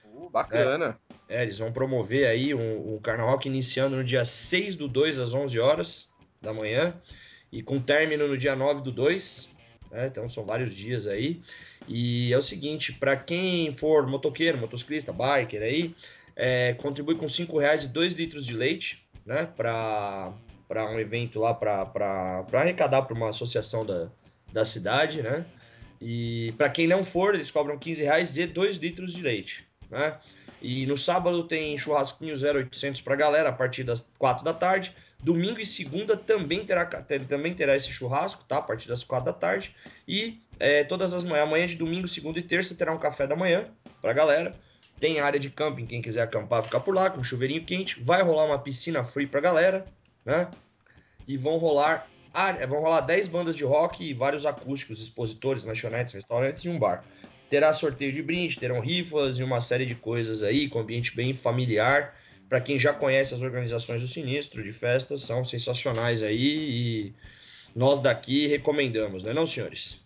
Uh, 0.05 0.31
bacana. 0.31 0.99
É, 1.29 1.42
eles 1.42 1.59
vão 1.59 1.72
promover 1.72 2.27
aí 2.27 2.55
um, 2.55 2.94
um 2.94 2.99
Carnaval 3.01 3.38
que 3.38 3.49
iniciando 3.49 3.96
no 3.96 4.05
dia 4.05 4.25
6 4.25 4.77
do 4.77 4.87
2 4.87 5.18
às 5.18 5.35
11 5.35 5.59
horas 5.59 6.14
da 6.40 6.53
manhã 6.53 6.94
e 7.52 7.62
com 7.62 7.80
término 7.80 8.28
no 8.28 8.37
dia 8.37 8.54
9 8.54 8.82
do 8.82 8.92
2. 8.92 9.50
Né? 9.90 10.06
Então 10.06 10.28
são 10.28 10.44
vários 10.44 10.74
dias 10.74 11.06
aí. 11.06 11.40
E 11.88 12.32
é 12.32 12.38
o 12.38 12.42
seguinte, 12.42 12.92
para 12.92 13.16
quem 13.16 13.72
for 13.72 14.06
motoqueiro, 14.06 14.59
motociclista, 14.59 15.12
biker 15.12 15.62
aí, 15.62 15.94
é, 16.35 16.74
contribui 16.74 17.14
com 17.14 17.28
5 17.28 17.59
reais 17.59 17.85
e 17.85 17.88
2 17.88 18.14
litros 18.14 18.44
de 18.44 18.54
leite, 18.54 19.06
né? 19.24 19.48
Para 19.56 20.35
um 20.90 20.98
evento 20.98 21.40
lá, 21.40 21.54
para 21.54 22.44
arrecadar 22.52 23.02
para 23.02 23.14
uma 23.14 23.30
associação 23.30 23.87
da, 23.87 24.09
da 24.52 24.64
cidade, 24.64 25.22
né? 25.22 25.46
E 26.00 26.52
para 26.59 26.68
quem 26.68 26.87
não 26.87 27.02
for, 27.02 27.35
eles 27.35 27.50
cobram 27.50 27.78
15 27.78 28.02
reais 28.02 28.37
e 28.37 28.46
2 28.46 28.76
litros 28.76 29.14
de 29.14 29.22
leite, 29.22 29.66
né? 29.90 30.18
E 30.61 30.85
no 30.87 30.96
sábado 30.96 31.44
tem 31.44 31.78
churrasquinho 31.78 32.35
0800 32.35 33.00
para 33.00 33.14
galera 33.14 33.48
a 33.50 33.52
partir 33.52 33.85
das 33.85 34.11
4 34.18 34.44
da 34.44 34.52
tarde. 34.52 34.94
Domingo 35.18 35.59
e 35.61 35.66
segunda 35.66 36.16
também 36.16 36.64
terá, 36.64 36.85
também 36.87 37.55
terá 37.55 37.74
esse 37.74 37.90
churrasco, 37.90 38.44
tá? 38.44 38.59
A 38.59 38.62
partir 38.62 38.87
das 38.87 39.02
4 39.02 39.26
da 39.26 39.33
tarde. 39.33 39.74
E 40.07 40.40
é, 40.59 40.85
todas 40.85 41.14
as 41.14 41.24
manhãs, 41.24 41.46
amanhã 41.48 41.66
de 41.66 41.74
domingo, 41.74 42.07
segunda 42.07 42.38
e 42.38 42.42
terça, 42.42 42.74
terá 42.74 42.92
um 42.92 42.98
café 42.98 43.26
da 43.26 43.35
manhã 43.35 43.66
para 44.00 44.12
galera. 44.12 44.55
Tem 45.00 45.20
área 45.20 45.38
de 45.38 45.50
camping, 45.50 45.85
quem 45.85 46.00
quiser 46.00 46.22
acampar, 46.22 46.62
ficar 46.62 46.81
por 46.81 46.94
lá, 46.94 47.11
com 47.11 47.22
chuveirinho 47.22 47.64
quente. 47.64 48.02
Vai 48.02 48.22
rolar 48.22 48.44
uma 48.44 48.59
piscina 48.59 49.05
free 49.05 49.26
pra 49.26 49.40
galera, 49.40 49.85
né? 50.24 50.48
E 51.26 51.37
vão 51.37 51.57
rolar, 51.59 52.09
vão 52.68 52.81
rolar 52.81 53.00
10 53.00 53.29
bandas 53.29 53.57
de 53.57 53.64
rock 53.64 54.05
e 54.05 54.14
vários 54.14 54.46
acústicos, 54.46 55.00
expositores, 55.00 55.64
lanchonetes, 55.64 56.14
restaurantes 56.14 56.64
e 56.64 56.68
um 56.68 56.79
bar. 56.79 57.05
Terá 57.50 57.72
sorteio 57.72 58.12
de 58.12 58.22
brinde, 58.22 58.59
terão 58.59 58.81
rifas 58.81 59.38
e 59.38 59.42
uma 59.42 59.61
série 59.61 59.87
de 59.87 59.94
coisas 59.94 60.42
aí, 60.42 60.68
com 60.68 60.79
ambiente 60.79 61.14
bem 61.14 61.35
familiar. 61.35 62.14
Para 62.48 62.61
quem 62.61 62.78
já 62.78 62.92
conhece 62.92 63.35
as 63.35 63.42
organizações 63.42 64.02
do 64.02 64.09
Sinistro 64.09 64.62
de 64.62 64.72
festas, 64.72 65.22
são 65.22 65.42
sensacionais 65.42 66.22
aí 66.22 66.37
e 66.37 67.14
nós 67.74 68.00
daqui 68.00 68.46
recomendamos, 68.46 69.22
não 69.22 69.30
é 69.30 69.35
não, 69.35 69.46
senhores? 69.46 70.04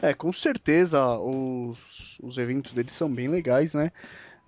É, 0.00 0.14
com 0.14 0.32
certeza 0.32 1.18
os, 1.18 2.18
os 2.22 2.38
eventos 2.38 2.72
deles 2.72 2.92
são 2.92 3.12
bem 3.12 3.26
legais, 3.26 3.74
né? 3.74 3.90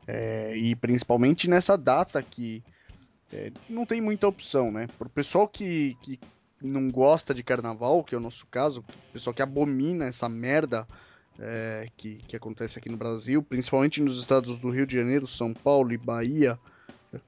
É, 0.07 0.57
e 0.57 0.76
principalmente 0.76 1.48
nessa 1.48 1.76
data 1.76 2.22
que 2.22 2.62
é, 3.33 3.50
não 3.68 3.85
tem 3.85 4.00
muita 4.00 4.29
opção, 4.29 4.70
né? 4.70 4.87
Para 4.98 5.09
o 5.09 5.11
pessoal 5.11 5.48
que, 5.48 5.96
que 6.03 6.20
não 6.61 6.90
gosta 6.90 7.33
de 7.33 7.42
carnaval, 7.42 8.05
que 8.05 8.14
é 8.14 8.18
o 8.18 8.20
nosso 8.20 8.46
caso, 8.46 8.85
o 9.09 9.12
pessoal 9.12 9.35
que 9.35 9.42
abomina 9.42 10.05
essa 10.05 10.29
merda 10.29 10.87
é, 11.38 11.88
que, 11.96 12.16
que 12.29 12.37
acontece 12.37 12.79
aqui 12.79 12.88
no 12.88 12.96
Brasil, 12.96 13.42
principalmente 13.42 14.03
nos 14.03 14.20
estados 14.20 14.57
do 14.59 14.70
Rio 14.70 14.87
de 14.87 14.96
Janeiro, 14.96 15.26
São 15.26 15.55
Paulo 15.55 15.92
e 15.92 15.98
Bahia. 15.98 16.59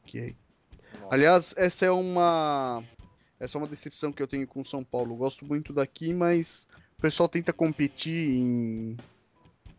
Que... 0.06 0.34
Aliás, 1.10 1.54
essa 1.56 1.86
é 1.86 1.90
uma 1.90 2.82
essa 3.42 3.56
é 3.56 3.60
uma 3.60 3.66
decepção 3.66 4.12
que 4.12 4.22
eu 4.22 4.28
tenho 4.28 4.46
com 4.46 4.64
São 4.64 4.84
Paulo. 4.84 5.16
gosto 5.16 5.44
muito 5.44 5.72
daqui, 5.72 6.14
mas 6.14 6.68
o 6.96 7.02
pessoal 7.02 7.28
tenta 7.28 7.52
competir 7.52 8.30
em, 8.30 8.96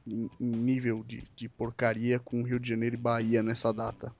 em, 0.06 0.26
em 0.40 0.46
nível 0.46 1.02
de, 1.08 1.24
de, 1.34 1.48
porcaria 1.48 2.20
com 2.20 2.44
Rio 2.44 2.60
de 2.60 2.68
Janeiro 2.68 2.96
e 2.96 3.00
Bahia 3.00 3.42
nessa 3.42 3.72
data. 3.72 4.14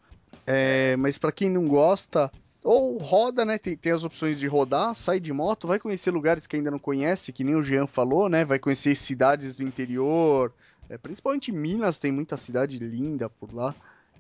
É, 0.48 0.96
mas 0.96 1.18
para 1.18 1.32
quem 1.32 1.50
não 1.50 1.68
gosta, 1.68 2.32
ou 2.64 2.98
roda, 2.98 3.44
né? 3.44 3.58
Tem, 3.58 3.76
tem, 3.76 3.92
as 3.92 4.06
opções 4.06 4.40
de 4.40 4.48
rodar, 4.48 4.96
sai 4.96 5.20
de 5.20 5.34
moto, 5.34 5.68
vai 5.68 5.78
conhecer 5.78 6.12
lugares 6.12 6.48
que 6.48 6.56
ainda 6.56 6.72
não 6.72 6.80
conhece, 6.80 7.34
que 7.34 7.44
nem 7.44 7.56
o 7.56 7.64
Jean 7.64 7.86
falou, 7.86 8.30
né? 8.30 8.46
Vai 8.46 8.60
conhecer 8.60 8.96
cidades 8.96 9.54
do 9.54 9.64
interior, 9.64 10.54
é, 10.90 10.98
principalmente 10.98 11.52
Minas, 11.52 11.98
tem 11.98 12.12
muita 12.12 12.38
cidade 12.38 12.80
linda 12.80 13.30
por 13.30 13.54
lá. 13.54 13.76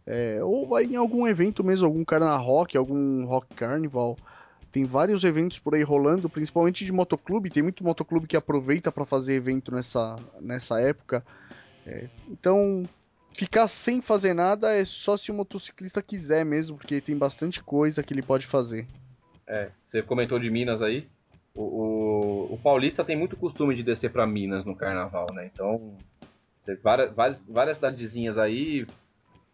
É, 0.05 0.43
ou 0.43 0.67
vai 0.67 0.83
em 0.83 0.95
algum 0.95 1.27
evento 1.27 1.63
mesmo, 1.63 1.87
algum 1.87 2.03
Carna 2.03 2.35
Rock, 2.35 2.77
algum 2.77 3.25
Rock 3.25 3.55
Carnival. 3.55 4.17
Tem 4.71 4.85
vários 4.85 5.23
eventos 5.23 5.59
por 5.59 5.75
aí 5.75 5.83
rolando, 5.83 6.29
principalmente 6.29 6.83
de 6.83 6.91
motoclube. 6.91 7.49
Tem 7.49 7.63
muito 7.63 7.83
motoclube 7.83 8.27
que 8.27 8.35
aproveita 8.35 8.91
para 8.91 9.05
fazer 9.05 9.35
evento 9.35 9.71
nessa, 9.71 10.17
nessa 10.41 10.81
época. 10.81 11.23
É, 11.85 12.07
então, 12.27 12.87
ficar 13.33 13.67
sem 13.67 14.01
fazer 14.01 14.33
nada 14.33 14.73
é 14.73 14.83
só 14.83 15.15
se 15.15 15.31
o 15.31 15.33
motociclista 15.33 16.01
quiser 16.01 16.43
mesmo, 16.43 16.77
porque 16.77 16.99
tem 16.99 17.15
bastante 17.15 17.63
coisa 17.63 18.03
que 18.03 18.13
ele 18.13 18.23
pode 18.23 18.47
fazer. 18.47 18.87
É, 19.47 19.69
você 19.81 20.01
comentou 20.01 20.39
de 20.39 20.49
Minas 20.49 20.81
aí. 20.81 21.07
O, 21.53 21.61
o, 21.61 22.53
o 22.53 22.57
paulista 22.57 23.03
tem 23.03 23.15
muito 23.15 23.37
costume 23.37 23.75
de 23.75 23.83
descer 23.83 24.11
para 24.11 24.25
Minas 24.25 24.65
no 24.65 24.75
carnaval, 24.75 25.27
né? 25.33 25.49
Então, 25.53 25.95
você, 26.59 26.75
várias, 26.75 27.13
várias, 27.13 27.45
várias 27.45 27.77
cidadezinhas 27.77 28.39
aí 28.39 28.87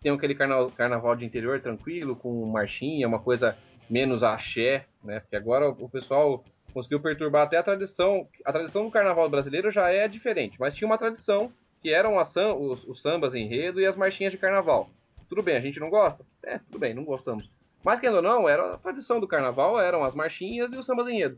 tem 0.01 0.11
aquele 0.11 0.35
carnaval, 0.35 0.69
carnaval 0.71 1.15
de 1.15 1.25
interior 1.25 1.59
tranquilo, 1.61 2.15
com 2.15 2.45
marchinha, 2.45 3.07
uma 3.07 3.19
coisa 3.19 3.57
menos 3.89 4.23
axé, 4.23 4.85
né? 5.03 5.19
Porque 5.19 5.35
agora 5.35 5.69
o 5.69 5.89
pessoal 5.89 6.43
conseguiu 6.73 6.99
perturbar 6.99 7.43
até 7.43 7.57
a 7.57 7.63
tradição. 7.63 8.27
A 8.45 8.51
tradição 8.51 8.85
do 8.85 8.91
carnaval 8.91 9.29
brasileiro 9.29 9.71
já 9.71 9.89
é 9.89 10.07
diferente, 10.07 10.57
mas 10.59 10.75
tinha 10.75 10.87
uma 10.87 10.97
tradição 10.97 11.51
que 11.81 11.93
eram 11.93 12.19
as, 12.19 12.35
os, 12.35 12.83
os 12.85 13.01
sambas 13.01 13.35
enredo 13.35 13.79
e 13.79 13.85
as 13.85 13.95
marchinhas 13.95 14.31
de 14.31 14.37
carnaval. 14.37 14.89
Tudo 15.27 15.43
bem, 15.43 15.55
a 15.55 15.61
gente 15.61 15.79
não 15.79 15.89
gosta? 15.89 16.25
É, 16.43 16.59
tudo 16.59 16.79
bem, 16.79 16.93
não 16.93 17.03
gostamos. 17.03 17.49
Mas 17.83 17.99
querendo 17.99 18.17
ou 18.17 18.21
não, 18.21 18.49
era 18.49 18.73
a 18.73 18.77
tradição 18.77 19.19
do 19.19 19.27
carnaval 19.27 19.79
eram 19.79 20.03
as 20.03 20.15
marchinhas 20.15 20.73
e 20.73 20.77
os 20.77 20.85
sambas 20.85 21.07
enredo. 21.07 21.37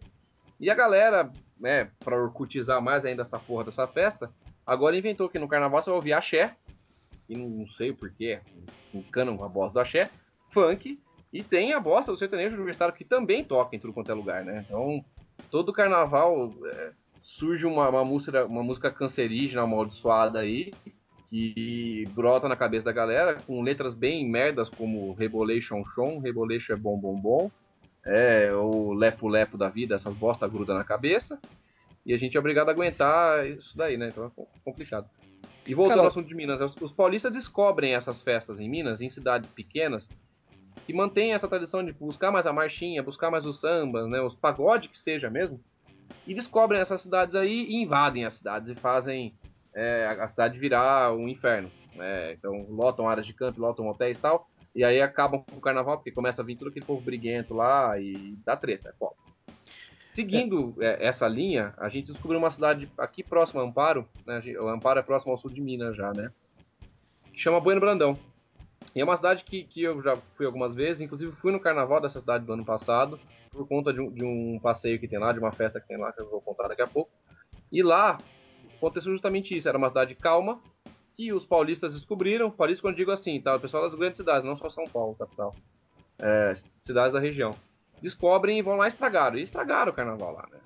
E 0.60 0.70
a 0.70 0.76
galera, 0.76 1.32
né, 1.60 1.90
pra 2.00 2.22
orcutizar 2.22 2.82
mais 2.82 3.06
ainda 3.06 3.22
essa 3.22 3.40
porra 3.40 3.66
dessa 3.66 3.88
festa, 3.88 4.32
agora 4.66 4.98
inventou 4.98 5.30
que 5.30 5.40
no 5.40 5.48
carnaval 5.48 5.82
você 5.82 5.90
vai 5.90 5.98
ouvir 5.98 6.14
axé, 6.14 6.56
e 7.32 7.38
não 7.38 7.66
sei 7.68 7.92
o 7.92 7.96
porquê, 7.96 8.40
encanam 8.94 9.38
com 9.38 9.46
a 9.46 9.48
voz 9.48 9.72
do 9.72 9.80
axé, 9.80 10.10
funk, 10.50 11.00
e 11.32 11.42
tem 11.42 11.72
a 11.72 11.80
bosta 11.80 12.12
do 12.12 12.18
sertanejo 12.18 12.56
universitário 12.56 12.94
que 12.94 13.06
também 13.06 13.44
toca 13.44 13.74
em 13.74 13.80
tudo 13.80 13.94
quanto 13.94 14.12
é 14.12 14.14
lugar, 14.14 14.44
né? 14.44 14.66
Então, 14.68 15.04
todo 15.50 15.72
carnaval 15.72 16.54
é, 16.66 16.92
surge 17.24 17.66
uma, 17.66 17.88
uma, 17.88 18.04
música, 18.04 18.46
uma 18.46 18.62
música 18.62 18.92
cancerígena, 18.92 19.62
amaldiçoada 19.62 20.40
aí, 20.40 20.74
que 21.30 22.06
brota 22.14 22.50
na 22.50 22.58
cabeça 22.58 22.84
da 22.84 22.92
galera, 22.92 23.38
com 23.48 23.62
letras 23.62 23.94
bem 23.94 24.30
merdas 24.30 24.68
como 24.68 25.14
Rebolation 25.14 25.86
Chon, 25.86 26.20
Rebolation 26.20 26.74
é 26.74 26.76
bom 26.76 27.00
bom 27.00 27.16
bom, 27.16 27.50
é, 28.06 28.52
o 28.54 28.92
Lepo 28.92 29.30
Lepo 29.30 29.58
da 29.58 29.70
vida, 29.70 29.96
essas 29.96 30.14
bosta 30.14 30.46
gruda 30.50 30.74
na 30.74 30.84
cabeça, 30.84 31.40
e 32.06 32.14
a 32.14 32.18
gente 32.18 32.36
é 32.36 32.40
obrigado 32.40 32.68
a 32.68 32.72
aguentar 32.74 33.48
isso 33.48 33.78
daí, 33.78 33.96
né? 33.96 34.10
Então 34.10 34.26
é 34.26 34.44
complicado. 34.66 35.10
E 35.66 35.76
voltando 35.76 35.98
Cara... 35.98 36.02
ao 36.04 36.10
assunto 36.10 36.28
de 36.28 36.36
Minas, 36.36 36.76
os, 36.82 36.92
paulistas 36.92 37.32
descobrem 37.34 37.94
essas 37.94 38.22
festas 38.22 38.60
em 38.60 38.70
Minas, 38.70 39.02
em 39.02 39.10
cidades 39.10 39.52
pequenas, 39.52 40.10
que 40.86 40.94
mantém 40.94 41.34
essa 41.34 41.48
tradição 41.48 41.84
de 41.84 41.94
buscar 41.94 42.32
mais 42.32 42.48
a 42.48 42.54
marchinha, 42.54 43.04
buscar 43.04 43.30
mais 43.30 43.46
os 43.46 43.60
sambas, 43.60 44.08
né, 44.08 44.22
os 44.22 44.36
pagodes 44.36 44.90
que 44.90 44.98
seja 44.98 45.30
mesmo, 45.30 45.60
e 46.26 46.34
descobrem 46.34 46.82
essas 46.82 47.02
cidades 47.02 47.36
aí 47.36 47.66
e 47.66 47.76
invadem 47.82 48.26
as 48.26 48.34
cidades 48.36 48.70
e 48.70 48.76
fazem 48.76 49.34
é, 49.74 50.06
a 50.20 50.28
cidade 50.28 50.58
virar 50.58 51.14
um 51.14 51.28
inferno. 51.28 51.72
Né? 51.96 52.34
Então 52.34 52.66
lotam 52.70 53.08
áreas 53.08 53.26
de 53.26 53.34
campo, 53.34 53.62
lotam 53.62 53.88
hotéis 53.88 54.18
e 54.18 54.22
tal, 54.22 54.50
e 54.74 54.84
aí 54.84 55.02
acabam 55.02 55.44
com 55.44 55.58
o 55.58 55.62
carnaval, 55.62 55.98
porque 55.98 56.12
começa 56.12 56.42
a 56.42 56.46
vir 56.46 56.56
tudo 56.56 56.70
aquele 56.70 56.86
povo 56.86 57.02
briguento 57.02 57.54
lá 57.54 58.00
e 58.00 58.36
dá 58.46 58.56
treta, 58.56 58.90
é 58.90 58.94
foda. 58.94 59.21
Seguindo 60.12 60.76
é. 60.82 61.08
essa 61.08 61.26
linha, 61.26 61.74
a 61.78 61.88
gente 61.88 62.12
descobriu 62.12 62.38
uma 62.38 62.52
cidade 62.52 62.92
aqui 62.98 63.24
próxima 63.24 63.62
a 63.62 63.66
Amparo, 63.66 64.06
né? 64.26 64.42
o 64.60 64.68
Amparo 64.68 65.00
é 65.00 65.04
próximo 65.04 65.32
ao 65.32 65.38
sul 65.38 65.50
de 65.50 65.62
Minas 65.62 65.96
já, 65.96 66.12
né? 66.12 66.32
Que 67.32 67.40
chama 67.40 67.62
Bueno 67.62 67.80
Brandão. 67.80 68.20
E 68.94 69.00
é 69.00 69.04
uma 69.06 69.16
cidade 69.16 69.46
que, 69.46 69.64
que 69.64 69.82
eu 69.82 70.02
já 70.02 70.18
fui 70.36 70.46
algumas 70.46 70.76
vezes, 70.76 71.02
inclusive 71.02 71.32
fui 71.38 71.50
no 71.54 71.62
carnaval 71.62 72.02
dessa 72.02 72.20
cidade 72.20 72.44
do 72.44 72.52
ano 72.52 72.66
passado, 72.66 73.18
por 73.52 73.66
conta 73.66 73.94
de 73.94 74.02
um, 74.02 74.12
de 74.12 74.26
um 74.26 74.60
passeio 74.62 75.00
que 75.00 75.08
tem 75.08 75.18
lá, 75.18 75.32
de 75.32 75.40
uma 75.40 75.54
festa 75.54 75.80
que 75.80 75.88
tem 75.88 75.98
lá, 75.98 76.12
que 76.12 76.22
eu 76.22 76.30
vou 76.30 76.42
contar 76.42 76.68
daqui 76.68 76.82
a 76.82 76.88
pouco. 76.88 77.10
E 77.72 77.82
lá 77.82 78.18
aconteceu 78.76 79.14
justamente 79.14 79.56
isso, 79.56 79.70
era 79.70 79.78
uma 79.78 79.88
cidade 79.88 80.14
calma, 80.14 80.60
que 81.14 81.32
os 81.32 81.46
paulistas 81.46 81.94
descobriram, 81.94 82.52
paulista 82.52 82.82
quando 82.82 82.98
digo 82.98 83.12
assim, 83.12 83.40
tá? 83.40 83.56
O 83.56 83.60
pessoal 83.62 83.84
das 83.84 83.96
grandes 83.96 84.18
cidades, 84.18 84.44
não 84.44 84.58
só 84.58 84.70
São 84.70 84.84
Paulo, 84.84 85.16
capital. 85.16 85.56
É, 86.20 86.54
cidades 86.78 87.14
da 87.14 87.20
região. 87.20 87.56
Descobrem 88.02 88.60
e 88.60 88.62
vão 88.62 88.76
lá 88.76 88.86
e 88.86 88.90
estragaram. 88.90 89.38
E 89.38 89.44
estragaram 89.44 89.92
o 89.92 89.96
carnaval 89.96 90.34
lá, 90.34 90.48
né? 90.52 90.60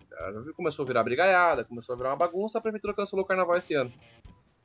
Começou 0.55 0.83
a 0.83 0.87
virar 0.87 1.03
brigaiada, 1.03 1.65
começou 1.65 1.93
a 1.93 1.97
virar 1.97 2.09
uma 2.11 2.15
bagunça, 2.15 2.57
a 2.57 2.61
prefeitura 2.61 2.93
cancelou 2.93 3.25
o 3.25 3.27
carnaval 3.27 3.57
esse 3.57 3.73
ano. 3.73 3.91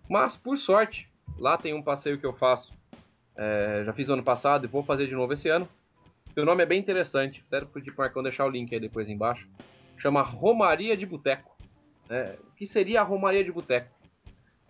Mas, 0.09 0.37
por 0.37 0.57
sorte, 0.57 1.11
lá 1.39 1.57
tem 1.57 1.75
um 1.75 1.83
passeio 1.83 2.19
que 2.19 2.27
eu 2.27 2.33
faço 2.33 2.73
é, 3.37 3.83
já 3.87 3.93
fiz 3.95 4.07
no 4.07 4.15
ano 4.15 4.23
passado 4.23 4.67
e 4.67 4.69
vou 4.69 4.83
fazer 4.83 5.07
de 5.07 5.15
novo 5.15 5.33
esse 5.33 5.49
ano. 5.49 5.67
O 6.37 6.45
nome 6.45 6.63
é 6.63 6.67
bem 6.67 6.79
interessante. 6.79 7.43
Até 7.47 7.65
pedir 7.65 7.91
para 7.93 8.03
o 8.03 8.05
Marcão 8.05 8.23
deixar 8.23 8.45
o 8.45 8.51
link 8.51 8.73
aí 8.75 8.81
depois 8.81 9.09
embaixo. 9.09 9.49
Chama 9.97 10.23
Romaria 10.23 10.95
de 10.95 11.07
Boteco. 11.07 11.57
É, 12.09 12.37
o 12.49 12.55
que 12.55 12.67
seria 12.67 13.01
a 13.01 13.05
Romaria 13.05 13.43
de 13.43 13.51
Boteco? 13.51 13.89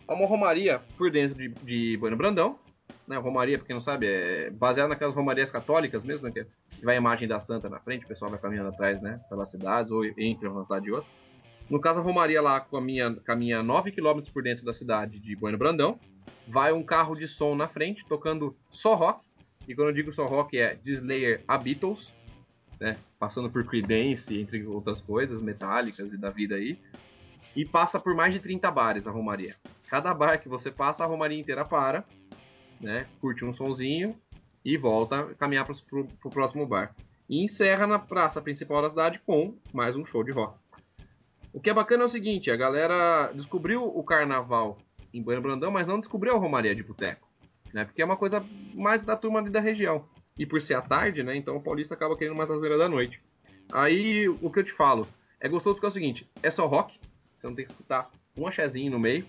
É 0.06 0.12
uma 0.12 0.26
romaria 0.26 0.80
por 0.96 1.10
dentro 1.10 1.36
de, 1.36 1.48
de 1.48 1.96
Bueno 1.96 2.16
Brandão. 2.16 2.58
Né? 3.10 3.16
Romaria, 3.16 3.58
para 3.58 3.66
quem 3.66 3.74
não 3.74 3.80
sabe, 3.80 4.06
é 4.06 4.50
baseada 4.50 4.88
naquelas 4.88 5.16
romarias 5.16 5.50
católicas 5.50 6.04
mesmo, 6.04 6.28
né? 6.28 6.32
que 6.32 6.46
vai 6.84 6.94
a 6.94 6.98
imagem 6.98 7.26
da 7.26 7.40
santa 7.40 7.68
na 7.68 7.80
frente, 7.80 8.04
o 8.04 8.08
pessoal 8.08 8.30
vai 8.30 8.38
caminhando 8.38 8.68
atrás, 8.68 9.02
né? 9.02 9.20
Pelas 9.28 9.50
cidades 9.50 9.90
ou 9.90 10.04
entre 10.04 10.46
uma 10.46 10.62
cidade 10.62 10.86
e 10.86 10.92
outra. 10.92 11.10
No 11.68 11.80
caso, 11.80 11.98
a 11.98 12.02
Romaria 12.04 12.40
lá 12.40 12.60
caminha, 12.60 13.16
caminha 13.24 13.64
9 13.64 13.90
km 13.90 14.20
por 14.32 14.44
dentro 14.44 14.64
da 14.64 14.72
cidade 14.72 15.18
de 15.18 15.34
Bueno 15.34 15.58
Brandão 15.58 15.98
vai 16.46 16.72
um 16.72 16.84
carro 16.84 17.16
de 17.16 17.26
som 17.26 17.56
na 17.56 17.66
frente, 17.66 18.04
tocando 18.08 18.56
só 18.70 18.94
rock. 18.94 19.26
E 19.66 19.74
quando 19.74 19.88
eu 19.88 19.94
digo 19.94 20.12
só 20.12 20.24
rock 20.26 20.56
é 20.56 20.76
de 20.76 20.92
Slayer 20.92 21.42
a 21.48 21.58
Beatles, 21.58 22.12
né? 22.78 22.96
Passando 23.18 23.50
por 23.50 23.64
Creedence, 23.64 24.40
entre 24.40 24.64
outras 24.66 25.00
coisas, 25.00 25.40
metálicas 25.40 26.12
e 26.12 26.16
da 26.16 26.30
vida 26.30 26.54
aí. 26.54 26.78
E 27.56 27.64
passa 27.64 27.98
por 27.98 28.14
mais 28.14 28.32
de 28.32 28.38
30 28.38 28.70
bares 28.70 29.08
a 29.08 29.10
Romaria. 29.10 29.56
Cada 29.88 30.14
bar 30.14 30.40
que 30.40 30.48
você 30.48 30.70
passa, 30.70 31.02
a 31.02 31.08
Romaria 31.08 31.40
inteira 31.40 31.64
para, 31.64 32.04
né? 32.80 33.06
Curte 33.20 33.44
um 33.44 33.52
sonzinho 33.52 34.16
e 34.64 34.76
volta 34.76 35.20
a 35.20 35.34
caminhar 35.34 35.66
para 35.66 35.74
o 36.24 36.30
próximo 36.30 36.66
bar. 36.66 36.94
E 37.28 37.44
encerra 37.44 37.86
na 37.86 37.98
praça 37.98 38.40
principal 38.42 38.82
da 38.82 38.90
cidade 38.90 39.20
com 39.24 39.54
mais 39.72 39.94
um 39.96 40.04
show 40.04 40.24
de 40.24 40.32
rock. 40.32 40.58
O 41.52 41.60
que 41.60 41.70
é 41.70 41.74
bacana 41.74 42.04
é 42.04 42.06
o 42.06 42.08
seguinte, 42.08 42.50
a 42.50 42.56
galera 42.56 43.32
descobriu 43.34 43.84
o 43.84 44.02
carnaval 44.04 44.78
em 45.12 45.22
Bueno 45.22 45.42
Brandão, 45.42 45.70
mas 45.70 45.86
não 45.86 45.98
descobriu 45.98 46.34
a 46.34 46.38
Romaria 46.38 46.74
de 46.74 46.82
Boteco, 46.82 47.28
né? 47.72 47.84
Porque 47.84 48.02
é 48.02 48.04
uma 48.04 48.16
coisa 48.16 48.44
mais 48.74 49.02
da 49.02 49.16
turma 49.16 49.40
ali 49.40 49.50
da 49.50 49.60
região. 49.60 50.04
E 50.38 50.46
por 50.46 50.60
ser 50.60 50.74
à 50.74 50.82
tarde, 50.82 51.22
né? 51.22 51.36
Então 51.36 51.56
o 51.56 51.62
paulista 51.62 51.94
acaba 51.94 52.16
querendo 52.16 52.36
mais 52.36 52.50
às 52.50 52.60
beiras 52.60 52.78
da 52.78 52.88
noite. 52.88 53.20
Aí 53.72 54.28
o 54.28 54.50
que 54.50 54.60
eu 54.60 54.64
te 54.64 54.72
falo 54.72 55.06
é 55.40 55.48
gostoso 55.48 55.74
porque 55.74 55.86
é 55.86 55.88
o 55.88 55.92
seguinte: 55.92 56.30
é 56.42 56.50
só 56.50 56.66
rock, 56.66 56.98
você 57.36 57.46
não 57.46 57.54
tem 57.54 57.64
que 57.64 57.72
escutar 57.72 58.10
um 58.36 58.46
axézinho 58.46 58.92
no 58.92 58.98
meio. 58.98 59.26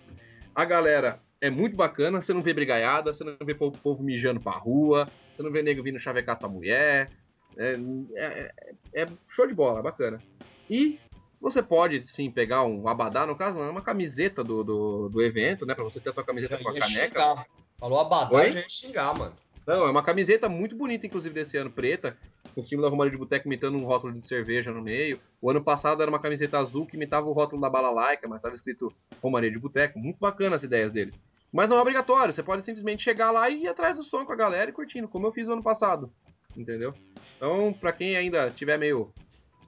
A 0.54 0.64
galera 0.64 1.20
é 1.42 1.50
muito 1.50 1.76
bacana, 1.76 2.22
você 2.22 2.34
não 2.34 2.42
vê 2.42 2.54
brigaiada, 2.54 3.12
você 3.12 3.24
não 3.24 3.36
vê 3.44 3.56
povo, 3.56 3.76
povo 3.80 4.04
mijando 4.04 4.40
pra 4.40 4.52
rua, 4.52 5.08
você 5.34 5.42
não 5.42 5.52
vê 5.52 5.64
nego 5.64 5.82
vindo 5.82 6.00
chavecar 6.00 6.38
tua 6.38 6.48
mulher. 6.48 7.10
É, 7.58 7.78
é, 8.16 8.52
é, 8.94 9.08
show 9.28 9.48
de 9.48 9.54
bola, 9.54 9.82
bacana. 9.82 10.22
E 10.70 11.00
você 11.42 11.62
pode 11.62 12.08
sim 12.08 12.30
pegar 12.30 12.64
um 12.64 12.88
abadá, 12.88 13.26
no 13.26 13.36
caso, 13.36 13.58
não, 13.58 13.66
é 13.66 13.70
uma 13.72 13.82
camiseta 13.82 14.44
do, 14.44 14.64
do, 14.64 15.10
do 15.10 15.22
evento, 15.22 15.66
né? 15.66 15.74
Pra 15.74 15.84
você 15.84 16.00
ter 16.00 16.12
a 16.12 16.14
tua 16.14 16.24
camiseta 16.24 16.58
com 16.60 16.70
a 16.70 16.74
caneca. 16.74 17.20
Xingar. 17.20 17.48
Falou 17.80 18.00
abadá, 18.00 18.38
Oi? 18.38 18.52
já 18.52 18.60
ia 18.60 18.70
xingar, 18.70 19.18
mano. 19.18 19.34
Não, 19.66 19.88
é 19.88 19.92
uma 19.92 20.04
camiseta 20.04 20.48
muito 20.48 20.76
bonita, 20.76 21.08
inclusive, 21.08 21.34
desse 21.34 21.58
ano, 21.58 21.72
preta, 21.72 22.18
com 22.54 22.64
cima 22.64 22.82
da 22.82 22.90
Romaria 22.90 23.12
de 23.12 23.18
Boteco 23.18 23.48
imitando 23.48 23.78
um 23.78 23.86
rótulo 23.86 24.14
de 24.14 24.22
cerveja 24.26 24.72
no 24.72 24.82
meio. 24.82 25.20
O 25.42 25.50
ano 25.50 25.64
passado 25.64 26.02
era 26.02 26.10
uma 26.10 26.20
camiseta 26.20 26.60
azul 26.60 26.86
que 26.86 26.96
imitava 26.96 27.28
o 27.28 27.34
rótulo 27.34 27.62
da 27.62 27.70
Balalaica, 27.70 28.28
mas 28.28 28.38
estava 28.38 28.56
escrito 28.56 28.94
Romaria 29.22 29.52
de 29.52 29.60
Boteco. 29.60 30.00
Muito 30.00 30.20
bacana 30.20 30.56
as 30.56 30.64
ideias 30.64 30.92
deles. 30.92 31.20
Mas 31.52 31.68
não 31.68 31.78
é 31.78 31.82
obrigatório, 31.82 32.34
você 32.34 32.42
pode 32.42 32.64
simplesmente 32.64 33.04
chegar 33.04 33.32
lá 33.32 33.50
e 33.50 33.64
ir 33.64 33.68
atrás 33.68 33.98
do 33.98 34.04
som 34.04 34.26
com 34.26 34.32
a 34.32 34.38
galera 34.38 34.70
e 34.70 34.74
curtindo, 34.74 35.08
como 35.08 35.28
eu 35.28 35.34
fiz 35.34 35.48
no 35.48 35.54
ano 35.54 35.64
passado. 35.64 36.12
Entendeu? 36.56 36.94
Então, 37.36 37.74
pra 37.74 37.92
quem 37.92 38.16
ainda 38.16 38.50
tiver 38.52 38.78
meio 38.78 39.14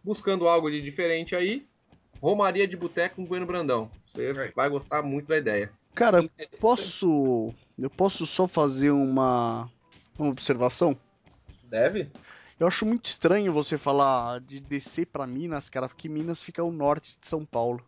buscando 0.03 0.47
algo 0.47 0.69
de 0.69 0.81
diferente 0.81 1.35
aí, 1.35 1.65
Romaria 2.21 2.67
de 2.67 2.77
Boteco 2.77 3.17
com 3.17 3.25
Bueno 3.25 3.45
Brandão. 3.45 3.91
Você 4.07 4.31
vai 4.55 4.69
gostar 4.69 5.01
muito 5.01 5.27
da 5.27 5.37
ideia. 5.37 5.71
Cara, 5.93 6.23
posso. 6.59 7.53
Eu 7.77 7.89
posso 7.89 8.25
só 8.25 8.47
fazer 8.47 8.91
uma, 8.91 9.69
uma 10.17 10.29
observação? 10.29 10.97
Deve. 11.65 12.09
Eu 12.59 12.67
acho 12.67 12.85
muito 12.85 13.07
estranho 13.07 13.51
você 13.51 13.77
falar 13.77 14.39
de 14.39 14.59
descer 14.59 15.07
para 15.07 15.27
Minas, 15.27 15.69
cara, 15.69 15.89
porque 15.89 16.07
Minas 16.07 16.41
fica 16.41 16.61
ao 16.61 16.71
norte 16.71 17.17
de 17.19 17.27
São 17.27 17.45
Paulo. 17.45 17.83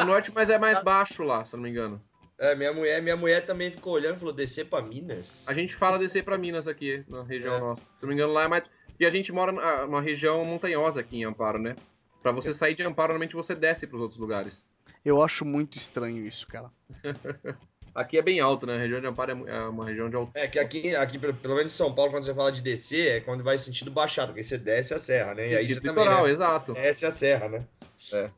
o 0.00 0.04
norte, 0.04 0.32
mas 0.34 0.50
é 0.50 0.58
mais 0.58 0.82
baixo 0.82 1.22
lá, 1.22 1.44
se 1.44 1.54
não 1.54 1.62
me 1.62 1.70
engano. 1.70 2.02
É, 2.38 2.54
minha 2.54 2.72
mulher, 2.72 3.00
minha 3.00 3.16
mulher 3.16 3.44
também 3.44 3.70
ficou 3.70 3.92
olhando 3.92 4.16
e 4.16 4.18
falou: 4.18 4.34
descer 4.34 4.66
para 4.66 4.84
Minas? 4.84 5.44
A 5.48 5.54
gente 5.54 5.74
fala 5.74 5.98
descer 5.98 6.24
para 6.24 6.36
Minas 6.36 6.66
aqui, 6.66 7.04
na 7.08 7.22
região 7.22 7.54
é. 7.54 7.60
nossa. 7.60 7.82
Se 7.82 8.02
não 8.02 8.08
me 8.08 8.14
engano, 8.14 8.32
lá 8.32 8.44
é 8.44 8.48
mais. 8.48 8.68
E 8.98 9.06
a 9.06 9.10
gente 9.10 9.32
mora 9.32 9.52
numa 9.86 10.00
região 10.00 10.44
montanhosa 10.44 11.00
aqui 11.00 11.18
em 11.18 11.24
Amparo, 11.24 11.58
né? 11.58 11.76
Para 12.22 12.32
você 12.32 12.54
sair 12.54 12.74
de 12.74 12.82
Amparo, 12.82 13.08
normalmente 13.08 13.34
você 13.34 13.54
desce 13.54 13.86
para 13.86 13.96
os 13.96 14.02
outros 14.02 14.20
lugares. 14.20 14.64
Eu 15.04 15.22
acho 15.22 15.44
muito 15.44 15.76
estranho 15.76 16.26
isso, 16.26 16.46
cara. 16.46 16.70
aqui 17.94 18.18
é 18.18 18.22
bem 18.22 18.40
alto, 18.40 18.66
né? 18.66 18.76
A 18.76 18.78
região 18.78 19.00
de 19.00 19.06
Amparo 19.06 19.46
é, 19.46 19.50
é 19.50 19.60
uma 19.66 19.84
região 19.84 20.08
de 20.08 20.16
alto. 20.16 20.32
É 20.34 20.48
que 20.48 20.58
aqui, 20.58 20.96
aqui 20.96 21.18
pelo 21.18 21.54
menos 21.54 21.72
em 21.72 21.76
São 21.76 21.94
Paulo, 21.94 22.10
quando 22.10 22.24
você 22.24 22.34
fala 22.34 22.50
de 22.50 22.60
descer, 22.60 23.16
é 23.16 23.20
quando 23.20 23.44
vai 23.44 23.58
sentido 23.58 23.90
baixado, 23.90 24.28
porque 24.28 24.42
você 24.42 24.58
desce 24.58 24.94
a 24.94 24.98
serra, 24.98 25.34
né? 25.34 25.50
E 25.50 25.56
aí 25.56 25.66
você 25.66 25.74
litoral, 25.74 26.04
também, 26.04 26.24
né? 26.24 26.30
exato. 26.30 26.72
desce 26.72 27.06
a 27.06 27.10
serra, 27.10 27.48
né? 27.48 27.64
É. 28.12 28.30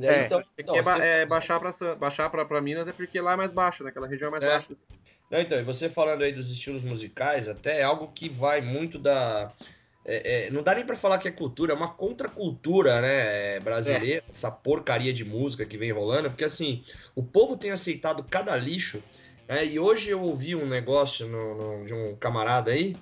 É, 0.00 0.24
então, 0.24 0.42
então, 0.56 0.76
é, 0.76 0.82
você... 0.82 0.98
é, 1.02 1.26
baixar 1.26 1.60
para 1.60 1.94
baixar 1.96 2.30
para 2.30 2.60
Minas 2.60 2.88
é 2.88 2.92
porque 2.92 3.20
lá 3.20 3.32
é 3.32 3.36
mais 3.36 3.52
baixo, 3.52 3.84
naquela 3.84 4.06
né? 4.06 4.12
região 4.12 4.28
é 4.28 4.30
mais 4.30 4.44
é. 4.44 4.48
baixa. 4.48 4.68
Não, 5.30 5.40
então, 5.40 5.58
e 5.58 5.62
você 5.62 5.88
falando 5.88 6.22
aí 6.22 6.32
dos 6.32 6.50
estilos 6.50 6.82
musicais, 6.82 7.48
até 7.48 7.80
é 7.80 7.82
algo 7.82 8.08
que 8.08 8.28
vai 8.28 8.60
muito 8.60 8.98
da. 8.98 9.50
é, 10.04 10.46
é, 10.46 10.50
não 10.50 10.62
dá 10.62 10.74
nem 10.74 10.84
pra 10.84 10.96
falar 10.96 11.18
que 11.18 11.28
é 11.28 11.30
cultura, 11.30 11.72
é 11.72 11.76
uma 11.76 11.92
contracultura, 11.94 13.00
né, 13.00 13.58
brasileira, 13.60 14.22
essa 14.28 14.50
porcaria 14.50 15.12
de 15.12 15.24
música 15.24 15.64
que 15.64 15.78
vem 15.78 15.90
rolando, 15.90 16.28
porque 16.30 16.44
assim, 16.44 16.84
o 17.14 17.22
povo 17.22 17.56
tem 17.56 17.70
aceitado 17.70 18.22
cada 18.24 18.54
lixo, 18.56 19.02
né, 19.48 19.64
e 19.64 19.78
hoje 19.78 20.10
eu 20.10 20.20
ouvi 20.20 20.54
um 20.54 20.66
negócio 20.66 21.26
no- 21.28 21.78
no- 21.78 21.84
de 21.86 21.94
um 21.94 22.14
camarada 22.16 22.70
aí, 22.70 22.94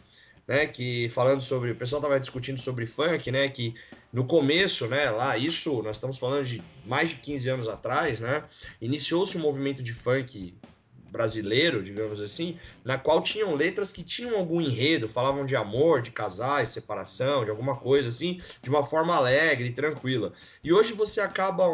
né, 0.46 0.66
que 0.66 1.08
falando 1.08 1.40
sobre, 1.40 1.70
o 1.70 1.76
pessoal 1.76 2.02
tava 2.02 2.18
discutindo 2.18 2.60
sobre 2.60 2.86
funk, 2.86 3.30
né, 3.30 3.48
que 3.48 3.74
no 4.12 4.24
começo, 4.24 4.86
né, 4.86 5.10
lá, 5.10 5.36
isso, 5.36 5.82
nós 5.82 5.96
estamos 5.96 6.18
falando 6.18 6.44
de 6.44 6.62
mais 6.84 7.10
de 7.10 7.16
15 7.16 7.48
anos 7.48 7.68
atrás, 7.68 8.20
né, 8.20 8.44
iniciou-se 8.80 9.36
um 9.36 9.40
movimento 9.40 9.82
de 9.82 9.92
funk 9.92 10.54
brasileiro, 11.10 11.82
digamos 11.82 12.20
assim, 12.20 12.58
na 12.84 12.96
qual 12.96 13.22
tinham 13.22 13.54
letras 13.54 13.92
que 13.92 14.02
tinham 14.02 14.36
algum 14.36 14.60
enredo, 14.60 15.08
falavam 15.08 15.44
de 15.44 15.56
amor, 15.56 16.00
de 16.02 16.10
casais, 16.10 16.70
separação, 16.70 17.44
de 17.44 17.50
alguma 17.50 17.76
coisa 17.76 18.08
assim, 18.08 18.40
de 18.62 18.70
uma 18.70 18.84
forma 18.84 19.14
alegre 19.14 19.68
e 19.68 19.72
tranquila. 19.72 20.32
E 20.62 20.72
hoje 20.72 20.92
você 20.92 21.20
acaba 21.20 21.64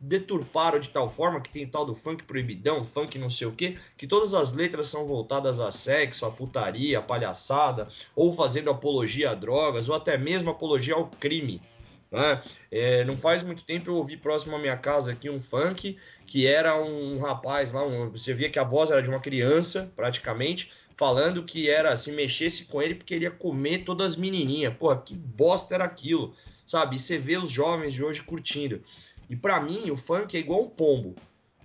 deturparam 0.00 0.80
de 0.80 0.88
tal 0.88 1.08
forma 1.08 1.40
que 1.40 1.50
tem 1.50 1.64
o 1.64 1.70
tal 1.70 1.84
do 1.84 1.94
funk 1.94 2.24
proibidão, 2.24 2.84
funk 2.84 3.18
não 3.18 3.30
sei 3.30 3.46
o 3.46 3.52
que, 3.52 3.78
que 3.96 4.06
todas 4.06 4.34
as 4.34 4.52
letras 4.52 4.86
são 4.88 5.06
voltadas 5.06 5.60
a 5.60 5.70
sexo, 5.70 6.26
a 6.26 6.30
putaria, 6.30 6.98
a 6.98 7.02
palhaçada, 7.02 7.88
ou 8.14 8.32
fazendo 8.32 8.70
apologia 8.70 9.30
a 9.30 9.34
drogas, 9.34 9.88
ou 9.88 9.94
até 9.94 10.16
mesmo 10.16 10.50
apologia 10.50 10.94
ao 10.94 11.06
crime. 11.06 11.62
Né? 12.10 12.42
É, 12.70 13.04
não 13.04 13.16
faz 13.16 13.42
muito 13.42 13.64
tempo 13.64 13.90
eu 13.90 13.96
ouvi 13.96 14.16
próximo 14.16 14.56
à 14.56 14.58
minha 14.58 14.76
casa 14.76 15.12
aqui 15.12 15.28
um 15.28 15.40
funk 15.40 15.98
que 16.26 16.46
era 16.46 16.74
um 16.80 17.18
rapaz 17.18 17.72
lá, 17.72 17.84
um- 17.84 18.10
você 18.10 18.32
via 18.32 18.48
que 18.48 18.58
a 18.58 18.64
voz 18.64 18.90
era 18.90 19.02
de 19.02 19.10
uma 19.10 19.20
criança, 19.20 19.92
praticamente, 19.94 20.70
falando 20.96 21.44
que 21.44 21.68
era 21.68 21.96
se 21.96 22.10
mexesse 22.10 22.64
com 22.64 22.80
ele 22.80 22.94
porque 22.94 23.14
ele 23.14 23.24
ia 23.24 23.30
comer 23.30 23.84
todas 23.84 24.12
as 24.12 24.16
menininhas. 24.16 24.74
Porra, 24.74 24.96
que 25.02 25.14
bosta 25.14 25.74
era 25.74 25.84
aquilo, 25.84 26.34
sabe? 26.66 26.96
E 26.96 26.98
você 26.98 27.18
vê 27.18 27.36
os 27.36 27.50
jovens 27.50 27.92
de 27.94 28.02
hoje 28.02 28.22
curtindo. 28.22 28.82
E 29.28 29.36
pra 29.36 29.60
mim, 29.60 29.90
o 29.90 29.96
funk 29.96 30.34
é 30.36 30.40
igual 30.40 30.62
um 30.62 30.68
pombo. 30.70 31.14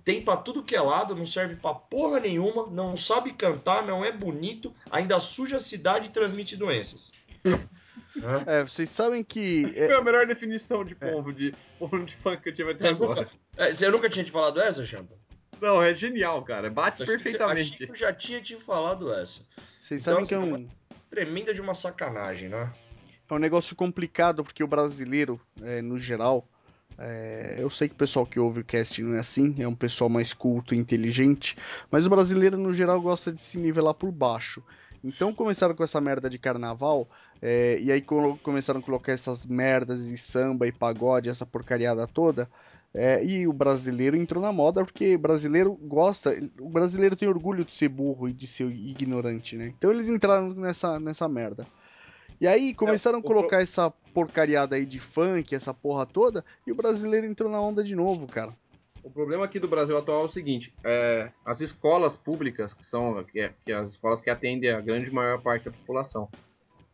Tem 0.04 0.20
pra 0.22 0.36
tudo 0.36 0.62
que 0.62 0.76
é 0.76 0.80
lado, 0.82 1.16
não 1.16 1.24
serve 1.24 1.56
pra 1.56 1.72
porra 1.72 2.20
nenhuma, 2.20 2.66
não 2.66 2.94
sabe 2.94 3.32
cantar, 3.32 3.82
não 3.86 4.04
é 4.04 4.12
bonito, 4.12 4.74
ainda 4.90 5.18
suja 5.18 5.56
a 5.56 5.60
cidade 5.60 6.08
e 6.08 6.10
transmite 6.10 6.56
doenças. 6.56 7.10
É, 8.46 8.62
vocês 8.62 8.88
sabem 8.90 9.24
que. 9.24 9.72
é, 9.76 9.86
Foi 9.88 9.96
a 9.96 10.02
melhor 10.02 10.26
definição 10.26 10.84
de 10.84 10.94
pombo, 10.94 11.32
de 11.32 11.52
pombo 11.78 12.04
de 12.04 12.14
funk 12.16 12.42
que 12.42 12.48
eu 12.50 12.54
tive 12.54 12.72
até 12.72 12.88
Eu 12.90 12.94
agora. 12.94 13.28
é, 13.56 13.74
você 13.74 13.88
nunca 13.88 14.08
tinha 14.08 14.24
te 14.24 14.30
falado 14.30 14.60
essa, 14.60 14.84
Champa? 14.84 15.14
Não, 15.60 15.82
é 15.82 15.94
genial, 15.94 16.42
cara. 16.44 16.68
Bate 16.70 17.02
Achei 17.02 17.16
perfeitamente. 17.16 17.76
que 17.78 17.90
eu 17.90 17.94
já 17.94 18.12
tinha 18.12 18.40
te 18.40 18.56
falado 18.56 19.12
essa. 19.12 19.40
vocês 19.78 20.02
Então, 20.02 20.14
sabem 20.14 20.26
que 20.26 20.34
é 20.34 20.38
um, 20.38 20.68
Tremenda 21.10 21.54
de 21.54 21.60
uma 21.60 21.74
sacanagem, 21.74 22.48
né? 22.48 22.72
é 23.30 23.34
um 23.34 23.38
negócio 23.38 23.74
complicado, 23.74 24.44
porque 24.44 24.62
o 24.62 24.66
brasileiro, 24.66 25.40
é, 25.62 25.80
no 25.80 25.98
geral, 25.98 26.46
é, 26.98 27.56
eu 27.58 27.70
sei 27.70 27.88
que 27.88 27.94
o 27.94 27.98
pessoal 27.98 28.26
que 28.26 28.38
ouve 28.38 28.60
o 28.60 28.64
cast 28.64 29.02
não 29.02 29.16
é 29.16 29.20
assim, 29.20 29.54
é 29.62 29.66
um 29.66 29.74
pessoal 29.74 30.10
mais 30.10 30.32
culto 30.32 30.74
e 30.74 30.78
inteligente, 30.78 31.56
mas 31.90 32.04
o 32.06 32.10
brasileiro, 32.10 32.58
no 32.58 32.72
geral, 32.74 33.00
gosta 33.00 33.32
de 33.32 33.40
se 33.40 33.56
nivelar 33.58 33.94
por 33.94 34.10
baixo. 34.12 34.62
Então 35.04 35.34
começaram 35.34 35.74
com 35.74 35.84
essa 35.84 36.00
merda 36.00 36.28
de 36.30 36.38
carnaval, 36.38 37.08
é, 37.42 37.78
e 37.80 37.92
aí 37.92 38.00
co- 38.02 38.38
começaram 38.42 38.80
a 38.80 38.82
colocar 38.82 39.12
essas 39.12 39.46
merdas 39.46 40.06
de 40.08 40.16
samba 40.18 40.66
e 40.66 40.72
pagode, 40.72 41.28
essa 41.28 41.44
porcariada 41.46 42.06
toda. 42.08 42.48
é, 42.96 43.24
e 43.24 43.46
o 43.48 43.52
brasileiro 43.52 44.16
entrou 44.16 44.40
na 44.42 44.52
moda 44.52 44.84
porque 44.84 45.16
o 45.16 45.18
brasileiro 45.18 45.74
gosta, 45.74 46.30
o 46.60 46.70
brasileiro 46.70 47.16
tem 47.16 47.28
orgulho 47.28 47.64
de 47.64 47.74
ser 47.74 47.88
burro 47.88 48.28
e 48.28 48.32
de 48.32 48.46
ser 48.46 48.70
ignorante, 48.70 49.56
né? 49.56 49.66
Então 49.76 49.90
eles 49.90 50.08
entraram 50.08 50.54
nessa, 50.54 50.98
nessa 51.00 51.28
merda. 51.28 51.68
E 52.40 52.46
aí 52.46 52.74
começaram 52.74 53.18
É, 53.18 53.20
a 53.20 53.24
colocar 53.24 53.60
essa 53.62 53.90
porcariada 54.12 54.76
aí 54.76 54.86
de 54.86 55.00
funk, 55.00 55.54
essa 55.54 55.74
porra 55.74 56.06
toda, 56.06 56.44
e 56.66 56.72
o 56.72 56.74
brasileiro 56.76 57.26
entrou 57.26 57.50
na 57.50 57.60
onda 57.60 57.82
de 57.82 57.94
novo, 57.96 58.28
cara. 58.28 58.52
O 59.04 59.10
problema 59.10 59.44
aqui 59.44 59.60
do 59.60 59.68
Brasil 59.68 59.96
atual 59.98 60.22
é 60.22 60.24
o 60.24 60.28
seguinte: 60.28 60.74
é, 60.84 61.30
as 61.44 61.60
escolas 61.60 62.16
públicas, 62.16 62.72
que 62.72 62.84
são 62.84 63.22
que, 63.24 63.38
é- 63.38 63.54
que 63.62 63.70
as 63.70 63.90
escolas 63.90 64.22
que 64.22 64.30
atendem 64.30 64.70
a 64.70 64.80
grande 64.80 65.10
maior 65.10 65.42
parte 65.42 65.66
da 65.66 65.70
população, 65.70 66.28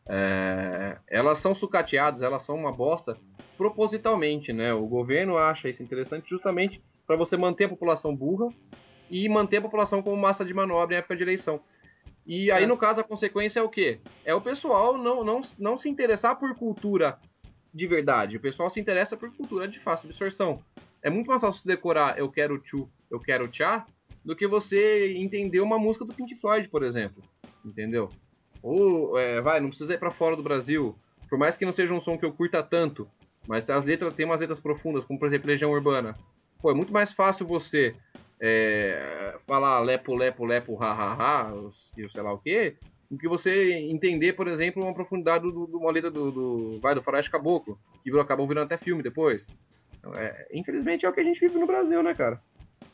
é, 0.08 0.98
elas 1.08 1.38
são 1.38 1.54
sucateadas, 1.54 2.20
elas 2.22 2.42
são 2.42 2.56
uma 2.56 2.72
bosta 2.72 3.16
propositalmente, 3.56 4.52
né? 4.52 4.72
O 4.74 4.86
governo 4.88 5.38
acha 5.38 5.68
isso 5.68 5.82
interessante 5.82 6.28
justamente 6.28 6.82
para 7.06 7.16
você 7.16 7.36
manter 7.36 7.64
a 7.64 7.68
população 7.68 8.14
burra 8.14 8.52
e 9.08 9.28
manter 9.28 9.58
a 9.58 9.62
população 9.62 10.02
como 10.02 10.16
massa 10.16 10.44
de 10.44 10.52
manobra 10.52 10.96
em 10.96 10.98
época 10.98 11.16
de 11.16 11.22
eleição. 11.22 11.60
E 12.26 12.50
aí, 12.50 12.64
É. 12.64 12.66
no 12.66 12.76
caso, 12.76 13.00
a 13.00 13.04
consequência 13.04 13.60
é 13.60 13.62
o 13.62 13.68
quê? 13.68 14.00
É 14.24 14.34
o 14.34 14.40
pessoal 14.40 14.98
não, 14.98 15.22
não, 15.22 15.40
não 15.58 15.76
se 15.76 15.88
interessar 15.88 16.36
por 16.38 16.54
cultura 16.56 17.18
de 17.72 17.86
verdade. 17.86 18.36
O 18.36 18.40
pessoal 18.40 18.68
se 18.68 18.80
interessa 18.80 19.16
por 19.16 19.34
cultura 19.36 19.68
de 19.68 19.78
fácil 19.78 20.08
absorção. 20.08 20.60
É 21.02 21.10
muito 21.10 21.28
mais 21.28 21.40
fácil 21.40 21.62
você 21.62 21.68
decorar 21.68 22.18
eu 22.18 22.30
quero 22.30 22.58
tchu, 22.58 22.88
eu 23.10 23.18
quero 23.18 23.48
tchá, 23.48 23.86
do 24.24 24.36
que 24.36 24.46
você 24.46 25.14
entender 25.16 25.60
uma 25.60 25.78
música 25.78 26.04
do 26.04 26.14
Pink 26.14 26.34
Floyd, 26.36 26.68
por 26.68 26.82
exemplo. 26.82 27.22
Entendeu? 27.64 28.10
Ou, 28.62 29.18
é, 29.18 29.40
vai, 29.40 29.60
não 29.60 29.68
precisa 29.68 29.94
ir 29.94 29.98
pra 29.98 30.10
fora 30.10 30.36
do 30.36 30.42
Brasil. 30.42 30.94
Por 31.28 31.38
mais 31.38 31.56
que 31.56 31.64
não 31.64 31.72
seja 31.72 31.94
um 31.94 32.00
som 32.00 32.18
que 32.18 32.24
eu 32.24 32.32
curta 32.32 32.62
tanto, 32.62 33.08
mas 33.46 33.68
as 33.70 33.84
letras 33.84 34.12
tem 34.12 34.26
umas 34.26 34.40
letras 34.40 34.60
profundas, 34.60 35.04
como 35.04 35.18
por 35.18 35.28
exemplo 35.28 35.48
Legião 35.48 35.70
Urbana. 35.70 36.14
Pô, 36.60 36.70
é 36.70 36.74
muito 36.74 36.92
mais 36.92 37.12
fácil 37.12 37.46
você 37.46 37.94
é, 38.38 39.36
falar 39.46 39.80
lepo, 39.80 40.14
lepo, 40.14 40.44
lepo, 40.44 40.82
ha, 40.82 40.92
ha, 40.92 41.14
ha, 41.14 41.52
e 41.96 42.10
sei 42.10 42.22
lá 42.22 42.32
o 42.32 42.38
quê, 42.38 42.76
do 43.10 43.18
que 43.18 43.28
você 43.28 43.72
entender, 43.74 44.34
por 44.34 44.46
exemplo, 44.46 44.82
uma 44.82 44.94
profundidade 44.94 45.44
do, 45.44 45.64
uma 45.76 45.90
letra 45.90 46.10
do, 46.10 46.30
do, 46.30 46.80
vai, 46.80 46.94
do 46.94 47.02
Faroeste 47.02 47.30
Caboclo, 47.30 47.78
que 48.02 48.10
acabou 48.18 48.46
virando 48.46 48.66
até 48.66 48.76
filme 48.76 49.02
depois. 49.02 49.46
É, 50.14 50.48
infelizmente 50.52 51.04
é 51.04 51.08
o 51.08 51.12
que 51.12 51.20
a 51.20 51.24
gente 51.24 51.40
vive 51.40 51.58
no 51.58 51.66
Brasil, 51.66 52.02
né, 52.02 52.14
cara? 52.14 52.40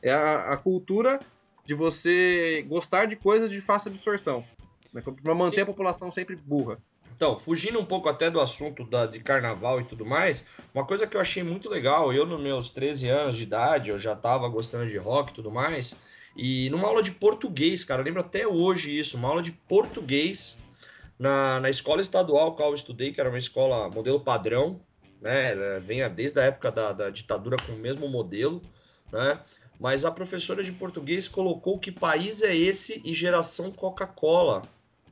É 0.03 0.13
a, 0.13 0.53
a 0.53 0.57
cultura 0.57 1.21
de 1.65 1.75
você 1.75 2.65
gostar 2.69 3.07
de 3.07 3.17
coisas 3.17 3.51
de 3.51 3.61
fácil 3.61 3.91
absorção. 3.91 4.45
Né, 4.93 5.03
pra 5.23 5.35
manter 5.35 5.57
Sim. 5.57 5.63
a 5.63 5.67
população 5.67 6.13
sempre 6.13 6.37
burra. 6.37 6.79
Então, 7.17 7.37
fugindo 7.37 7.81
um 7.81 7.85
pouco 7.85 8.09
até 8.09 8.31
do 8.31 8.41
assunto 8.41 8.85
da, 8.85 9.07
de 9.07 9.21
carnaval 9.21 9.81
e 9.81 9.85
tudo 9.85 10.05
mais, 10.05 10.47
uma 10.75 10.85
coisa 10.85 11.07
que 11.07 11.17
eu 11.17 11.21
achei 11.21 11.43
muito 11.43 11.69
legal, 11.69 12.13
eu 12.13 12.27
nos 12.27 12.41
meus 12.41 12.69
13 12.69 13.09
anos 13.09 13.37
de 13.37 13.43
idade, 13.43 13.91
eu 13.91 13.99
já 13.99 14.15
tava 14.15 14.47
gostando 14.49 14.87
de 14.87 14.99
rock 14.99 15.31
e 15.31 15.35
tudo 15.35 15.51
mais, 15.51 15.97
e 16.37 16.69
numa 16.69 16.89
aula 16.89 17.03
de 17.03 17.13
português, 17.13 17.83
cara, 17.85 18.03
eu 18.03 18.05
lembro 18.05 18.21
até 18.21 18.47
hoje 18.47 18.99
isso, 18.99 19.17
uma 19.17 19.29
aula 19.29 19.43
de 19.43 19.53
português 19.53 20.59
na, 21.19 21.59
na 21.61 21.71
escola 21.71 22.03
estadual 22.03 22.55
qual 22.55 22.69
eu 22.69 22.75
estudei, 22.75 23.13
que 23.13 23.21
era 23.21 23.31
uma 23.31 23.39
escola 23.39 23.89
modelo 23.89 24.21
padrão, 24.21 24.79
né, 25.21 25.53
ela 25.53 25.81
vem 25.81 26.09
desde 26.11 26.41
a 26.41 26.45
época 26.45 26.71
da, 26.71 26.93
da 26.93 27.11
ditadura 27.11 27.57
com 27.65 27.73
o 27.73 27.79
mesmo 27.79 28.09
modelo, 28.09 28.63
né, 29.13 29.41
mas 29.79 30.05
a 30.05 30.11
professora 30.11 30.63
de 30.63 30.73
português 30.73 31.29
colocou 31.29 31.79
que 31.79 31.93
país 31.93 32.43
é 32.43 32.55
esse 32.55 33.03
e 33.05 33.13
geração 33.13 33.71
Coca-Cola, 33.71 34.63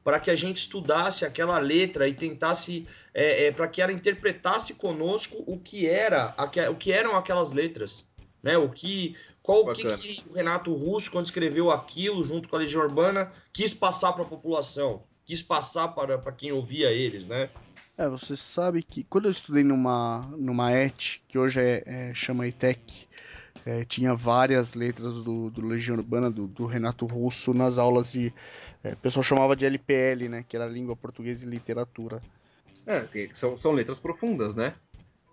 para 0.02 0.20
que 0.20 0.30
a 0.30 0.36
gente 0.36 0.59
estudasse 0.59 1.24
aquela 1.24 1.59
letra 1.59 2.07
e 2.07 2.12
tentasse, 2.12 2.86
é, 3.12 3.46
é, 3.46 3.52
para 3.52 3.66
que 3.66 3.80
ela 3.80 3.92
interpretasse 3.92 4.74
conosco 4.74 5.42
o 5.46 5.59
que 5.59 5.86
era, 5.86 6.34
o 6.70 6.74
que 6.76 6.92
eram 6.92 7.16
aquelas 7.16 7.52
letras, 7.52 8.07
né? 8.42 8.59
O 8.59 8.68
que, 8.68 9.16
qual 9.42 9.61
o 9.61 9.72
que, 9.72 9.84
que 9.96 10.22
o 10.28 10.34
Renato 10.34 10.74
Russo 10.74 11.11
quando 11.11 11.24
escreveu 11.24 11.70
aquilo 11.70 12.22
junto 12.22 12.48
com 12.48 12.57
a 12.57 12.59
Legião 12.59 12.82
Urbana 12.82 13.32
quis 13.50 13.72
passar 13.72 14.12
para 14.12 14.24
a 14.24 14.28
população, 14.28 15.02
quis 15.24 15.42
passar 15.42 15.88
para, 15.88 16.18
para 16.18 16.32
quem 16.32 16.52
ouvia 16.52 16.92
eles, 16.92 17.26
né? 17.26 17.48
É, 17.97 18.09
você 18.09 18.36
sabe 18.36 18.82
que 18.82 19.05
quando 19.05 19.26
eu 19.26 19.30
estudei 19.30 19.62
numa, 19.62 20.22
numa 20.36 20.72
ET, 20.72 21.20
que 21.28 21.38
hoje 21.38 21.61
é, 21.61 21.82
é- 21.86 22.14
chama 22.14 22.47
ETEC, 22.47 23.07
é, 23.64 23.84
tinha 23.84 24.14
várias 24.14 24.74
letras 24.74 25.22
do, 25.22 25.49
do 25.49 25.64
Legião 25.64 25.97
Urbana, 25.97 26.30
do, 26.30 26.47
do 26.47 26.66
Renato 26.66 27.07
Russo, 27.07 27.55
nas 27.55 27.78
aulas 27.78 28.12
de. 28.12 28.32
é, 28.82 28.92
o 28.92 28.97
pessoal 28.97 29.22
chamava 29.22 29.55
de 29.55 29.64
LPL, 29.64 30.28
né? 30.28 30.45
Que 30.47 30.57
era 30.57 30.66
Língua 30.66 30.97
Portuguesa 30.97 31.47
e 31.47 31.49
Literatura. 31.49 32.20
É, 32.86 33.07
são, 33.32 33.57
são 33.57 33.72
letras 33.72 33.99
profundas, 33.99 34.55
né? 34.55 34.74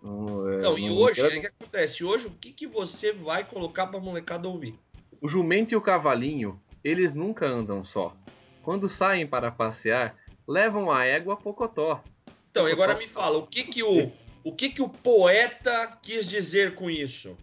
Não, 0.02 0.50
é, 0.50 0.58
Então, 0.58 0.78
e 0.78 0.90
hoje, 0.90 1.26
o 1.26 1.42
que 1.42 1.48
acontece? 1.48 2.04
Hoje, 2.04 2.28
o 2.28 2.32
que, 2.32 2.54
que 2.54 2.68
você 2.68 3.12
vai 3.12 3.44
colocar 3.44 3.88
para 3.88 4.00
a 4.00 4.04
molecada 4.04 4.48
ouvir? 4.48 4.80
O 5.20 5.28
jumento 5.28 5.74
e 5.74 5.76
o 5.76 5.82
cavalinho, 5.82 6.60
eles 6.84 7.14
nunca 7.14 7.46
andam 7.46 7.84
só. 7.84 8.16
Quando 8.64 8.88
saem 8.88 9.28
para 9.28 9.52
passear, 9.52 10.16
levam 10.48 10.92
a 10.92 11.06
égua 11.06 11.36
pocotó. 11.36 12.04
Então, 12.52 12.68
e 12.68 12.72
agora 12.72 12.96
me 12.96 13.08
fala, 13.08 13.38
o 13.38 13.48
que 13.48 13.64
que 13.64 13.82
o, 13.82 14.12
o, 14.44 14.54
que 14.54 14.70
que 14.70 14.82
o 14.82 14.90
poeta 14.90 15.98
quis 16.02 16.26
dizer 16.28 16.76
com 16.76 16.90
isso? 16.90 17.38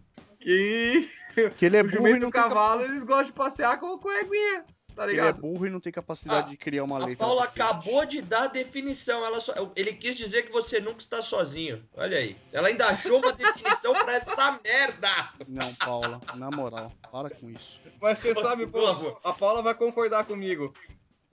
E 0.45 1.09
Que 1.57 1.67
ele 1.67 1.77
é 1.79 1.81
o 1.83 1.89
burro 1.91 2.09
e 2.09 2.11
e 2.17 2.19
não 2.21 2.29
o 2.29 2.33
tem 2.33 2.43
cavalo, 2.43 2.83
eles 2.83 3.03
gostam 3.03 3.27
de 3.27 3.33
passear 3.33 3.79
com, 3.81 3.97
com 3.99 4.09
a 4.09 4.21
eguinha. 4.21 4.65
tá 4.95 5.05
Ele 5.05 5.13
é 5.13 5.15
ligado? 5.15 5.41
burro 5.41 5.67
e 5.67 5.71
não 5.71 5.81
tem 5.81 5.91
capacidade 5.93 6.49
Ah, 6.49 6.51
de 6.51 6.57
criar 6.57 6.85
uma 6.85 6.97
A 6.97 7.07
letra. 7.07 7.25
Paula 7.25 7.43
decente. 7.43 7.63
acabou 7.63 8.05
de 8.05 8.21
dar 8.21 8.43
a 8.43 8.47
definição. 8.49 9.25
Ela 9.25 9.41
só- 9.41 9.55
ele 9.77 9.95
quis 9.95 10.17
dizer 10.17 10.43
que 10.43 10.53
você 10.53 10.79
nunca 10.81 10.99
está 11.01 11.23
sozinho. 11.23 11.83
Olha 11.97 12.19
aí. 12.19 12.37
Ela 12.53 12.69
ainda 12.69 12.87
achou 12.89 13.19
uma 13.19 13.33
definição 13.33 13.93
pra 13.95 14.15
esta 14.15 14.61
merda. 14.63 15.31
Não, 15.49 15.75
Paula, 15.77 16.21
na 16.35 16.51
moral, 16.51 16.93
para 17.11 17.31
com 17.31 17.49
isso. 17.49 17.81
Mas 18.01 18.19
você 18.19 18.35
Nossa, 18.35 18.51
sabe, 18.51 18.67
pô, 18.67 19.17
a 19.25 19.33
Paula 19.33 19.63
vai 19.63 19.75
concordar 19.75 20.25
comigo. 20.27 20.73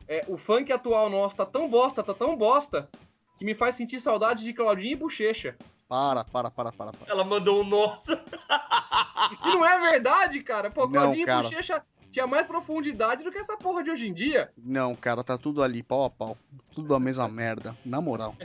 É, 0.07 0.23
o 0.27 0.37
funk 0.37 0.71
atual 0.71 1.09
nosso 1.09 1.35
tá 1.35 1.45
tão 1.47 1.67
bosta, 1.67 2.03
tá 2.03 2.13
tão 2.13 2.37
bosta, 2.37 2.87
que 3.37 3.45
me 3.45 3.55
faz 3.55 3.75
sentir 3.75 3.99
saudade 3.99 4.43
de 4.43 4.53
Claudinho 4.53 4.93
e 4.93 4.95
Bochecha. 4.95 5.55
Para, 5.87 6.23
para, 6.23 6.49
para, 6.49 6.71
para, 6.71 6.91
para. 6.91 7.11
Ela 7.11 7.23
mandou 7.23 7.61
um 7.61 7.63
nossa. 7.63 8.23
E 9.45 9.49
não 9.49 9.65
é 9.65 9.91
verdade, 9.91 10.41
cara. 10.41 10.71
Pô, 10.71 10.85
Não, 10.85 10.91
Claudinho 10.91 11.25
cara. 11.25 11.47
e 11.47 11.49
Bochecha 11.49 11.83
tinha 12.11 12.25
mais 12.25 12.47
profundidade 12.47 13.23
do 13.23 13.31
que 13.31 13.37
essa 13.37 13.57
porra 13.57 13.83
de 13.83 13.91
hoje 13.91 14.07
em 14.07 14.13
dia. 14.13 14.51
Não, 14.57 14.95
cara, 14.95 15.23
tá 15.23 15.37
tudo 15.37 15.61
ali, 15.61 15.83
pau 15.83 16.03
a 16.03 16.09
pau. 16.09 16.37
Tudo 16.73 16.95
a 16.95 16.99
mesma 16.99 17.27
merda, 17.27 17.77
na 17.85 18.01
moral. 18.01 18.35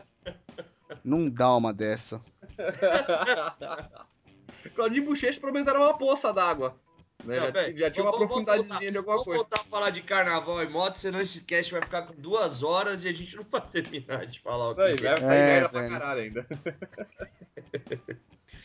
Não 1.04 1.30
dá 1.30 1.54
uma 1.56 1.72
dessa. 1.72 2.20
Claudinho 4.74 5.02
e 5.02 5.06
Bochecha 5.06 5.40
pelo 5.40 5.52
menos 5.52 5.68
era 5.68 5.78
uma 5.78 5.96
poça 5.96 6.32
d'água. 6.32 6.76
Né? 7.24 7.36
Não, 7.36 7.44
já, 7.44 7.50
velho, 7.50 7.76
já 7.78 7.90
tinha 7.90 8.04
uma 8.04 8.12
vamos- 8.12 8.28
vamos 8.28 8.44
profundidadezinha 8.44 8.78
voltar- 8.78 8.92
de 8.92 8.96
alguma 8.98 9.14
Vamos 9.16 9.24
coisa. 9.24 9.38
voltar 9.42 9.60
a 9.60 9.64
falar 9.64 9.90
de 9.90 10.02
carnaval 10.02 10.62
e 10.62 10.68
moto, 10.68 10.94
senão 10.96 11.20
esse 11.20 11.42
cast 11.42 11.72
vai 11.72 11.82
ficar 11.82 12.02
com 12.02 12.14
duas 12.14 12.62
horas 12.62 13.04
e 13.04 13.08
a 13.08 13.12
gente 13.12 13.36
não 13.36 13.44
vai 13.44 13.60
terminar 13.60 14.26
de 14.26 14.40
falar 14.40 14.70
o 14.70 14.74
que 14.74 14.80
é. 14.82 14.96
vai 14.96 15.20
sair 15.20 15.38
É, 15.40 15.46
merda 15.46 15.68
pra 15.68 15.88
caralho 15.88 16.20
ainda. 16.22 16.46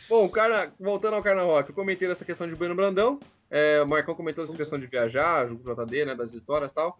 Bom, 0.07 0.29
carna... 0.29 0.73
voltando 0.79 1.15
ao 1.15 1.23
carnaval, 1.23 1.59
eu 1.67 1.73
comentei 1.73 2.09
essa 2.09 2.23
questão 2.25 2.47
de 2.47 2.55
Bueno 2.55 2.75
Brandão. 2.75 3.19
É, 3.49 3.81
o 3.81 3.87
Marcão 3.87 4.15
comentou 4.15 4.43
essa 4.43 4.55
questão 4.55 4.79
de 4.79 4.87
viajar, 4.87 5.47
junto 5.47 5.63
com 5.63 5.69
o 5.71 5.75
JD, 5.85 6.05
né, 6.05 6.15
das 6.15 6.33
histórias 6.33 6.71
e 6.71 6.75
tal. 6.75 6.97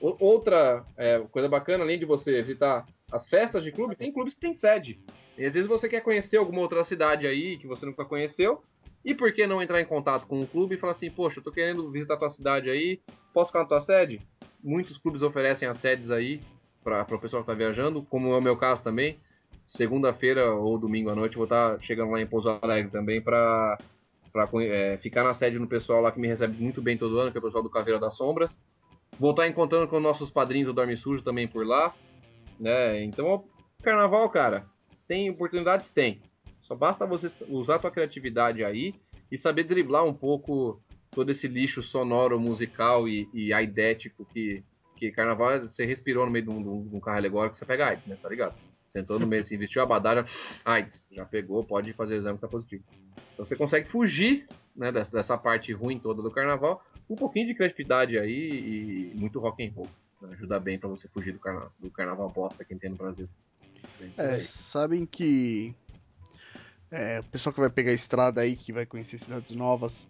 O- 0.00 0.16
outra 0.18 0.84
é, 0.96 1.18
coisa 1.30 1.48
bacana, 1.48 1.84
além 1.84 1.98
de 1.98 2.04
você 2.04 2.42
visitar 2.42 2.86
as 3.10 3.28
festas 3.28 3.62
de 3.62 3.70
clube, 3.72 3.96
tem 3.96 4.12
clubes 4.12 4.34
que 4.34 4.40
tem 4.40 4.54
sede. 4.54 5.00
E 5.36 5.44
às 5.44 5.54
vezes 5.54 5.68
você 5.68 5.88
quer 5.88 6.00
conhecer 6.00 6.36
alguma 6.36 6.60
outra 6.60 6.82
cidade 6.84 7.26
aí 7.26 7.56
que 7.58 7.66
você 7.66 7.84
nunca 7.86 8.04
conheceu. 8.04 8.62
E 9.04 9.14
por 9.14 9.32
que 9.32 9.46
não 9.46 9.62
entrar 9.62 9.80
em 9.80 9.84
contato 9.84 10.26
com 10.26 10.40
o 10.40 10.46
clube 10.46 10.74
e 10.74 10.78
falar 10.78 10.92
assim, 10.92 11.10
poxa, 11.10 11.38
eu 11.38 11.44
tô 11.44 11.52
querendo 11.52 11.88
visitar 11.90 12.14
a 12.14 12.18
tua 12.18 12.30
cidade 12.30 12.70
aí, 12.70 13.00
posso 13.32 13.50
ficar 13.50 13.60
na 13.60 13.66
tua 13.66 13.80
sede? 13.80 14.20
Muitos 14.62 14.96
clubes 14.96 15.22
oferecem 15.22 15.68
as 15.68 15.76
sedes 15.76 16.10
aí 16.10 16.40
para 16.82 17.06
o 17.14 17.18
pessoal 17.18 17.42
que 17.42 17.48
tá 17.48 17.54
viajando, 17.54 18.02
como 18.02 18.32
é 18.32 18.38
o 18.38 18.42
meu 18.42 18.56
caso 18.56 18.82
também. 18.82 19.18
Segunda-feira 19.66 20.54
ou 20.54 20.78
domingo 20.78 21.10
à 21.10 21.14
noite 21.14 21.36
vou 21.36 21.44
estar 21.44 21.80
chegando 21.82 22.12
lá 22.12 22.20
em 22.20 22.26
Pouso 22.26 22.58
Alegre 22.62 22.90
também 22.90 23.20
para 23.20 23.78
ficar 25.00 25.22
na 25.22 25.34
sede 25.34 25.58
do 25.58 25.66
pessoal 25.66 26.00
lá 26.00 26.10
que 26.10 26.20
me 26.20 26.28
recebe 26.28 26.62
muito 26.62 26.82
bem 26.82 26.96
todo 26.96 27.18
ano, 27.18 27.30
que 27.30 27.38
é 27.38 27.40
o 27.40 27.42
pessoal 27.42 27.62
do 27.62 27.70
Caveira 27.70 28.00
das 28.00 28.16
Sombras. 28.16 28.60
Vou 29.18 29.30
estar 29.30 29.46
encontrando 29.46 29.86
com 29.86 30.00
nossos 30.00 30.30
padrinhos 30.30 30.66
do 30.66 30.72
Dorme 30.72 30.96
Sujo 30.96 31.22
também 31.22 31.46
por 31.46 31.66
lá. 31.66 31.94
Né? 32.58 33.02
Então, 33.04 33.44
carnaval, 33.82 34.28
cara, 34.30 34.66
tem 35.06 35.30
oportunidades? 35.30 35.88
Tem. 35.88 36.20
Só 36.64 36.74
basta 36.74 37.04
você 37.06 37.26
usar 37.46 37.74
a 37.74 37.78
tua 37.78 37.90
criatividade 37.90 38.64
aí 38.64 38.94
e 39.30 39.36
saber 39.36 39.64
driblar 39.64 40.02
um 40.04 40.14
pouco 40.14 40.80
todo 41.14 41.30
esse 41.30 41.46
lixo 41.46 41.82
sonoro, 41.82 42.40
musical 42.40 43.06
e, 43.06 43.28
e 43.34 43.52
aidético 43.52 44.24
que, 44.32 44.64
que 44.96 45.10
carnaval 45.12 45.52
é- 45.52 45.60
você 45.60 45.84
respirou 45.84 46.24
no 46.24 46.32
meio 46.32 46.46
de 46.46 46.50
um, 46.50 46.62
de 46.88 46.96
um- 46.96 47.00
carro 47.00 47.18
alegórico, 47.18 47.54
você 47.54 47.66
pega 47.66 47.88
AIDS, 47.88 48.06
né? 48.06 48.14
Tá 48.20 48.30
ligado? 48.30 48.56
Sentou 48.88 49.18
no 49.18 49.26
meio 49.26 49.42
assim, 49.42 49.58
vestiu 49.58 49.82
a 49.82 49.86
badalha, 49.86 50.24
AIDS, 50.64 51.04
já 51.12 51.26
pegou, 51.26 51.62
pode 51.64 51.92
fazer 51.92 52.14
o 52.14 52.16
exame 52.16 52.38
que 52.38 52.40
tá 52.42 52.48
positivo. 52.48 52.82
Então 53.34 53.44
você 53.44 53.56
consegue 53.56 53.86
fugir 53.90 54.48
né, 54.74 54.90
dessa, 54.90 55.12
dessa 55.12 55.36
parte 55.36 55.70
ruim 55.74 55.98
toda 56.00 56.22
do 56.22 56.30
carnaval, 56.30 56.82
um 57.10 57.16
pouquinho 57.16 57.46
de 57.46 57.54
criatividade 57.54 58.18
aí 58.18 59.10
e 59.12 59.14
muito 59.14 59.38
rock 59.38 59.62
and 59.62 59.70
roll. 59.74 59.90
né? 60.22 60.30
Ajuda 60.32 60.58
bem 60.58 60.78
pra 60.78 60.88
você 60.88 61.08
fugir 61.08 61.32
do, 61.32 61.38
carna 61.40 61.70
do 61.78 61.90
carnaval 61.90 62.30
bosta 62.30 62.64
que 62.64 62.74
tem 62.74 62.88
no 62.90 62.96
Brasil. 62.96 63.28
É, 64.18 64.40
sabem 64.40 65.04
que 65.06 65.74
é, 66.94 67.18
o 67.18 67.24
pessoal 67.24 67.52
que 67.52 67.60
vai 67.60 67.68
pegar 67.68 67.90
a 67.90 67.94
estrada 67.94 68.40
aí, 68.40 68.54
que 68.54 68.72
vai 68.72 68.86
conhecer 68.86 69.18
cidades 69.18 69.50
novas, 69.50 70.08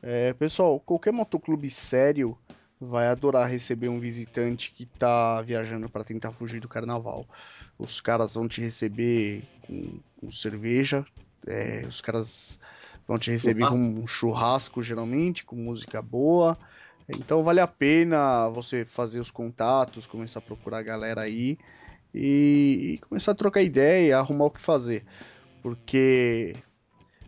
é, 0.00 0.32
pessoal, 0.32 0.78
qualquer 0.78 1.12
motoclube 1.12 1.68
sério 1.68 2.38
vai 2.80 3.08
adorar 3.08 3.50
receber 3.50 3.88
um 3.88 3.98
visitante 3.98 4.72
que 4.72 4.86
tá 4.86 5.42
viajando 5.42 5.88
para 5.88 6.04
tentar 6.04 6.30
fugir 6.30 6.60
do 6.60 6.68
carnaval. 6.68 7.26
Os 7.76 8.00
caras 8.00 8.34
vão 8.34 8.46
te 8.46 8.60
receber 8.60 9.42
com, 9.66 9.98
com 10.20 10.30
cerveja, 10.30 11.04
é, 11.46 11.84
os 11.88 12.00
caras 12.00 12.60
vão 13.06 13.18
te 13.18 13.32
receber 13.32 13.68
com 13.68 13.76
um 13.76 14.06
churrasco 14.06 14.80
geralmente, 14.80 15.44
com 15.44 15.56
música 15.56 16.00
boa. 16.00 16.56
Então 17.08 17.42
vale 17.42 17.58
a 17.58 17.66
pena 17.66 18.48
você 18.48 18.84
fazer 18.84 19.18
os 19.18 19.30
contatos, 19.30 20.06
começar 20.06 20.38
a 20.38 20.42
procurar 20.42 20.78
a 20.78 20.82
galera 20.82 21.22
aí 21.22 21.58
e, 22.14 22.94
e 22.94 22.98
começar 23.08 23.32
a 23.32 23.34
trocar 23.34 23.62
ideia, 23.62 24.18
arrumar 24.18 24.44
o 24.44 24.50
que 24.50 24.60
fazer. 24.60 25.04
Porque, 25.62 26.56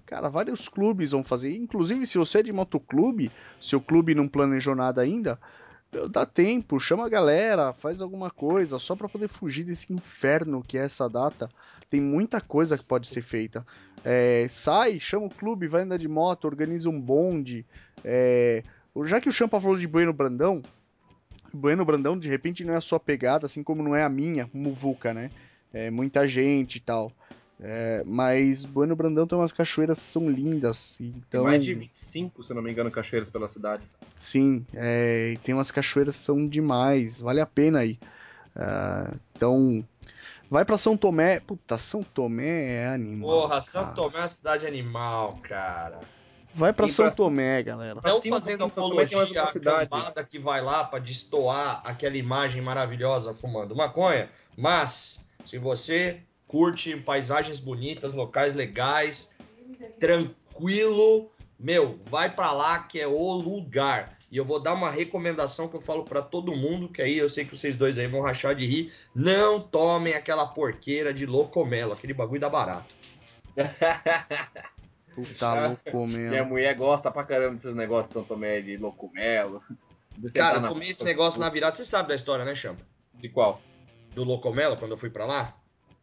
cara, 0.04 0.28
vários 0.28 0.68
clubes 0.68 1.12
vão 1.12 1.22
fazer. 1.22 1.56
Inclusive, 1.56 2.06
se 2.06 2.18
você 2.18 2.38
é 2.38 2.42
de 2.42 2.52
motoclube, 2.52 3.30
seu 3.60 3.80
clube 3.80 4.14
não 4.14 4.26
planejou 4.26 4.74
nada 4.74 5.00
ainda, 5.00 5.38
dá 6.10 6.26
tempo, 6.26 6.80
chama 6.80 7.06
a 7.06 7.08
galera, 7.08 7.72
faz 7.72 8.00
alguma 8.00 8.30
coisa, 8.30 8.78
só 8.78 8.96
para 8.96 9.08
poder 9.08 9.28
fugir 9.28 9.64
desse 9.64 9.92
inferno 9.92 10.62
que 10.62 10.76
é 10.76 10.82
essa 10.82 11.08
data. 11.08 11.48
Tem 11.88 12.00
muita 12.00 12.40
coisa 12.40 12.76
que 12.76 12.84
pode 12.84 13.06
ser 13.06 13.22
feita. 13.22 13.64
É, 14.04 14.46
sai, 14.50 14.98
chama 14.98 15.26
o 15.26 15.30
clube, 15.30 15.68
vai 15.68 15.82
andar 15.82 15.96
de 15.96 16.08
moto, 16.08 16.46
organiza 16.46 16.90
um 16.90 17.00
bonde. 17.00 17.64
É, 18.04 18.62
já 19.04 19.20
que 19.20 19.28
o 19.28 19.32
Champa 19.32 19.60
falou 19.60 19.78
de 19.78 19.86
Bueno 19.86 20.12
Brandão, 20.12 20.62
Bueno 21.52 21.84
Brandão 21.84 22.18
de 22.18 22.28
repente 22.28 22.64
não 22.64 22.74
é 22.74 22.76
a 22.76 22.80
sua 22.80 22.98
pegada, 22.98 23.46
assim 23.46 23.62
como 23.62 23.82
não 23.82 23.94
é 23.94 24.02
a 24.02 24.08
minha, 24.08 24.50
Muvuca, 24.52 25.14
né? 25.14 25.30
É, 25.72 25.90
muita 25.90 26.26
gente 26.26 26.76
e 26.76 26.80
tal. 26.80 27.12
É, 27.66 28.02
mas 28.04 28.64
Bueno 28.66 28.94
Brandão 28.94 29.26
tem 29.26 29.38
umas 29.38 29.52
cachoeiras 29.52 29.98
que 29.98 30.04
são 30.08 30.28
lindas. 30.28 30.96
Tem 30.98 31.08
Então, 31.16 31.44
mais 31.44 31.64
de 31.64 31.72
25, 31.72 32.42
se 32.42 32.52
não 32.52 32.60
me 32.60 32.70
engano, 32.70 32.90
cachoeiras 32.90 33.30
pela 33.30 33.48
cidade. 33.48 33.82
sim, 34.20 34.66
é, 34.74 35.38
tem 35.42 35.54
umas 35.54 35.70
cachoeiras 35.70 36.14
que 36.16 36.22
são 36.22 36.46
demais, 36.46 37.20
vale 37.22 37.40
a 37.40 37.46
pena 37.46 37.78
aí. 37.78 37.98
Ah, 38.54 39.14
então, 39.34 39.82
vai 40.50 40.62
pra 40.64 40.76
São 40.76 40.94
Tomé. 40.94 41.40
Puta, 41.40 41.78
São 41.78 42.02
Tomé 42.04 42.74
é 42.82 42.86
animal. 42.88 43.30
Porra, 43.30 43.62
São 43.62 43.84
cara. 43.84 43.94
Tomé 43.94 44.16
é 44.18 44.20
uma 44.20 44.28
cidade 44.28 44.66
animal, 44.66 45.38
cara. 45.42 46.00
Vai 46.52 46.72
pra 46.72 46.86
E 46.86 46.90
São 46.90 47.06
pra- 47.06 47.14
Tomé, 47.14 47.62
galera. 47.62 48.00
Não 48.04 48.20
cima 48.20 48.36
fazendo 48.36 48.58
tem 48.58 48.68
apologia 48.68 49.42
à 49.42 49.52
cambada 49.52 50.22
que 50.22 50.38
vai 50.38 50.60
lá 50.62 50.84
pra 50.84 50.98
destoar 50.98 51.80
aquela 51.84 52.16
imagem 52.16 52.60
maravilhosa 52.60 53.34
fumando 53.34 53.74
maconha, 53.74 54.28
mas 54.56 55.26
se 55.46 55.58
você 55.58 56.20
curte 56.46 56.96
paisagens 56.96 57.58
bonitas, 57.60 58.14
locais 58.14 58.54
legais, 58.54 59.34
tranquilo, 59.98 61.30
meu, 61.58 61.98
vai 62.10 62.34
pra 62.34 62.52
lá 62.52 62.78
que 62.80 63.00
é 63.00 63.06
o 63.06 63.32
lugar. 63.32 64.18
E 64.30 64.36
eu 64.36 64.44
vou 64.44 64.58
dar 64.58 64.72
uma 64.74 64.90
recomendação 64.90 65.68
que 65.68 65.76
eu 65.76 65.80
falo 65.80 66.04
pra 66.04 66.20
todo 66.20 66.56
mundo, 66.56 66.88
que 66.88 67.00
aí 67.00 67.16
eu 67.16 67.28
sei 67.28 67.44
que 67.44 67.56
vocês 67.56 67.76
dois 67.76 67.98
aí 67.98 68.06
vão 68.08 68.20
rachar 68.20 68.54
de 68.54 68.66
rir. 68.66 68.92
Não 69.14 69.60
tomem 69.60 70.14
aquela 70.14 70.44
porqueira 70.46 71.14
de 71.14 71.24
locomelo, 71.24 71.92
aquele 71.92 72.12
bagulho 72.14 72.40
dá 72.40 72.48
barato. 72.48 72.94
Puta 75.14 75.68
louco 75.68 76.06
Minha 76.08 76.44
mulher 76.44 76.74
gosta 76.74 77.08
pra 77.10 77.22
caramba 77.22 77.54
desses 77.54 77.74
negócios 77.74 78.08
de 78.08 78.14
São 78.14 78.24
Tomé, 78.24 78.60
de 78.60 78.76
locumelo. 78.76 79.62
de 80.16 80.32
Cara, 80.32 80.56
eu 80.56 80.62
na- 80.62 80.68
comi 80.68 80.88
esse 80.90 81.04
negócio 81.04 81.38
na 81.38 81.48
virada, 81.48 81.76
você 81.76 81.84
sabe 81.84 82.08
da 82.08 82.16
história, 82.16 82.44
né, 82.44 82.54
Champa? 82.56 82.82
De 83.14 83.28
qual? 83.28 83.62
Do 84.12 84.24
locomelo, 84.24 84.76
quando 84.76 84.90
eu 84.90 84.96
fui 84.96 85.10
pra 85.10 85.24
lá? 85.24 85.56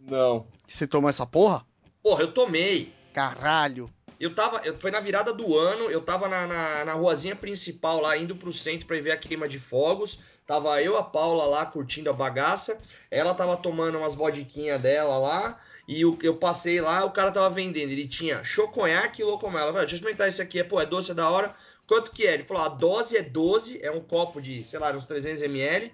Não. 0.10 0.47
Você 0.68 0.88
tomou 0.88 1.10
essa 1.10 1.26
porra? 1.26 1.66
Porra, 2.02 2.24
eu 2.24 2.34
tomei. 2.34 2.93
Caralho. 3.14 3.89
Eu 4.20 4.36
tava, 4.36 4.62
eu, 4.64 4.78
foi 4.80 4.91
na 4.91 4.99
virada 4.99 5.34
do 5.34 5.58
ano, 5.58 5.89
eu 5.89 5.99
tava 5.99 6.28
na, 6.28 6.45
na, 6.45 6.86
na 6.86 6.93
ruazinha 6.93 7.36
principal 7.36 7.99
lá, 7.99 8.16
indo 8.16 8.36
pro 8.36 8.54
centro 8.54 8.86
pra 8.86 8.95
ir 8.95 9.02
ver 9.02 9.12
a 9.12 9.18
queima 9.18 9.47
de 9.47 9.58
fogos. 9.58 10.20
Tava 10.45 10.82
eu, 10.82 10.97
a 10.97 11.04
Paula 11.04 11.45
lá, 11.45 11.66
curtindo 11.66 12.10
a 12.10 12.14
bagaça. 12.14 12.80
Ela 13.10 13.34
tava 13.34 13.58
tomando 13.58 13.97
umas 13.97 14.14
vodiquinhas 14.14 14.80
dela 14.80 15.18
lá. 15.18 15.60
E 15.88 16.06
o, 16.06 16.18
eu 16.22 16.36
passei 16.36 16.80
lá, 16.80 17.04
o 17.04 17.12
cara 17.12 17.32
tava 17.32 17.49
vendendo. 17.49 17.91
Ele 17.91 18.08
tinha 18.08 18.43
choconhaque 18.43 19.22
e 19.22 19.26
locomela. 19.26 19.70
Eu 19.70 19.74
falei, 19.74 19.88
deixa 19.88 19.95
eu 19.95 19.97
experimentar 19.97 20.30
isso 20.30 20.41
aqui. 20.41 20.60
É, 20.60 20.64
pô, 20.64 20.80
é 20.80 20.86
doce, 20.86 21.12
é 21.12 21.14
da 21.14 21.30
hora. 21.30 21.56
Quanto 21.88 22.12
que 22.12 22.26
é? 22.26 22.36
Ele 22.36 22.43
falou, 22.43 22.64
a 22.64 22.70
dose 22.70 23.18
é 23.18 23.22
12, 23.22 23.80
é 23.82 23.91
um 23.91 24.02
copo 24.02 24.39
de, 24.39 24.64
sei 24.66 24.80
lá, 24.80 24.95
uns 24.95 25.06
300ml. 25.06 25.91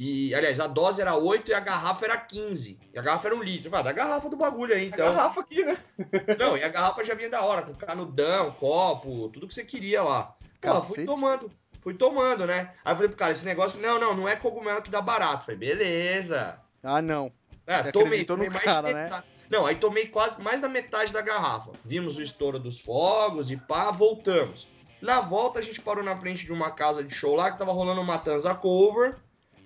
E, 0.00 0.32
aliás, 0.32 0.60
a 0.60 0.68
dose 0.68 1.00
era 1.00 1.16
8 1.16 1.50
e 1.50 1.54
a 1.54 1.58
garrafa 1.58 2.04
era 2.04 2.16
15. 2.16 2.78
E 2.94 2.96
a 2.96 3.02
garrafa 3.02 3.26
era 3.26 3.34
um 3.34 3.42
litro. 3.42 3.74
Ah, 3.74 3.82
da 3.82 3.90
garrafa 3.90 4.30
do 4.30 4.36
bagulho 4.36 4.72
aí, 4.72 4.82
A 4.82 4.84
então. 4.84 5.12
garrafa 5.12 5.40
aqui, 5.40 5.64
né? 5.64 5.76
Não, 6.38 6.56
e 6.56 6.62
a 6.62 6.68
garrafa 6.68 7.04
já 7.04 7.14
vinha 7.14 7.28
da 7.28 7.42
hora, 7.42 7.62
com 7.62 7.74
canudão, 7.74 8.52
copo, 8.52 9.28
tudo 9.30 9.48
que 9.48 9.54
você 9.54 9.64
queria 9.64 10.00
lá. 10.04 10.36
Pô, 10.60 10.80
fui 10.80 11.04
tomando, 11.04 11.50
fui 11.82 11.94
tomando, 11.94 12.46
né? 12.46 12.74
Aí 12.84 12.92
eu 12.92 12.96
falei 12.96 13.08
pro 13.08 13.18
cara, 13.18 13.32
esse 13.32 13.44
negócio, 13.44 13.80
não, 13.80 13.98
não, 13.98 14.14
não 14.14 14.28
é 14.28 14.36
cogumelo 14.36 14.82
que 14.82 14.90
dá 14.90 15.00
barato. 15.00 15.46
Falei, 15.46 15.58
beleza. 15.58 16.60
Ah, 16.80 17.02
não. 17.02 17.32
É, 17.66 17.82
Você 17.82 17.90
tomei, 17.90 18.24
tomei 18.24 18.48
mais 18.48 18.62
cara, 18.62 18.86
de 18.86 18.94
né? 18.94 19.02
metade. 19.04 19.26
Não, 19.50 19.66
aí 19.66 19.74
tomei 19.74 20.06
quase 20.06 20.40
mais 20.40 20.60
da 20.60 20.68
metade 20.68 21.12
da 21.12 21.22
garrafa. 21.22 21.72
Vimos 21.84 22.18
o 22.18 22.22
estouro 22.22 22.60
dos 22.60 22.80
fogos 22.80 23.50
e 23.50 23.56
pá, 23.56 23.90
voltamos. 23.90 24.68
Na 25.02 25.20
volta 25.20 25.58
a 25.58 25.62
gente 25.62 25.80
parou 25.80 26.04
na 26.04 26.16
frente 26.16 26.46
de 26.46 26.52
uma 26.52 26.70
casa 26.70 27.02
de 27.02 27.12
show 27.12 27.34
lá 27.34 27.50
que 27.50 27.58
tava 27.58 27.72
rolando 27.72 28.00
uma 28.00 28.18
Tanza 28.18 28.54
cover, 28.54 29.16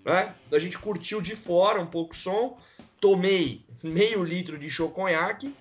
né? 0.04 0.34
A 0.52 0.58
gente 0.58 0.78
curtiu 0.78 1.20
de 1.20 1.36
fora 1.36 1.80
um 1.80 1.86
pouco 1.86 2.12
o 2.12 2.16
som, 2.16 2.58
tomei 3.00 3.64
meio 3.82 4.22
litro 4.22 4.58
de 4.58 4.68
show 4.70 4.90
conhaque, 4.90 5.54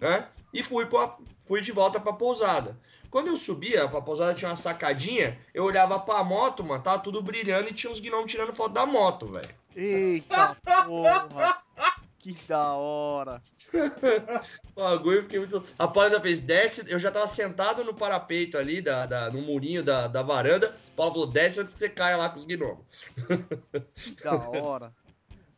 né? 0.00 0.26
E 0.52 0.62
fui, 0.62 0.86
pra, 0.86 1.16
fui 1.46 1.60
de 1.60 1.72
volta 1.72 2.00
pra 2.00 2.12
pousada. 2.12 2.76
Quando 3.10 3.28
eu 3.28 3.36
subia, 3.36 3.84
a 3.84 4.00
pousada 4.00 4.34
tinha 4.34 4.48
uma 4.50 4.56
sacadinha, 4.56 5.38
eu 5.52 5.64
olhava 5.64 5.98
pra 5.98 6.24
moto, 6.24 6.64
mano, 6.64 6.82
tava 6.82 6.98
tudo 6.98 7.22
brilhando 7.22 7.68
e 7.68 7.74
tinha 7.74 7.92
uns 7.92 8.00
gnomos 8.00 8.30
tirando 8.30 8.54
foto 8.54 8.72
da 8.72 8.86
moto, 8.86 9.26
velho. 9.26 9.54
Eita 9.76 10.56
porra! 10.64 11.61
Que 12.22 12.32
da 12.46 12.74
hora! 12.74 13.42
o 14.76 14.80
bagulho, 14.80 15.22
fiquei 15.24 15.40
muito. 15.40 15.60
A 15.78 15.88
Paula 15.88 16.20
fez, 16.20 16.38
desce. 16.38 16.88
Eu 16.90 16.98
já 16.98 17.10
tava 17.10 17.26
sentado 17.26 17.82
no 17.82 17.92
parapeito 17.92 18.56
ali, 18.56 18.80
da, 18.80 19.06
da, 19.06 19.28
no 19.30 19.42
murinho 19.42 19.82
da, 19.82 20.06
da 20.06 20.22
varanda. 20.22 20.74
O 20.92 20.96
Paulo 20.96 21.12
falou, 21.14 21.26
desce 21.26 21.58
antes 21.60 21.74
que 21.74 21.80
você 21.80 21.88
caia 21.88 22.16
lá 22.16 22.28
com 22.28 22.38
os 22.38 22.44
gnomos. 22.44 22.86
Que 23.96 24.22
da 24.22 24.36
hora. 24.36 24.92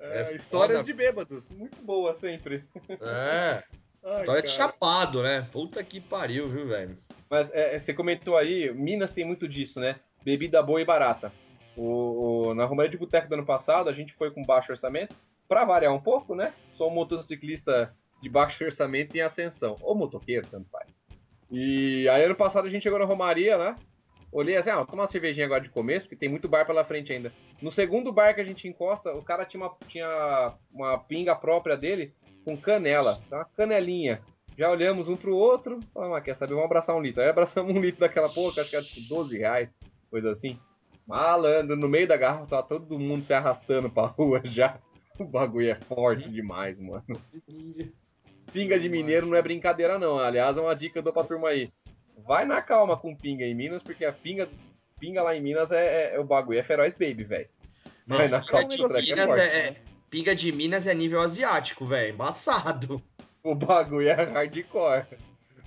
É, 0.00 0.22
É 0.32 0.36
histórias 0.36 0.78
foda. 0.78 0.86
de 0.86 0.92
bêbados. 0.94 1.50
Muito 1.50 1.76
boa 1.82 2.14
sempre. 2.14 2.64
É, 2.88 3.62
Ai, 4.02 4.12
história 4.20 4.42
de 4.42 4.56
cara. 4.56 4.70
chapado, 4.70 5.22
né? 5.22 5.46
Puta 5.52 5.84
que 5.84 6.00
pariu, 6.00 6.48
viu, 6.48 6.66
velho? 6.66 6.96
Mas 7.28 7.50
é, 7.52 7.78
você 7.78 7.92
comentou 7.92 8.36
aí, 8.38 8.72
Minas 8.72 9.10
tem 9.10 9.24
muito 9.24 9.46
disso, 9.46 9.78
né? 9.80 9.96
Bebida 10.24 10.62
boa 10.62 10.80
e 10.80 10.84
barata. 10.84 11.30
O, 11.76 12.48
o- 12.48 12.54
na 12.54 12.64
Romaria 12.64 12.90
de 12.90 12.96
Boteco 12.96 13.28
do 13.28 13.34
ano 13.34 13.44
passado, 13.44 13.90
a 13.90 13.92
gente 13.92 14.14
foi 14.14 14.30
com 14.30 14.42
baixo 14.44 14.72
orçamento, 14.72 15.14
pra 15.48 15.64
variar 15.64 15.92
um 15.92 16.00
pouco, 16.00 16.34
né? 16.34 16.52
Sou 16.76 16.90
um 16.90 16.94
motociclista 16.94 17.94
de 18.22 18.28
baixo 18.28 18.64
orçamento 18.64 19.16
em 19.16 19.20
ascensão. 19.20 19.76
Ou 19.80 19.94
motoqueiro, 19.94 20.46
tanto 20.46 20.68
faz. 20.70 20.88
E 21.50 22.08
aí 22.08 22.24
ano 22.24 22.34
passado 22.34 22.66
a 22.66 22.70
gente 22.70 22.82
chegou 22.82 22.98
na 22.98 23.04
Romaria 23.04 23.56
lá. 23.56 23.76
Olhei 24.32 24.56
assim, 24.56 24.70
ah, 24.70 24.76
vou 24.76 24.86
tomar 24.86 25.02
uma 25.02 25.08
cervejinha 25.08 25.46
agora 25.46 25.60
de 25.60 25.68
começo, 25.68 26.06
porque 26.06 26.16
tem 26.16 26.28
muito 26.28 26.48
bar 26.48 26.66
pela 26.66 26.84
frente 26.84 27.12
ainda. 27.12 27.32
No 27.62 27.70
segundo 27.70 28.10
bar 28.10 28.34
que 28.34 28.40
a 28.40 28.44
gente 28.44 28.66
encosta, 28.66 29.14
o 29.14 29.22
cara 29.22 29.44
tinha 29.44 29.62
uma, 29.62 29.76
tinha 29.86 30.54
uma 30.72 30.98
pinga 30.98 31.36
própria 31.36 31.76
dele 31.76 32.12
com 32.44 32.56
canela. 32.56 33.16
Então, 33.24 33.38
uma 33.38 33.44
canelinha. 33.44 34.20
Já 34.56 34.70
olhamos 34.70 35.08
um 35.08 35.16
pro 35.16 35.36
outro, 35.36 35.78
falamos, 35.92 36.16
ah, 36.16 36.20
quer 36.20 36.34
saber, 36.34 36.54
vamos 36.54 36.66
abraçar 36.66 36.96
um 36.96 37.00
litro. 37.00 37.22
Aí 37.22 37.28
abraçamos 37.28 37.72
um 37.72 37.80
litro 37.80 38.00
daquela 38.00 38.28
porra, 38.28 38.60
acho 38.60 38.70
que 38.70 38.76
era 38.76 38.84
tipo 38.84 39.08
12 39.08 39.38
reais, 39.38 39.74
coisa 40.10 40.30
assim. 40.30 40.58
Malandro, 41.06 41.76
no 41.76 41.88
meio 41.88 42.08
da 42.08 42.16
garrafa, 42.16 42.46
tava 42.46 42.62
todo 42.62 42.98
mundo 42.98 43.22
se 43.22 43.34
arrastando 43.34 43.90
pra 43.90 44.06
rua 44.06 44.40
já. 44.44 44.78
O 45.18 45.24
bagulho 45.24 45.70
é 45.70 45.74
forte 45.76 46.28
demais, 46.28 46.78
mano. 46.78 47.04
Pinga 48.52 48.78
de 48.78 48.88
mineiro 48.88 49.26
não 49.26 49.36
é 49.36 49.42
brincadeira, 49.42 49.98
não. 49.98 50.18
Aliás, 50.18 50.56
é 50.56 50.60
uma 50.60 50.74
dica 50.74 50.94
que 50.94 50.98
eu 50.98 51.02
dou 51.02 51.12
pra 51.12 51.24
turma 51.24 51.48
aí. 51.48 51.72
Vai 52.26 52.44
na 52.44 52.60
calma 52.62 52.96
com 52.96 53.14
pinga 53.14 53.44
em 53.44 53.54
Minas, 53.54 53.82
porque 53.82 54.04
a 54.04 54.12
pinga, 54.12 54.48
pinga 55.00 55.22
lá 55.22 55.34
em 55.36 55.40
Minas 55.40 55.70
é, 55.72 55.86
é- 56.12 56.14
é- 56.14 56.18
o 56.20 56.24
bagulho 56.24 56.58
é 56.58 56.62
feroz 56.62 56.94
baby, 56.94 57.24
velho. 57.24 57.48
Vai 58.06 58.28
na 58.28 58.44
calma 58.44 58.68
de 58.68 58.76
que 58.76 58.82
o 58.84 58.88
treco 58.88 59.06
é 59.06 59.10
Minas 59.14 59.26
forte. 59.30 59.40
é, 59.42 59.58
é- 59.68 59.76
pinga 60.10 60.34
de 60.34 60.52
Minas 60.52 60.86
é 60.86 60.94
nível 60.94 61.20
asiático, 61.20 61.84
velho. 61.84 62.14
Embaçado. 62.14 63.02
O 63.42 63.54
bagulho 63.54 64.08
é 64.08 64.14
hardcore. 64.14 65.06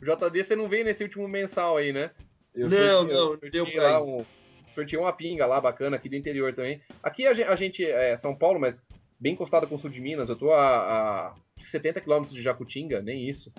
JD, 0.02 0.44
você 0.44 0.56
não 0.56 0.68
veio 0.70 0.86
nesse 0.86 1.04
último 1.04 1.28
mensal 1.28 1.78
aí, 1.78 1.92
né? 1.92 2.12
Eu 2.56 2.70
Não, 2.70 3.04
não, 3.04 3.30
não 3.34 3.50
deu 3.52 3.66
pra 3.66 3.92
ir. 4.00 4.04
um, 4.04 4.26
Sorteei 4.74 5.00
uma 5.00 5.12
pinga 5.14 5.46
lá, 5.48 5.60
bacana, 5.60 5.96
aqui 5.98 6.08
do 6.08 6.16
interior 6.16 6.54
também. 6.54 6.80
Aqui 7.02 7.26
a 7.28 7.34
gen- 7.34 7.46
a 7.46 7.56
gente, 7.56 7.84
é 7.84 8.16
São 8.16 8.36
Paulo, 8.36 8.60
mas 8.60 8.84
bem 9.20 9.34
encostado 9.34 9.68
com 9.68 9.76
o 9.76 9.80
sul 9.80 9.90
de 9.90 10.00
Minas. 10.00 10.30
Eu 10.30 10.36
tô 10.36 10.52
a, 10.54 11.28
a 11.30 11.36
70 11.64 12.02
quilômetros 12.02 12.36
de 12.36 12.42
Jacutinga, 12.42 13.02
nem 13.02 13.28
isso. 13.30 13.52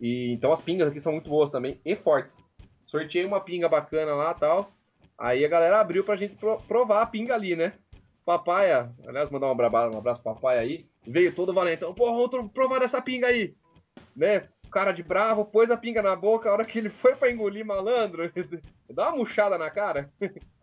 E, 0.00 0.32
então 0.32 0.52
as 0.52 0.60
pingas 0.60 0.88
aqui 0.88 1.00
são 1.00 1.12
muito 1.12 1.28
boas 1.30 1.50
também 1.50 1.80
e 1.84 1.96
fortes. 1.96 2.44
Sorteei 2.86 3.24
uma 3.24 3.40
pinga 3.40 3.68
bacana 3.68 4.14
lá 4.14 4.34
tal. 4.34 4.70
Aí 5.18 5.44
a 5.44 5.48
galera 5.48 5.80
abriu 5.80 6.04
pra 6.04 6.16
gente 6.16 6.36
pro- 6.36 6.60
provar 6.68 7.02
a 7.02 7.06
pinga 7.06 7.34
ali, 7.34 7.56
né? 7.56 7.72
Papaya, 8.24 8.92
aliás, 9.06 9.30
mandar 9.30 9.46
um 9.46 9.52
abraço, 9.52 9.94
um 9.94 9.98
abraço 9.98 10.20
pro 10.22 10.34
Papaya 10.34 10.60
aí. 10.60 10.84
Veio 11.06 11.32
todo 11.34 11.54
valentão, 11.54 11.94
porra, 11.94 12.12
vamos 12.12 12.28
tro- 12.28 12.48
provar 12.48 12.80
dessa 12.80 13.00
pinga 13.00 13.28
aí. 13.28 13.54
Né? 14.14 14.48
Cara 14.70 14.92
de 14.92 15.02
bravo, 15.02 15.44
pôs 15.44 15.70
a 15.70 15.76
pinga 15.76 16.02
na 16.02 16.14
boca, 16.16 16.50
a 16.50 16.52
hora 16.52 16.64
que 16.64 16.78
ele 16.78 16.90
foi 16.90 17.14
pra 17.14 17.30
engolir 17.30 17.64
malandro, 17.64 18.30
dá 18.90 19.08
uma 19.08 19.18
murchada 19.18 19.56
na 19.56 19.70
cara. 19.70 20.10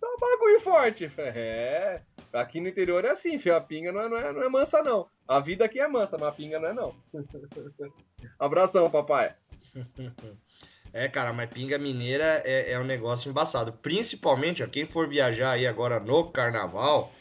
Tá 0.00 0.06
um 0.06 0.18
bagulho 0.18 0.60
forte. 0.60 1.10
É, 1.18 2.00
aqui 2.32 2.60
no 2.60 2.68
interior 2.68 3.04
é 3.04 3.10
assim, 3.10 3.38
filho, 3.38 3.56
a 3.56 3.60
pinga 3.60 3.92
não 3.92 4.00
é, 4.00 4.08
não, 4.08 4.16
é, 4.16 4.32
não 4.32 4.42
é 4.42 4.48
mansa 4.48 4.82
não. 4.82 5.08
A 5.26 5.40
vida 5.40 5.64
aqui 5.64 5.80
é 5.80 5.88
mansa, 5.88 6.16
mas 6.18 6.28
a 6.28 6.32
pinga 6.32 6.58
não 6.58 6.68
é 6.68 6.72
não. 6.72 6.94
Abração, 8.38 8.90
papai. 8.90 9.34
É, 10.96 11.08
cara, 11.08 11.32
mas 11.32 11.50
pinga 11.50 11.76
mineira 11.76 12.40
é, 12.44 12.70
é 12.70 12.78
um 12.78 12.84
negócio 12.84 13.28
embaçado. 13.28 13.72
Principalmente, 13.72 14.62
ó, 14.62 14.68
quem 14.68 14.86
for 14.86 15.08
viajar 15.08 15.50
aí 15.50 15.66
agora 15.66 15.98
no 15.98 16.30
carnaval, 16.30 17.12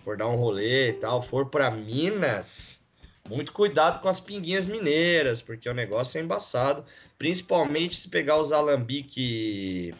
for 0.00 0.16
dar 0.16 0.26
um 0.26 0.34
rolê 0.34 0.88
e 0.88 0.92
tal, 0.94 1.22
for 1.22 1.48
pra 1.48 1.70
Minas, 1.70 2.84
muito 3.28 3.52
cuidado 3.52 4.00
com 4.00 4.08
as 4.08 4.18
pinguinhas 4.18 4.66
mineiras, 4.66 5.40
porque 5.40 5.68
o 5.68 5.74
negócio 5.74 6.18
é 6.18 6.22
embaçado. 6.22 6.84
Principalmente 7.16 7.96
se 7.96 8.08
pegar 8.08 8.40
os 8.40 8.50
alambique. 8.50 9.94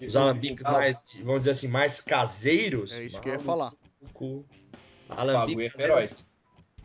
Os 0.00 0.16
alambiques 0.16 0.62
mais, 0.62 1.08
vamos 1.22 1.40
dizer 1.40 1.50
assim, 1.50 1.68
mais 1.68 2.00
caseiros. 2.00 2.92
É 2.92 3.04
isso 3.04 3.20
que 3.20 3.28
eu 3.28 3.34
ia 3.34 3.38
falar. 3.38 3.72
É 4.02 4.42
Alambique 5.08 5.70
feroz. 5.70 6.10
caseiros, 6.10 6.28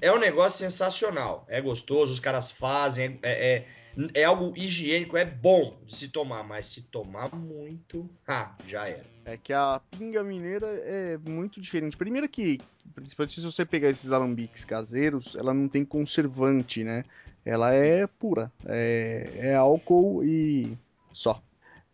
é 0.03 0.11
um 0.11 0.19
negócio 0.19 0.59
sensacional. 0.59 1.45
É 1.47 1.61
gostoso, 1.61 2.11
os 2.11 2.19
caras 2.19 2.51
fazem, 2.51 3.17
é, 3.23 3.55
é, 3.55 3.67
é 4.13 4.23
algo 4.25 4.53
higiênico, 4.55 5.15
é 5.15 5.23
bom 5.23 5.77
de 5.85 5.95
se 5.95 6.09
tomar, 6.09 6.43
mas 6.43 6.67
se 6.67 6.81
tomar 6.83 7.33
muito, 7.33 8.09
ah, 8.27 8.53
já 8.67 8.87
era. 8.87 9.05
É 9.23 9.37
que 9.37 9.53
a 9.53 9.79
pinga 9.91 10.21
mineira 10.21 10.67
é 10.67 11.17
muito 11.17 11.61
diferente. 11.61 11.95
Primeiro 11.95 12.27
que, 12.27 12.59
principalmente 12.93 13.39
se 13.39 13.45
você 13.45 13.65
pegar 13.65 13.89
esses 13.89 14.11
alambiques 14.11 14.65
caseiros, 14.65 15.35
ela 15.35 15.53
não 15.53 15.69
tem 15.69 15.85
conservante, 15.85 16.83
né? 16.83 17.05
Ela 17.45 17.73
é 17.73 18.05
pura. 18.05 18.51
É, 18.65 19.31
é 19.37 19.55
álcool 19.55 20.23
e 20.25 20.77
só. 21.13 21.41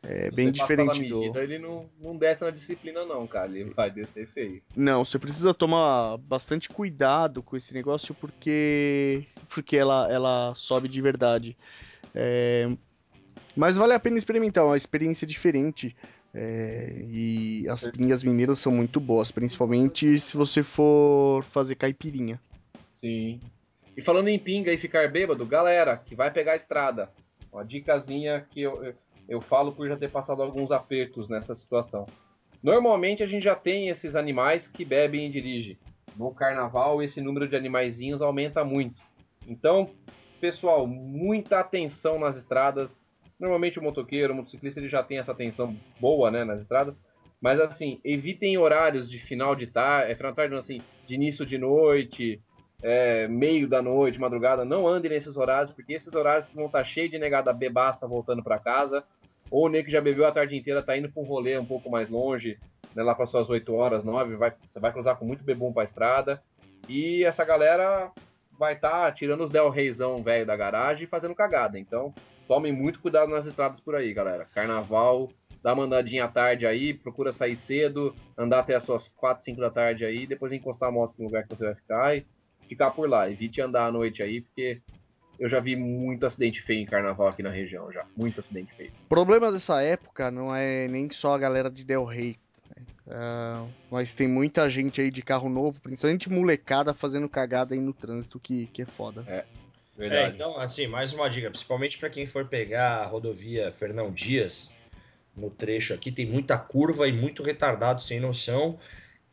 É 0.01 0.31
bem 0.31 0.49
diferente 0.49 1.03
do. 1.07 1.19
medida, 1.19 1.43
Ele 1.43 1.59
não, 1.59 1.89
não 1.99 2.15
desce 2.15 2.41
na 2.43 2.51
disciplina 2.51 3.05
não, 3.05 3.27
cara. 3.27 3.51
Ele 3.51 3.71
vai 3.73 3.91
descer 3.91 4.25
feio. 4.25 4.61
Não, 4.75 5.03
você 5.03 5.19
precisa 5.19 5.53
tomar 5.53 6.17
bastante 6.17 6.69
cuidado 6.69 7.43
com 7.43 7.57
esse 7.57 7.73
negócio 7.73 8.15
porque 8.15 9.23
porque 9.49 9.75
ela, 9.75 10.07
ela 10.11 10.53
sobe 10.55 10.87
de 10.87 11.01
verdade. 11.01 11.57
É, 12.15 12.69
Mas 13.55 13.77
vale 13.77 13.93
a 13.93 13.99
pena 13.99 14.17
experimentar, 14.17 14.63
é 14.63 14.67
uma 14.67 14.77
experiência 14.77 15.27
diferente. 15.27 15.95
É, 16.33 17.03
E 17.09 17.67
as 17.67 17.87
pingas 17.87 18.23
mineiras 18.23 18.59
são 18.59 18.71
muito 18.71 18.99
boas, 18.99 19.31
principalmente 19.31 20.19
se 20.19 20.37
você 20.37 20.63
for 20.63 21.43
fazer 21.43 21.75
caipirinha. 21.75 22.39
Sim. 23.01 23.39
E 23.97 24.01
falando 24.01 24.29
em 24.29 24.39
pinga 24.39 24.71
e 24.71 24.77
ficar 24.77 25.11
bêbado, 25.11 25.45
galera, 25.45 25.97
que 25.97 26.15
vai 26.15 26.31
pegar 26.31 26.53
a 26.53 26.57
estrada. 26.57 27.09
Uma 27.51 27.65
dicasinha 27.65 28.45
que 28.51 28.61
eu, 28.61 28.93
eu, 29.29 29.39
falo 29.39 29.71
por 29.71 29.87
já 29.87 29.95
ter 29.95 30.09
passado 30.09 30.41
alguns 30.41 30.71
apertos 30.71 31.29
nessa 31.29 31.53
situação. 31.53 32.05
Normalmente 32.61 33.23
a 33.23 33.27
gente 33.27 33.43
já 33.43 33.55
tem 33.55 33.87
esses 33.87 34.15
animais 34.15 34.67
que 34.67 34.83
bebem 34.83 35.27
e 35.27 35.31
dirigem. 35.31 35.77
No 36.17 36.33
carnaval 36.33 37.01
esse 37.01 37.21
número 37.21 37.47
de 37.47 37.55
animaizinhos 37.55 38.21
aumenta 38.21 38.65
muito. 38.65 39.01
Então, 39.47 39.89
pessoal, 40.41 40.85
muita 40.85 41.59
atenção 41.59 42.19
nas 42.19 42.35
estradas. 42.35 42.97
Normalmente 43.39 43.79
o 43.79 43.83
motoqueiro, 43.83 44.33
o 44.33 44.35
motociclista, 44.35 44.79
ele 44.79 44.89
já 44.89 45.01
tem 45.01 45.19
essa 45.19 45.31
atenção 45.31 45.75
boa, 45.99 46.29
né, 46.29 46.43
nas 46.43 46.61
estradas. 46.61 46.99
Mas 47.39 47.59
assim, 47.59 48.01
evitem 48.03 48.57
horários 48.57 49.09
de 49.09 49.17
final 49.17 49.55
de 49.55 49.67
tarde, 49.67 50.11
é 50.11 50.15
final 50.15 50.31
de 50.31 50.35
tarde, 50.35 50.51
não, 50.51 50.59
assim, 50.59 50.81
de 51.07 51.15
início 51.15 51.45
de 51.45 51.57
noite, 51.57 52.41
é, 52.81 53.27
meio 53.27 53.67
da 53.67 53.81
noite, 53.81 54.19
madrugada, 54.19 54.65
não 54.65 54.87
andem 54.87 55.11
nesses 55.11 55.37
horários, 55.37 55.71
porque 55.71 55.93
esses 55.93 56.13
horários 56.13 56.47
vão 56.53 56.65
estar 56.65 56.83
cheios 56.83 57.11
de 57.11 57.17
negada 57.17 57.53
bebaça 57.53 58.07
voltando 58.07 58.43
para 58.43 58.59
casa, 58.59 59.03
ou 59.49 59.65
o 59.65 59.69
nego 59.69 59.85
que 59.85 59.91
já 59.91 60.01
bebeu 60.01 60.25
a 60.25 60.31
tarde 60.31 60.55
inteira 60.55 60.83
tá 60.83 60.97
indo 60.97 61.09
para 61.11 61.21
um 61.21 61.25
rolê 61.25 61.57
um 61.57 61.65
pouco 61.65 61.89
mais 61.89 62.09
longe, 62.09 62.57
né, 62.95 63.03
lá 63.03 63.15
para 63.15 63.27
suas 63.27 63.49
8 63.49 63.73
horas, 63.73 64.03
9, 64.03 64.35
vai, 64.35 64.53
você 64.69 64.79
vai 64.79 64.91
cruzar 64.91 65.17
com 65.17 65.25
muito 65.25 65.43
bebum 65.43 65.71
para 65.71 65.83
estrada, 65.83 66.41
e 66.87 67.23
essa 67.23 67.43
galera 67.43 68.11
vai 68.57 68.73
estar 68.73 68.89
tá 68.89 69.11
tirando 69.11 69.43
os 69.43 69.49
Del 69.49 69.69
Reizão 69.69 70.21
velho 70.21 70.45
da 70.45 70.55
garagem 70.55 71.05
e 71.05 71.07
fazendo 71.07 71.33
cagada. 71.33 71.79
Então, 71.79 72.13
tomem 72.47 72.73
muito 72.73 72.99
cuidado 72.99 73.31
nas 73.31 73.45
estradas 73.45 73.79
por 73.79 73.95
aí, 73.95 74.13
galera. 74.13 74.45
Carnaval, 74.53 75.29
dá 75.63 75.73
uma 75.73 75.83
andadinha 75.83 76.25
à 76.25 76.27
tarde 76.27 76.65
aí, 76.65 76.93
procura 76.93 77.31
sair 77.31 77.55
cedo, 77.55 78.13
andar 78.37 78.59
até 78.59 78.75
as 78.75 78.83
suas 78.83 79.07
4, 79.07 79.43
5 79.43 79.61
da 79.61 79.69
tarde 79.69 80.03
aí, 80.03 80.27
depois 80.27 80.51
encostar 80.51 80.89
a 80.89 80.91
moto 80.91 81.13
no 81.17 81.25
lugar 81.25 81.43
que 81.43 81.49
você 81.49 81.65
vai 81.65 81.75
ficar 81.75 82.17
e 82.17 82.25
ficar 82.67 82.91
por 82.91 83.09
lá. 83.09 83.29
Evite 83.29 83.61
andar 83.61 83.85
à 83.85 83.91
noite 83.91 84.21
aí, 84.21 84.41
porque 84.41 84.81
eu 85.39 85.47
já 85.47 85.59
vi 85.59 85.75
muito 85.75 86.25
acidente 86.25 86.61
feio 86.61 86.81
em 86.81 86.85
carnaval 86.85 87.27
aqui 87.27 87.41
na 87.41 87.49
região 87.49 87.91
já. 87.91 88.05
Muito 88.15 88.41
acidente 88.41 88.73
feio. 88.75 88.91
O 89.05 89.09
problema 89.09 89.51
dessa 89.51 89.81
época 89.81 90.29
não 90.29 90.53
é 90.53 90.87
nem 90.87 91.09
só 91.09 91.33
a 91.33 91.37
galera 91.37 91.69
de 91.69 91.85
Del 91.85 92.03
Rey. 92.03 92.37
né? 92.75 92.85
Ah, 93.07 93.65
mas 93.89 94.13
tem 94.13 94.27
muita 94.27 94.69
gente 94.69 94.99
aí 94.99 95.09
de 95.09 95.21
carro 95.21 95.49
novo, 95.49 95.81
principalmente 95.81 96.29
molecada, 96.29 96.93
fazendo 96.93 97.29
cagada 97.29 97.73
aí 97.73 97.79
no 97.79 97.93
trânsito, 97.93 98.39
que, 98.39 98.67
que 98.67 98.81
é 98.81 98.85
foda. 98.85 99.23
É, 99.27 99.45
Verdade. 99.97 100.35
então, 100.35 100.57
assim, 100.59 100.87
mais 100.87 101.13
uma 101.13 101.29
dica, 101.29 101.49
principalmente 101.49 101.97
para 101.97 102.09
quem 102.09 102.25
for 102.25 102.45
pegar 102.45 102.97
a 102.97 103.05
rodovia 103.05 103.71
Fernão 103.71 104.11
Dias, 104.11 104.75
no 105.35 105.49
trecho 105.49 105.93
aqui, 105.93 106.11
tem 106.11 106.25
muita 106.25 106.57
curva 106.57 107.07
e 107.07 107.13
muito 107.13 107.43
retardado 107.43 108.01
sem 108.01 108.19
noção. 108.19 108.77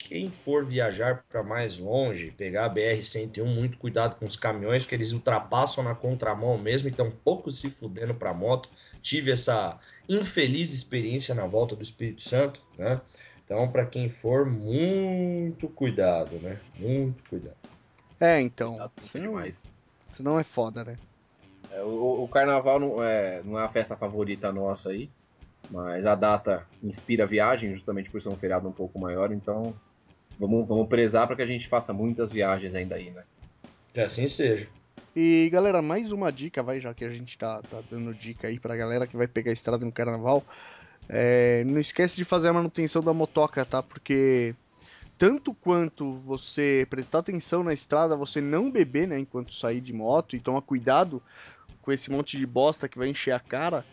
Quem 0.07 0.31
for 0.31 0.65
viajar 0.65 1.25
para 1.29 1.43
mais 1.43 1.79
longe, 1.79 2.31
pegar 2.31 2.67
a 2.67 2.71
BR-101, 2.73 3.45
muito 3.45 3.77
cuidado 3.77 4.15
com 4.15 4.25
os 4.25 4.37
caminhões, 4.37 4.85
porque 4.85 4.95
eles 4.95 5.11
ultrapassam 5.11 5.83
na 5.83 5.97
contramão 5.97 6.57
mesmo 6.57 6.87
e 6.87 6.93
estão 6.93 7.11
pouco 7.11 7.51
se 7.51 7.69
fudendo 7.69 8.15
para 8.15 8.33
moto. 8.33 8.69
Tive 9.03 9.33
essa 9.33 9.81
infeliz 10.09 10.73
experiência 10.73 11.35
na 11.35 11.45
volta 11.45 11.75
do 11.75 11.83
Espírito 11.83 12.23
Santo, 12.23 12.63
né? 12.79 13.01
Então, 13.45 13.69
para 13.69 13.85
quem 13.85 14.09
for, 14.09 14.47
muito 14.47 15.69
cuidado, 15.71 16.39
né? 16.39 16.61
Muito 16.79 17.29
cuidado. 17.29 17.57
É, 18.21 18.41
então. 18.41 18.71
Cuidado, 18.71 18.93
Senão, 19.03 19.53
senão 20.07 20.39
é 20.39 20.45
foda, 20.45 20.85
né? 20.85 20.97
É, 21.73 21.83
o, 21.83 22.23
o 22.23 22.29
carnaval 22.29 22.79
não 22.79 23.03
é, 23.03 23.43
não 23.43 23.59
é 23.59 23.65
a 23.65 23.69
festa 23.69 23.97
favorita 23.97 24.53
nossa 24.53 24.91
aí, 24.91 25.11
mas 25.69 26.07
a 26.07 26.15
data 26.15 26.65
inspira 26.81 27.25
a 27.25 27.27
viagem, 27.27 27.75
justamente 27.75 28.09
por 28.09 28.23
ser 28.23 28.29
um 28.29 28.37
feriado 28.37 28.69
um 28.69 28.73
pouco 28.73 29.01
maior, 29.01 29.33
então 29.33 29.75
vamos, 30.39 30.67
vamos 30.67 30.89
prezar 30.89 31.27
para 31.27 31.37
que 31.37 31.43
a 31.43 31.47
gente 31.47 31.69
faça 31.69 31.93
muitas 31.93 32.31
viagens 32.31 32.75
ainda 32.75 32.95
aí, 32.97 33.11
né? 33.11 33.25
Que 33.93 34.01
assim 34.01 34.29
seja. 34.29 34.69
E 35.15 35.49
galera, 35.51 35.81
mais 35.81 36.13
uma 36.13 36.31
dica, 36.31 36.63
vai, 36.63 36.79
já 36.81 36.93
que 36.93 37.05
a 37.05 37.09
gente 37.09 37.39
tá, 37.39 37.63
tá 37.63 37.81
dando 37.81 38.15
dica 38.15 38.49
aí 38.49 38.61
pra 38.61 38.77
galera 38.77 39.07
que 39.07 39.17
vai 39.17 39.27
pegar 39.27 39.51
a 39.51 39.53
estrada 39.53 39.85
no 39.85 39.93
carnaval. 39.93 40.47
É, 41.09 41.65
não 41.65 41.81
esquece 41.81 42.17
de 42.17 42.25
fazer 42.25 42.49
a 42.49 42.53
manutenção 42.53 43.03
da 43.03 43.15
motoca, 43.15 43.65
tá? 43.65 43.83
Porque 43.83 44.55
tanto 45.17 45.55
quanto 45.55 46.15
você 46.17 46.87
prestar 46.91 47.21
atenção 47.21 47.63
na 47.63 47.73
estrada, 47.73 48.17
você 48.17 48.41
não 48.41 48.71
beber, 48.71 49.09
né, 49.09 49.19
enquanto 49.19 49.55
sair 49.55 49.81
de 49.81 49.93
moto 49.93 50.37
e 50.37 50.41
tomar 50.41 50.61
cuidado 50.63 51.23
com 51.81 51.93
esse 51.93 52.11
monte 52.11 52.37
de 52.37 52.47
bosta 52.47 52.89
que 52.89 52.99
vai 52.99 53.09
encher 53.09 53.33
a 53.33 53.41
cara. 53.41 53.85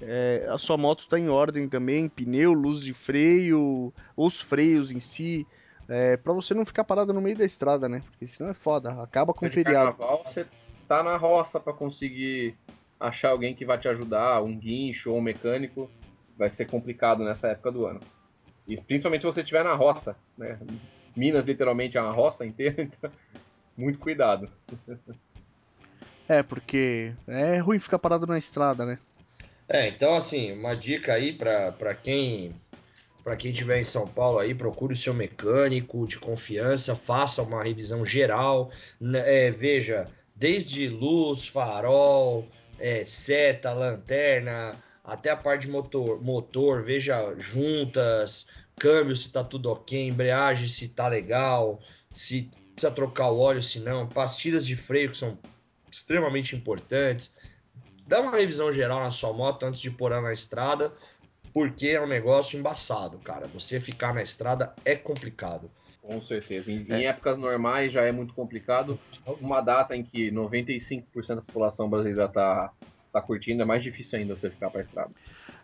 é, 0.00 0.46
a 0.48 0.58
sua 0.58 0.76
moto 0.76 1.08
tá 1.08 1.18
em 1.18 1.28
ordem 1.28 1.68
também, 1.68 2.08
pneu, 2.08 2.52
luz 2.52 2.80
de 2.80 2.94
freio, 2.94 3.92
os 4.16 4.40
freios 4.40 4.92
em 4.92 5.00
si, 5.00 5.46
é, 5.88 6.16
para 6.16 6.32
você 6.32 6.52
não 6.52 6.66
ficar 6.66 6.84
parado 6.84 7.12
no 7.12 7.20
meio 7.20 7.36
da 7.36 7.44
estrada, 7.44 7.88
né? 7.88 8.02
Porque 8.10 8.26
senão 8.26 8.50
é 8.50 8.54
foda, 8.54 9.02
acaba 9.02 9.32
com 9.32 9.46
o 9.46 9.50
feriado. 9.50 9.96
carnaval, 9.96 10.22
você 10.24 10.46
tá 10.86 11.02
na 11.02 11.16
roça 11.16 11.58
para 11.58 11.72
conseguir 11.72 12.54
achar 13.00 13.30
alguém 13.30 13.54
que 13.54 13.64
vai 13.64 13.78
te 13.78 13.88
ajudar, 13.88 14.42
um 14.42 14.56
guincho 14.56 15.10
ou 15.10 15.18
um 15.18 15.22
mecânico, 15.22 15.90
vai 16.36 16.50
ser 16.50 16.66
complicado 16.66 17.24
nessa 17.24 17.48
época 17.48 17.72
do 17.72 17.86
ano. 17.86 18.00
E 18.66 18.78
principalmente 18.80 19.22
se 19.22 19.26
você 19.26 19.40
estiver 19.40 19.64
na 19.64 19.74
roça, 19.74 20.16
né? 20.36 20.58
Minas 21.16 21.46
literalmente 21.46 21.96
é 21.96 22.02
uma 22.02 22.12
roça 22.12 22.44
inteira, 22.44 22.82
então 22.82 23.10
muito 23.76 23.98
cuidado. 23.98 24.50
É, 26.28 26.42
porque 26.42 27.14
é 27.26 27.56
ruim 27.58 27.78
ficar 27.78 27.98
parado 27.98 28.26
na 28.26 28.36
estrada, 28.36 28.84
né? 28.84 28.98
É, 29.66 29.88
então 29.88 30.16
assim, 30.16 30.52
uma 30.52 30.74
dica 30.74 31.14
aí 31.14 31.32
para 31.32 31.94
quem 31.94 32.54
para 33.28 33.36
quem 33.36 33.50
estiver 33.50 33.78
em 33.78 33.84
São 33.84 34.08
Paulo 34.08 34.38
aí, 34.38 34.54
procure 34.54 34.94
o 34.94 34.96
seu 34.96 35.12
mecânico 35.12 36.06
de 36.06 36.18
confiança, 36.18 36.96
faça 36.96 37.42
uma 37.42 37.62
revisão 37.62 38.02
geral, 38.02 38.70
né, 38.98 39.48
é, 39.48 39.50
veja, 39.50 40.08
desde 40.34 40.88
luz, 40.88 41.46
farol, 41.46 42.48
é, 42.78 43.04
seta, 43.04 43.74
lanterna, 43.74 44.74
até 45.04 45.28
a 45.28 45.36
parte 45.36 45.66
de 45.66 45.68
motor, 45.70 46.22
motor, 46.22 46.82
veja 46.82 47.34
juntas, 47.36 48.48
câmbio 48.80 49.14
se 49.14 49.28
tá 49.28 49.44
tudo 49.44 49.70
ok, 49.70 50.08
embreagem 50.08 50.66
se 50.66 50.88
tá 50.88 51.06
legal, 51.06 51.80
se 52.08 52.50
precisa 52.72 52.90
trocar 52.90 53.28
o 53.28 53.40
óleo 53.40 53.62
se 53.62 53.78
não, 53.80 54.08
pastilhas 54.08 54.64
de 54.64 54.74
freio 54.74 55.10
que 55.10 55.18
são 55.18 55.36
extremamente 55.92 56.56
importantes. 56.56 57.36
Dá 58.06 58.22
uma 58.22 58.34
revisão 58.34 58.72
geral 58.72 59.00
na 59.00 59.10
sua 59.10 59.34
moto 59.34 59.66
antes 59.66 59.82
de 59.82 59.90
pôr 59.90 60.12
ela 60.12 60.22
na 60.22 60.32
estrada, 60.32 60.90
porque 61.58 61.88
é 61.88 62.00
um 62.00 62.06
negócio 62.06 62.56
embaçado, 62.56 63.18
cara. 63.18 63.48
Você 63.48 63.80
ficar 63.80 64.14
na 64.14 64.22
estrada 64.22 64.72
é 64.84 64.94
complicado. 64.94 65.68
Com 66.00 66.22
certeza. 66.22 66.70
Em, 66.70 66.86
É. 66.88 67.00
em 67.00 67.06
épocas 67.06 67.36
normais 67.36 67.92
já 67.92 68.02
é 68.02 68.12
muito 68.12 68.32
complicado. 68.32 68.96
Uma 69.40 69.60
data 69.60 69.96
em 69.96 70.04
que 70.04 70.30
95% 70.30 71.34
da 71.34 71.42
população 71.42 71.90
brasileira 71.90 72.28
tá, 72.28 72.70
tá 73.12 73.20
curtindo, 73.20 73.60
é 73.60 73.64
mais 73.64 73.82
difícil 73.82 74.20
ainda 74.20 74.36
você 74.36 74.48
ficar 74.48 74.70
pra 74.70 74.80
estrada. 74.80 75.10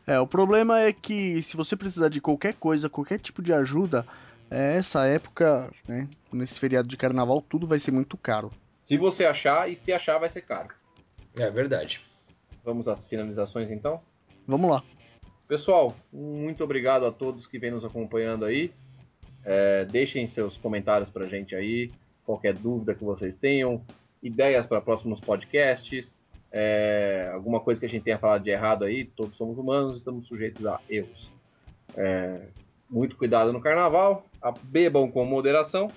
É, 0.05 0.19
o 0.19 0.27
problema 0.27 0.81
é 0.81 0.93
que 0.93 1.41
se 1.41 1.57
você 1.57 1.77
precisar 1.77 2.09
de 2.09 2.21
qualquer 2.21 2.55
coisa, 2.55 2.91
qualquer 2.91 3.21
tipo 3.21 3.41
de 3.41 3.53
ajuda, 3.53 4.05
é, 4.51 4.75
essa 4.75 5.07
época, 5.07 5.71
né, 5.87 6.09
nesse 6.33 6.59
feriado 6.59 6.89
de 6.89 6.97
carnaval, 6.97 7.41
tudo 7.41 7.69
vai 7.69 7.79
ser 7.79 7.93
muito 7.93 8.17
caro. 8.17 8.51
Se 8.83 8.99
você 8.99 9.25
achar, 9.25 9.71
e 9.71 9.77
se 9.77 9.93
achar, 9.93 10.19
vai 10.19 10.29
ser 10.29 10.43
caro. 10.43 10.71
É 11.39 11.49
verdade. 11.53 12.01
Vamos 12.65 12.89
às 12.89 13.05
finalizações 13.05 13.71
então? 13.71 14.03
Vamos 14.45 14.69
lá. 14.69 14.83
Pessoal, 15.47 15.95
muito 16.13 16.65
obrigado 16.65 17.05
a 17.07 17.13
todos 17.13 17.47
que 17.47 17.59
vêm 17.59 17.71
nos 17.71 17.85
acompanhando 17.85 18.45
aí. 18.45 18.73
É, 19.45 19.85
deixem 19.85 20.27
seus 20.27 20.57
comentários 20.57 21.11
pra 21.11 21.27
gente 21.27 21.55
aí, 21.55 21.93
qualquer 22.25 22.55
dúvida 22.55 22.95
que 22.95 23.05
vocês 23.05 23.35
tenham, 23.35 23.83
ideias 24.23 24.67
para 24.67 24.81
próximos 24.81 25.21
podcasts, 25.21 26.17
é, 26.51 27.31
alguma 27.35 27.61
coisa 27.61 27.79
que 27.79 27.87
a 27.87 27.89
gente 27.91 28.05
tenha 28.05 28.19
falado 28.19 28.43
de 28.43 28.51
errado 28.51 28.85
aí, 28.85 29.05
todos 29.05 29.37
somos 29.37 29.59
humanos, 29.59 29.99
estamos 29.99 30.27
sujeitos 30.27 30.65
a 30.65 30.81
erros. 30.89 31.31
É, 31.95 32.47
muito 32.89 33.17
cuidado 33.17 33.53
no 33.53 33.61
carnaval, 33.61 34.25
a- 34.41 34.53
bebam 34.63 35.11
com 35.11 35.25
moderação. 35.27 35.89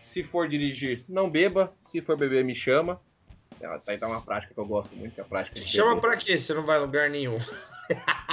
Se 0.00 0.22
for 0.22 0.48
dirigir, 0.48 1.04
não 1.08 1.28
beba. 1.30 1.72
Se 1.82 2.00
for 2.00 2.16
beber, 2.16 2.44
me 2.44 2.54
chama. 2.54 3.00
Tá 3.84 3.94
então 3.94 4.10
uma 4.10 4.20
prática 4.20 4.52
que 4.52 4.58
eu 4.58 4.66
gosto 4.66 4.94
muito, 4.96 5.14
que 5.14 5.20
é 5.20 5.24
a 5.24 5.26
prática 5.26 5.56
Chama 5.64 5.90
beber. 5.94 6.00
pra 6.00 6.16
quê? 6.16 6.36
Você 6.38 6.52
não 6.54 6.62
vai 6.64 6.76
a 6.76 6.80
lugar 6.80 7.08
nenhum. 7.10 7.36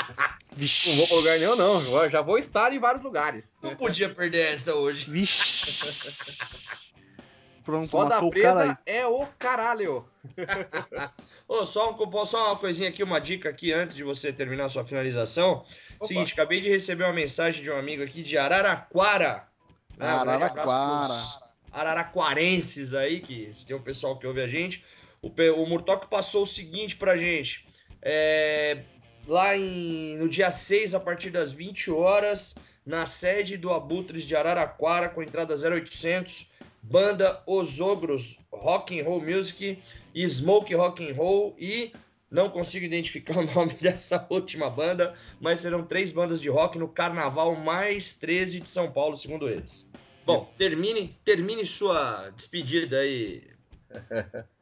Vixe. 0.60 0.90
Não 0.90 0.98
vou 0.98 1.08
pra 1.08 1.16
lugar 1.18 1.40
nenhum, 1.40 1.56
não. 1.56 1.82
Eu 2.04 2.10
Já 2.10 2.22
vou 2.22 2.38
estar 2.38 2.74
em 2.74 2.80
vários 2.80 3.04
lugares. 3.04 3.52
Não 3.62 3.76
podia 3.76 4.10
perder 4.10 4.54
essa 4.54 4.74
hoje. 4.76 5.10
Vixe. 5.10 5.80
Pronto, 7.64 7.92
Roda 7.92 8.16
matou 8.16 8.30
o 8.30 8.32
cara 8.32 8.60
aí. 8.62 8.66
presa 8.76 8.80
é 8.86 9.06
o 9.06 9.26
caralho. 9.38 10.06
Ô, 11.48 11.66
só, 11.66 11.92
um- 11.92 12.26
só 12.26 12.48
uma 12.48 12.56
coisinha 12.56 12.90
aqui, 12.90 13.04
uma 13.04 13.20
dica 13.20 13.50
aqui 13.50 13.72
antes 13.72 13.96
de 13.96 14.04
você 14.04 14.34
terminar 14.34 14.66
a 14.66 14.70
sua 14.70 14.84
finalização. 14.84 15.66
Opa. 15.98 16.08
Seguinte, 16.08 16.34
acabei 16.34 16.62
de 16.62 16.70
receber 16.70 17.04
uma 17.04 17.14
mensagem 17.14 17.62
de 17.62 17.70
um 17.70 17.78
amigo 17.78 18.02
aqui 18.04 18.24
de 18.24 18.38
Araraquara. 18.38 19.48
né? 19.98 20.14
Um 20.16 20.20
grande 20.26 20.44
abraço 20.46 20.70
Araraquara. 20.70 21.08
pros 21.08 21.40
Araraquarenses 21.72 22.94
aí, 22.94 23.20
que 23.20 23.52
tem 23.68 23.76
um 23.76 23.82
pessoal 23.82 24.18
que 24.18 24.26
ouve 24.26 24.42
a 24.42 24.48
gente. 24.48 24.84
O, 25.22 25.28
o 25.28 25.68
passou 26.08 26.44
o 26.44 26.48
seguinte 26.48 26.96
pra 26.96 27.16
gente. 27.16 27.68
É, 28.02 28.80
lá 29.30 29.56
em, 29.56 30.18
no 30.18 30.28
dia 30.28 30.50
6, 30.50 30.96
a 30.96 31.00
partir 31.00 31.30
das 31.30 31.52
20 31.52 31.92
horas, 31.92 32.56
na 32.84 33.06
sede 33.06 33.58
do 33.58 33.72
Abutres 33.72 34.24
de 34.24 34.36
Araraquara, 34.36 35.08
com 35.08 35.22
entrada 35.22 35.54
0800, 35.54 36.52
banda 36.82 37.44
Os 37.46 37.80
Ogros 37.80 38.40
Rock 38.52 39.00
and 39.00 39.04
Roll 39.04 39.22
Music 39.22 39.78
e 40.16 40.28
Smoke 40.28 40.74
Rock 40.74 41.08
and 41.08 41.14
Roll 41.14 41.56
e 41.60 41.94
não 42.32 42.50
consigo 42.50 42.84
identificar 42.84 43.38
o 43.40 43.46
nome 43.54 43.76
dessa 43.76 44.26
última 44.32 44.68
banda, 44.68 45.16
mas 45.40 45.60
serão 45.60 45.86
três 45.86 46.12
bandas 46.12 46.42
de 46.42 46.50
rock 46.50 46.80
no 46.80 46.88
Carnaval 46.88 47.56
mais 47.56 48.16
13 48.16 48.62
de 48.62 48.68
São 48.68 48.92
Paulo, 48.92 49.16
segundo 49.16 49.48
eles. 49.48 49.88
Bom, 50.26 50.52
termine, 50.58 51.16
termine 51.24 51.68
sua 51.68 52.32
despedida 52.36 52.98
aí. 52.98 53.44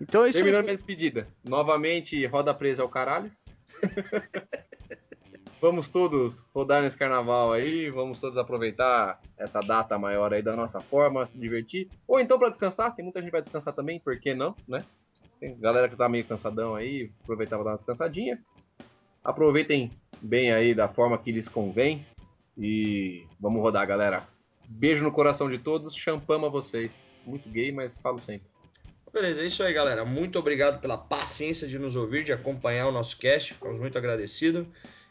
Então 0.00 0.24
é 0.24 0.30
isso 0.30 0.38
Terminando 0.38 0.60
aí. 0.60 0.64
minha 0.64 0.76
despedida. 0.76 1.28
Novamente, 1.44 2.24
roda 2.24 2.54
presa 2.54 2.80
é 2.80 2.84
o 2.84 2.88
caralho. 2.88 3.30
vamos 5.60 5.88
todos 5.88 6.40
rodar 6.54 6.82
nesse 6.82 6.96
carnaval 6.96 7.52
aí, 7.52 7.90
vamos 7.90 8.20
todos 8.20 8.38
aproveitar 8.38 9.20
essa 9.36 9.60
data 9.60 9.98
maior 9.98 10.32
aí 10.32 10.42
da 10.42 10.56
nossa 10.56 10.80
forma, 10.80 11.26
se 11.26 11.38
divertir. 11.38 11.88
Ou 12.06 12.18
então 12.18 12.38
pra 12.38 12.48
descansar, 12.48 12.94
tem 12.94 13.04
muita 13.04 13.20
gente 13.20 13.28
que 13.28 13.36
vai 13.36 13.42
descansar 13.42 13.74
também, 13.74 14.00
por 14.00 14.18
que 14.18 14.34
não, 14.34 14.54
né? 14.66 14.84
Tem 15.38 15.58
galera 15.58 15.88
que 15.88 15.96
tá 15.96 16.08
meio 16.08 16.26
cansadão 16.26 16.74
aí, 16.74 17.10
aproveitar 17.22 17.56
pra 17.56 17.64
dar 17.64 17.70
uma 17.70 17.76
descansadinha. 17.76 18.38
Aproveitem 19.24 19.90
bem 20.20 20.52
aí 20.52 20.74
da 20.74 20.88
forma 20.88 21.16
que 21.16 21.32
lhes 21.32 21.48
convém. 21.48 22.04
E 22.58 23.26
vamos 23.40 23.62
rodar, 23.62 23.86
galera. 23.86 24.26
Beijo 24.68 25.02
no 25.02 25.10
coração 25.10 25.48
de 25.48 25.58
todos, 25.58 25.94
champama 25.94 26.50
vocês. 26.50 27.00
Muito 27.24 27.48
gay, 27.48 27.72
mas 27.72 27.96
falo 27.96 28.18
sempre. 28.18 28.49
Beleza, 29.12 29.42
é 29.42 29.46
isso 29.46 29.64
aí, 29.64 29.72
galera. 29.72 30.04
Muito 30.04 30.38
obrigado 30.38 30.80
pela 30.80 30.96
paciência 30.96 31.66
de 31.66 31.80
nos 31.80 31.96
ouvir, 31.96 32.22
de 32.22 32.32
acompanhar 32.32 32.86
o 32.86 32.92
nosso 32.92 33.18
cast. 33.18 33.54
Ficamos 33.54 33.80
muito 33.80 33.98
agradecidos. 33.98 34.64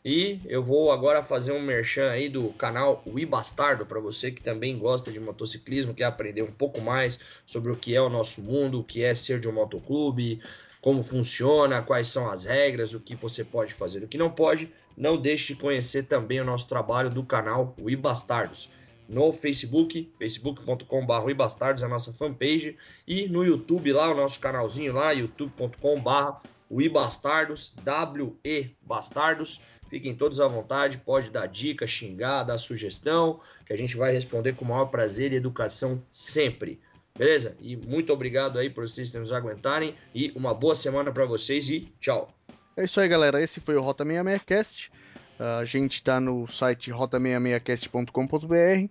E 0.05 0.39
eu 0.45 0.63
vou 0.63 0.89
agora 0.89 1.21
fazer 1.21 1.51
um 1.51 1.61
merchan 1.61 2.09
aí 2.09 2.29
do 2.29 2.47
canal 2.53 3.03
Ui 3.05 3.25
Bastardo 3.25 3.85
para 3.85 3.99
você 3.99 4.31
que 4.31 4.41
também 4.41 4.77
gosta 4.79 5.11
de 5.11 5.19
motociclismo, 5.19 5.93
quer 5.93 6.05
aprender 6.05 6.41
um 6.41 6.51
pouco 6.51 6.79
mais 6.79 7.19
sobre 7.45 7.73
o 7.73 7.75
que 7.75 7.93
é 7.93 8.01
o 8.01 8.07
nosso 8.07 8.41
mundo, 8.41 8.79
o 8.79 8.83
que 8.85 9.03
é 9.03 9.13
ser 9.13 9.41
de 9.41 9.49
um 9.49 9.51
motoclube, 9.51 10.41
como 10.79 11.03
funciona, 11.03 11.81
quais 11.81 12.07
são 12.07 12.29
as 12.29 12.45
regras, 12.45 12.93
o 12.93 13.01
que 13.01 13.13
você 13.13 13.43
pode 13.43 13.73
fazer, 13.73 14.01
o 14.01 14.07
que 14.07 14.17
não 14.17 14.31
pode. 14.31 14.71
Não 14.95 15.17
deixe 15.17 15.53
de 15.53 15.59
conhecer 15.59 16.03
também 16.03 16.39
o 16.39 16.45
nosso 16.45 16.69
trabalho 16.69 17.09
do 17.09 17.23
canal 17.23 17.75
Ui 17.77 17.97
Bastardos 17.97 18.69
no 19.09 19.33
Facebook, 19.33 20.13
facebook.com.br 20.19 21.33
Bastardos, 21.35 21.83
a 21.83 21.87
nossa 21.87 22.13
fanpage, 22.13 22.77
e 23.07 23.27
no 23.27 23.43
YouTube 23.43 23.91
lá, 23.91 24.11
o 24.11 24.15
nosso 24.15 24.39
canalzinho 24.39 24.93
lá, 24.93 25.11
youtube.com.br 25.11 26.47
We 26.71 26.87
Bastardos, 26.87 27.73
W-E 27.83 28.69
Bastardos. 28.81 29.59
Fiquem 29.89 30.15
todos 30.15 30.39
à 30.39 30.47
vontade, 30.47 30.99
pode 30.99 31.31
dar 31.31 31.47
dica, 31.47 31.87
xingar, 31.87 32.43
dar 32.43 32.59
sugestão, 32.59 33.39
que 33.65 33.73
a 33.73 33.77
gente 33.77 33.97
vai 33.97 34.13
responder 34.13 34.53
com 34.53 34.63
o 34.63 34.67
maior 34.67 34.85
prazer 34.85 35.33
e 35.33 35.35
educação 35.35 35.99
sempre. 36.11 36.79
Beleza? 37.17 37.57
E 37.59 37.75
muito 37.75 38.13
obrigado 38.13 38.59
aí 38.59 38.69
por 38.69 38.87
vocês 38.87 39.11
nos 39.13 39.33
aguentarem 39.33 39.95
e 40.13 40.31
uma 40.35 40.53
boa 40.53 40.75
semana 40.75 41.11
para 41.11 41.25
vocês 41.25 41.67
e 41.67 41.91
tchau. 41.99 42.31
É 42.77 42.83
isso 42.83 42.99
aí, 43.01 43.09
galera. 43.09 43.41
Esse 43.41 43.59
foi 43.59 43.75
o 43.75 43.81
Rota 43.81 44.05
66Cast. 44.05 44.91
A 45.39 45.63
gente 45.63 46.03
tá 46.03 46.19
no 46.19 46.45
site 46.47 46.91
rota66cast.com.br, 46.91 48.89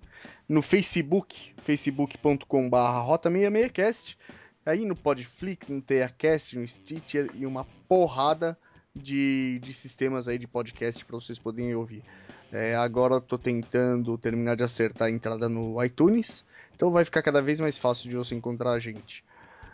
no 0.48 0.62
Facebook, 0.62 1.54
facebook.com.br 1.62 2.76
rota66cast, 3.06 4.16
aí 4.64 4.86
no 4.86 4.96
Podflix, 4.96 5.68
no 5.68 5.82
TeaCast, 5.82 6.56
no 6.56 6.66
Stitcher 6.66 7.30
e 7.34 7.44
uma 7.44 7.66
porrada 7.86 8.56
de, 8.96 9.60
de 9.62 9.74
sistemas 9.74 10.26
aí 10.26 10.38
de 10.38 10.46
podcast 10.46 11.04
para 11.04 11.16
vocês 11.16 11.38
poderem 11.38 11.74
ouvir. 11.74 12.02
É, 12.50 12.74
agora 12.76 13.20
tô 13.20 13.36
tentando 13.36 14.16
terminar 14.16 14.56
de 14.56 14.62
acertar 14.62 15.08
a 15.08 15.10
entrada 15.10 15.50
no 15.50 15.84
iTunes, 15.84 16.46
então 16.74 16.90
vai 16.90 17.04
ficar 17.04 17.20
cada 17.22 17.42
vez 17.42 17.60
mais 17.60 17.76
fácil 17.76 18.08
de 18.08 18.16
você 18.16 18.34
encontrar 18.34 18.70
a 18.70 18.78
gente. 18.78 19.22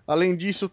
Além 0.04 0.34
disso, 0.34 0.68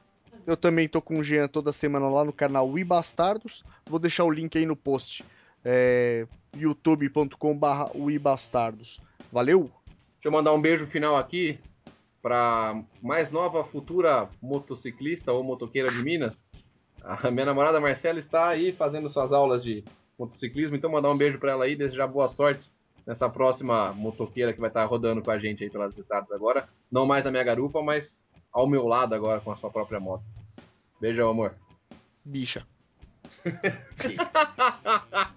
eu 0.47 0.57
também 0.57 0.87
tô 0.87 0.99
com 0.99 1.19
o 1.19 1.23
Jean 1.23 1.47
toda 1.47 1.71
semana 1.71 2.09
lá 2.09 2.23
no 2.23 2.33
canal 2.33 2.67
We 2.67 2.83
Bastardos. 2.83 3.63
Vou 3.85 3.99
deixar 3.99 4.23
o 4.23 4.31
link 4.31 4.57
aí 4.57 4.65
no 4.65 4.75
post. 4.75 5.23
É, 5.63 6.27
youtube.com.br 6.55 8.19
Bastardos. 8.19 8.99
Valeu! 9.31 9.69
Deixa 10.13 10.27
eu 10.27 10.31
mandar 10.31 10.53
um 10.53 10.61
beijo 10.61 10.85
final 10.85 11.15
aqui 11.15 11.59
para 12.21 12.83
mais 13.01 13.31
nova 13.31 13.63
futura 13.63 14.29
motociclista 14.41 15.31
ou 15.31 15.43
motoqueira 15.43 15.89
de 15.89 16.03
Minas. 16.03 16.45
A 17.01 17.31
minha 17.31 17.45
namorada 17.45 17.79
Marcela 17.79 18.19
está 18.19 18.49
aí 18.49 18.71
fazendo 18.71 19.09
suas 19.09 19.33
aulas 19.33 19.63
de 19.63 19.83
motociclismo, 20.17 20.75
então 20.75 20.91
mandar 20.91 21.09
um 21.09 21.17
beijo 21.17 21.39
para 21.39 21.53
ela 21.53 21.65
aí, 21.65 21.75
desejar 21.75 22.05
boa 22.05 22.27
sorte 22.27 22.69
nessa 23.07 23.27
próxima 23.27 23.91
motoqueira 23.93 24.53
que 24.53 24.59
vai 24.59 24.69
estar 24.69 24.85
rodando 24.85 25.21
com 25.21 25.31
a 25.31 25.39
gente 25.39 25.63
aí 25.63 25.69
pelas 25.69 25.97
estradas 25.97 26.31
agora. 26.31 26.69
Não 26.91 27.07
mais 27.07 27.25
na 27.25 27.31
minha 27.31 27.43
garupa, 27.43 27.81
mas 27.81 28.19
ao 28.51 28.67
meu 28.67 28.85
lado 28.85 29.15
agora 29.15 29.41
com 29.41 29.51
a 29.51 29.55
sua 29.55 29.71
própria 29.71 29.99
moto. 29.99 30.23
Beijo, 30.99 31.27
amor. 31.27 31.55
Bicha. 32.23 32.67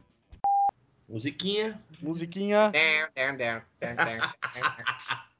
Musiquinha. 1.09 1.80
Musiquinha. 2.00 2.72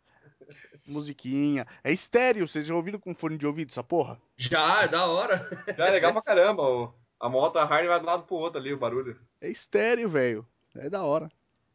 Musiquinha. 0.87 1.67
É 1.83 1.91
estéreo, 1.93 2.47
vocês 2.47 2.67
já 2.67 2.75
ouviram 2.75 2.99
com 2.99 3.15
fone 3.15 3.39
de 3.39 3.47
ouvido 3.47 3.71
essa 3.71 3.83
porra? 3.83 4.21
Já, 4.37 4.83
é 4.83 4.89
da 4.89 5.07
hora. 5.07 5.49
Já 5.77 5.87
é 5.87 5.91
legal 5.91 6.13
pra 6.13 6.23
caramba. 6.23 6.95
A 7.19 7.29
moto, 7.29 7.59
a 7.59 7.63
Harley 7.65 7.89
vai 7.89 7.99
do 7.99 8.07
lado 8.07 8.25
pro 8.25 8.37
outro 8.37 8.61
ali, 8.61 8.73
o 8.73 8.79
barulho. 8.79 9.19
É 9.41 9.49
estéreo, 9.49 10.09
velho. 10.09 10.47
É 10.77 10.91
da 10.91 11.03
hora. 11.05 11.31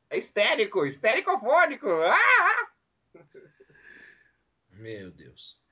É 0.10 0.18
histérico, 0.18 0.86
histericofônico. 0.86 1.88
Ah! 1.90 2.68
Meu 4.74 5.12
Deus. 5.12 5.60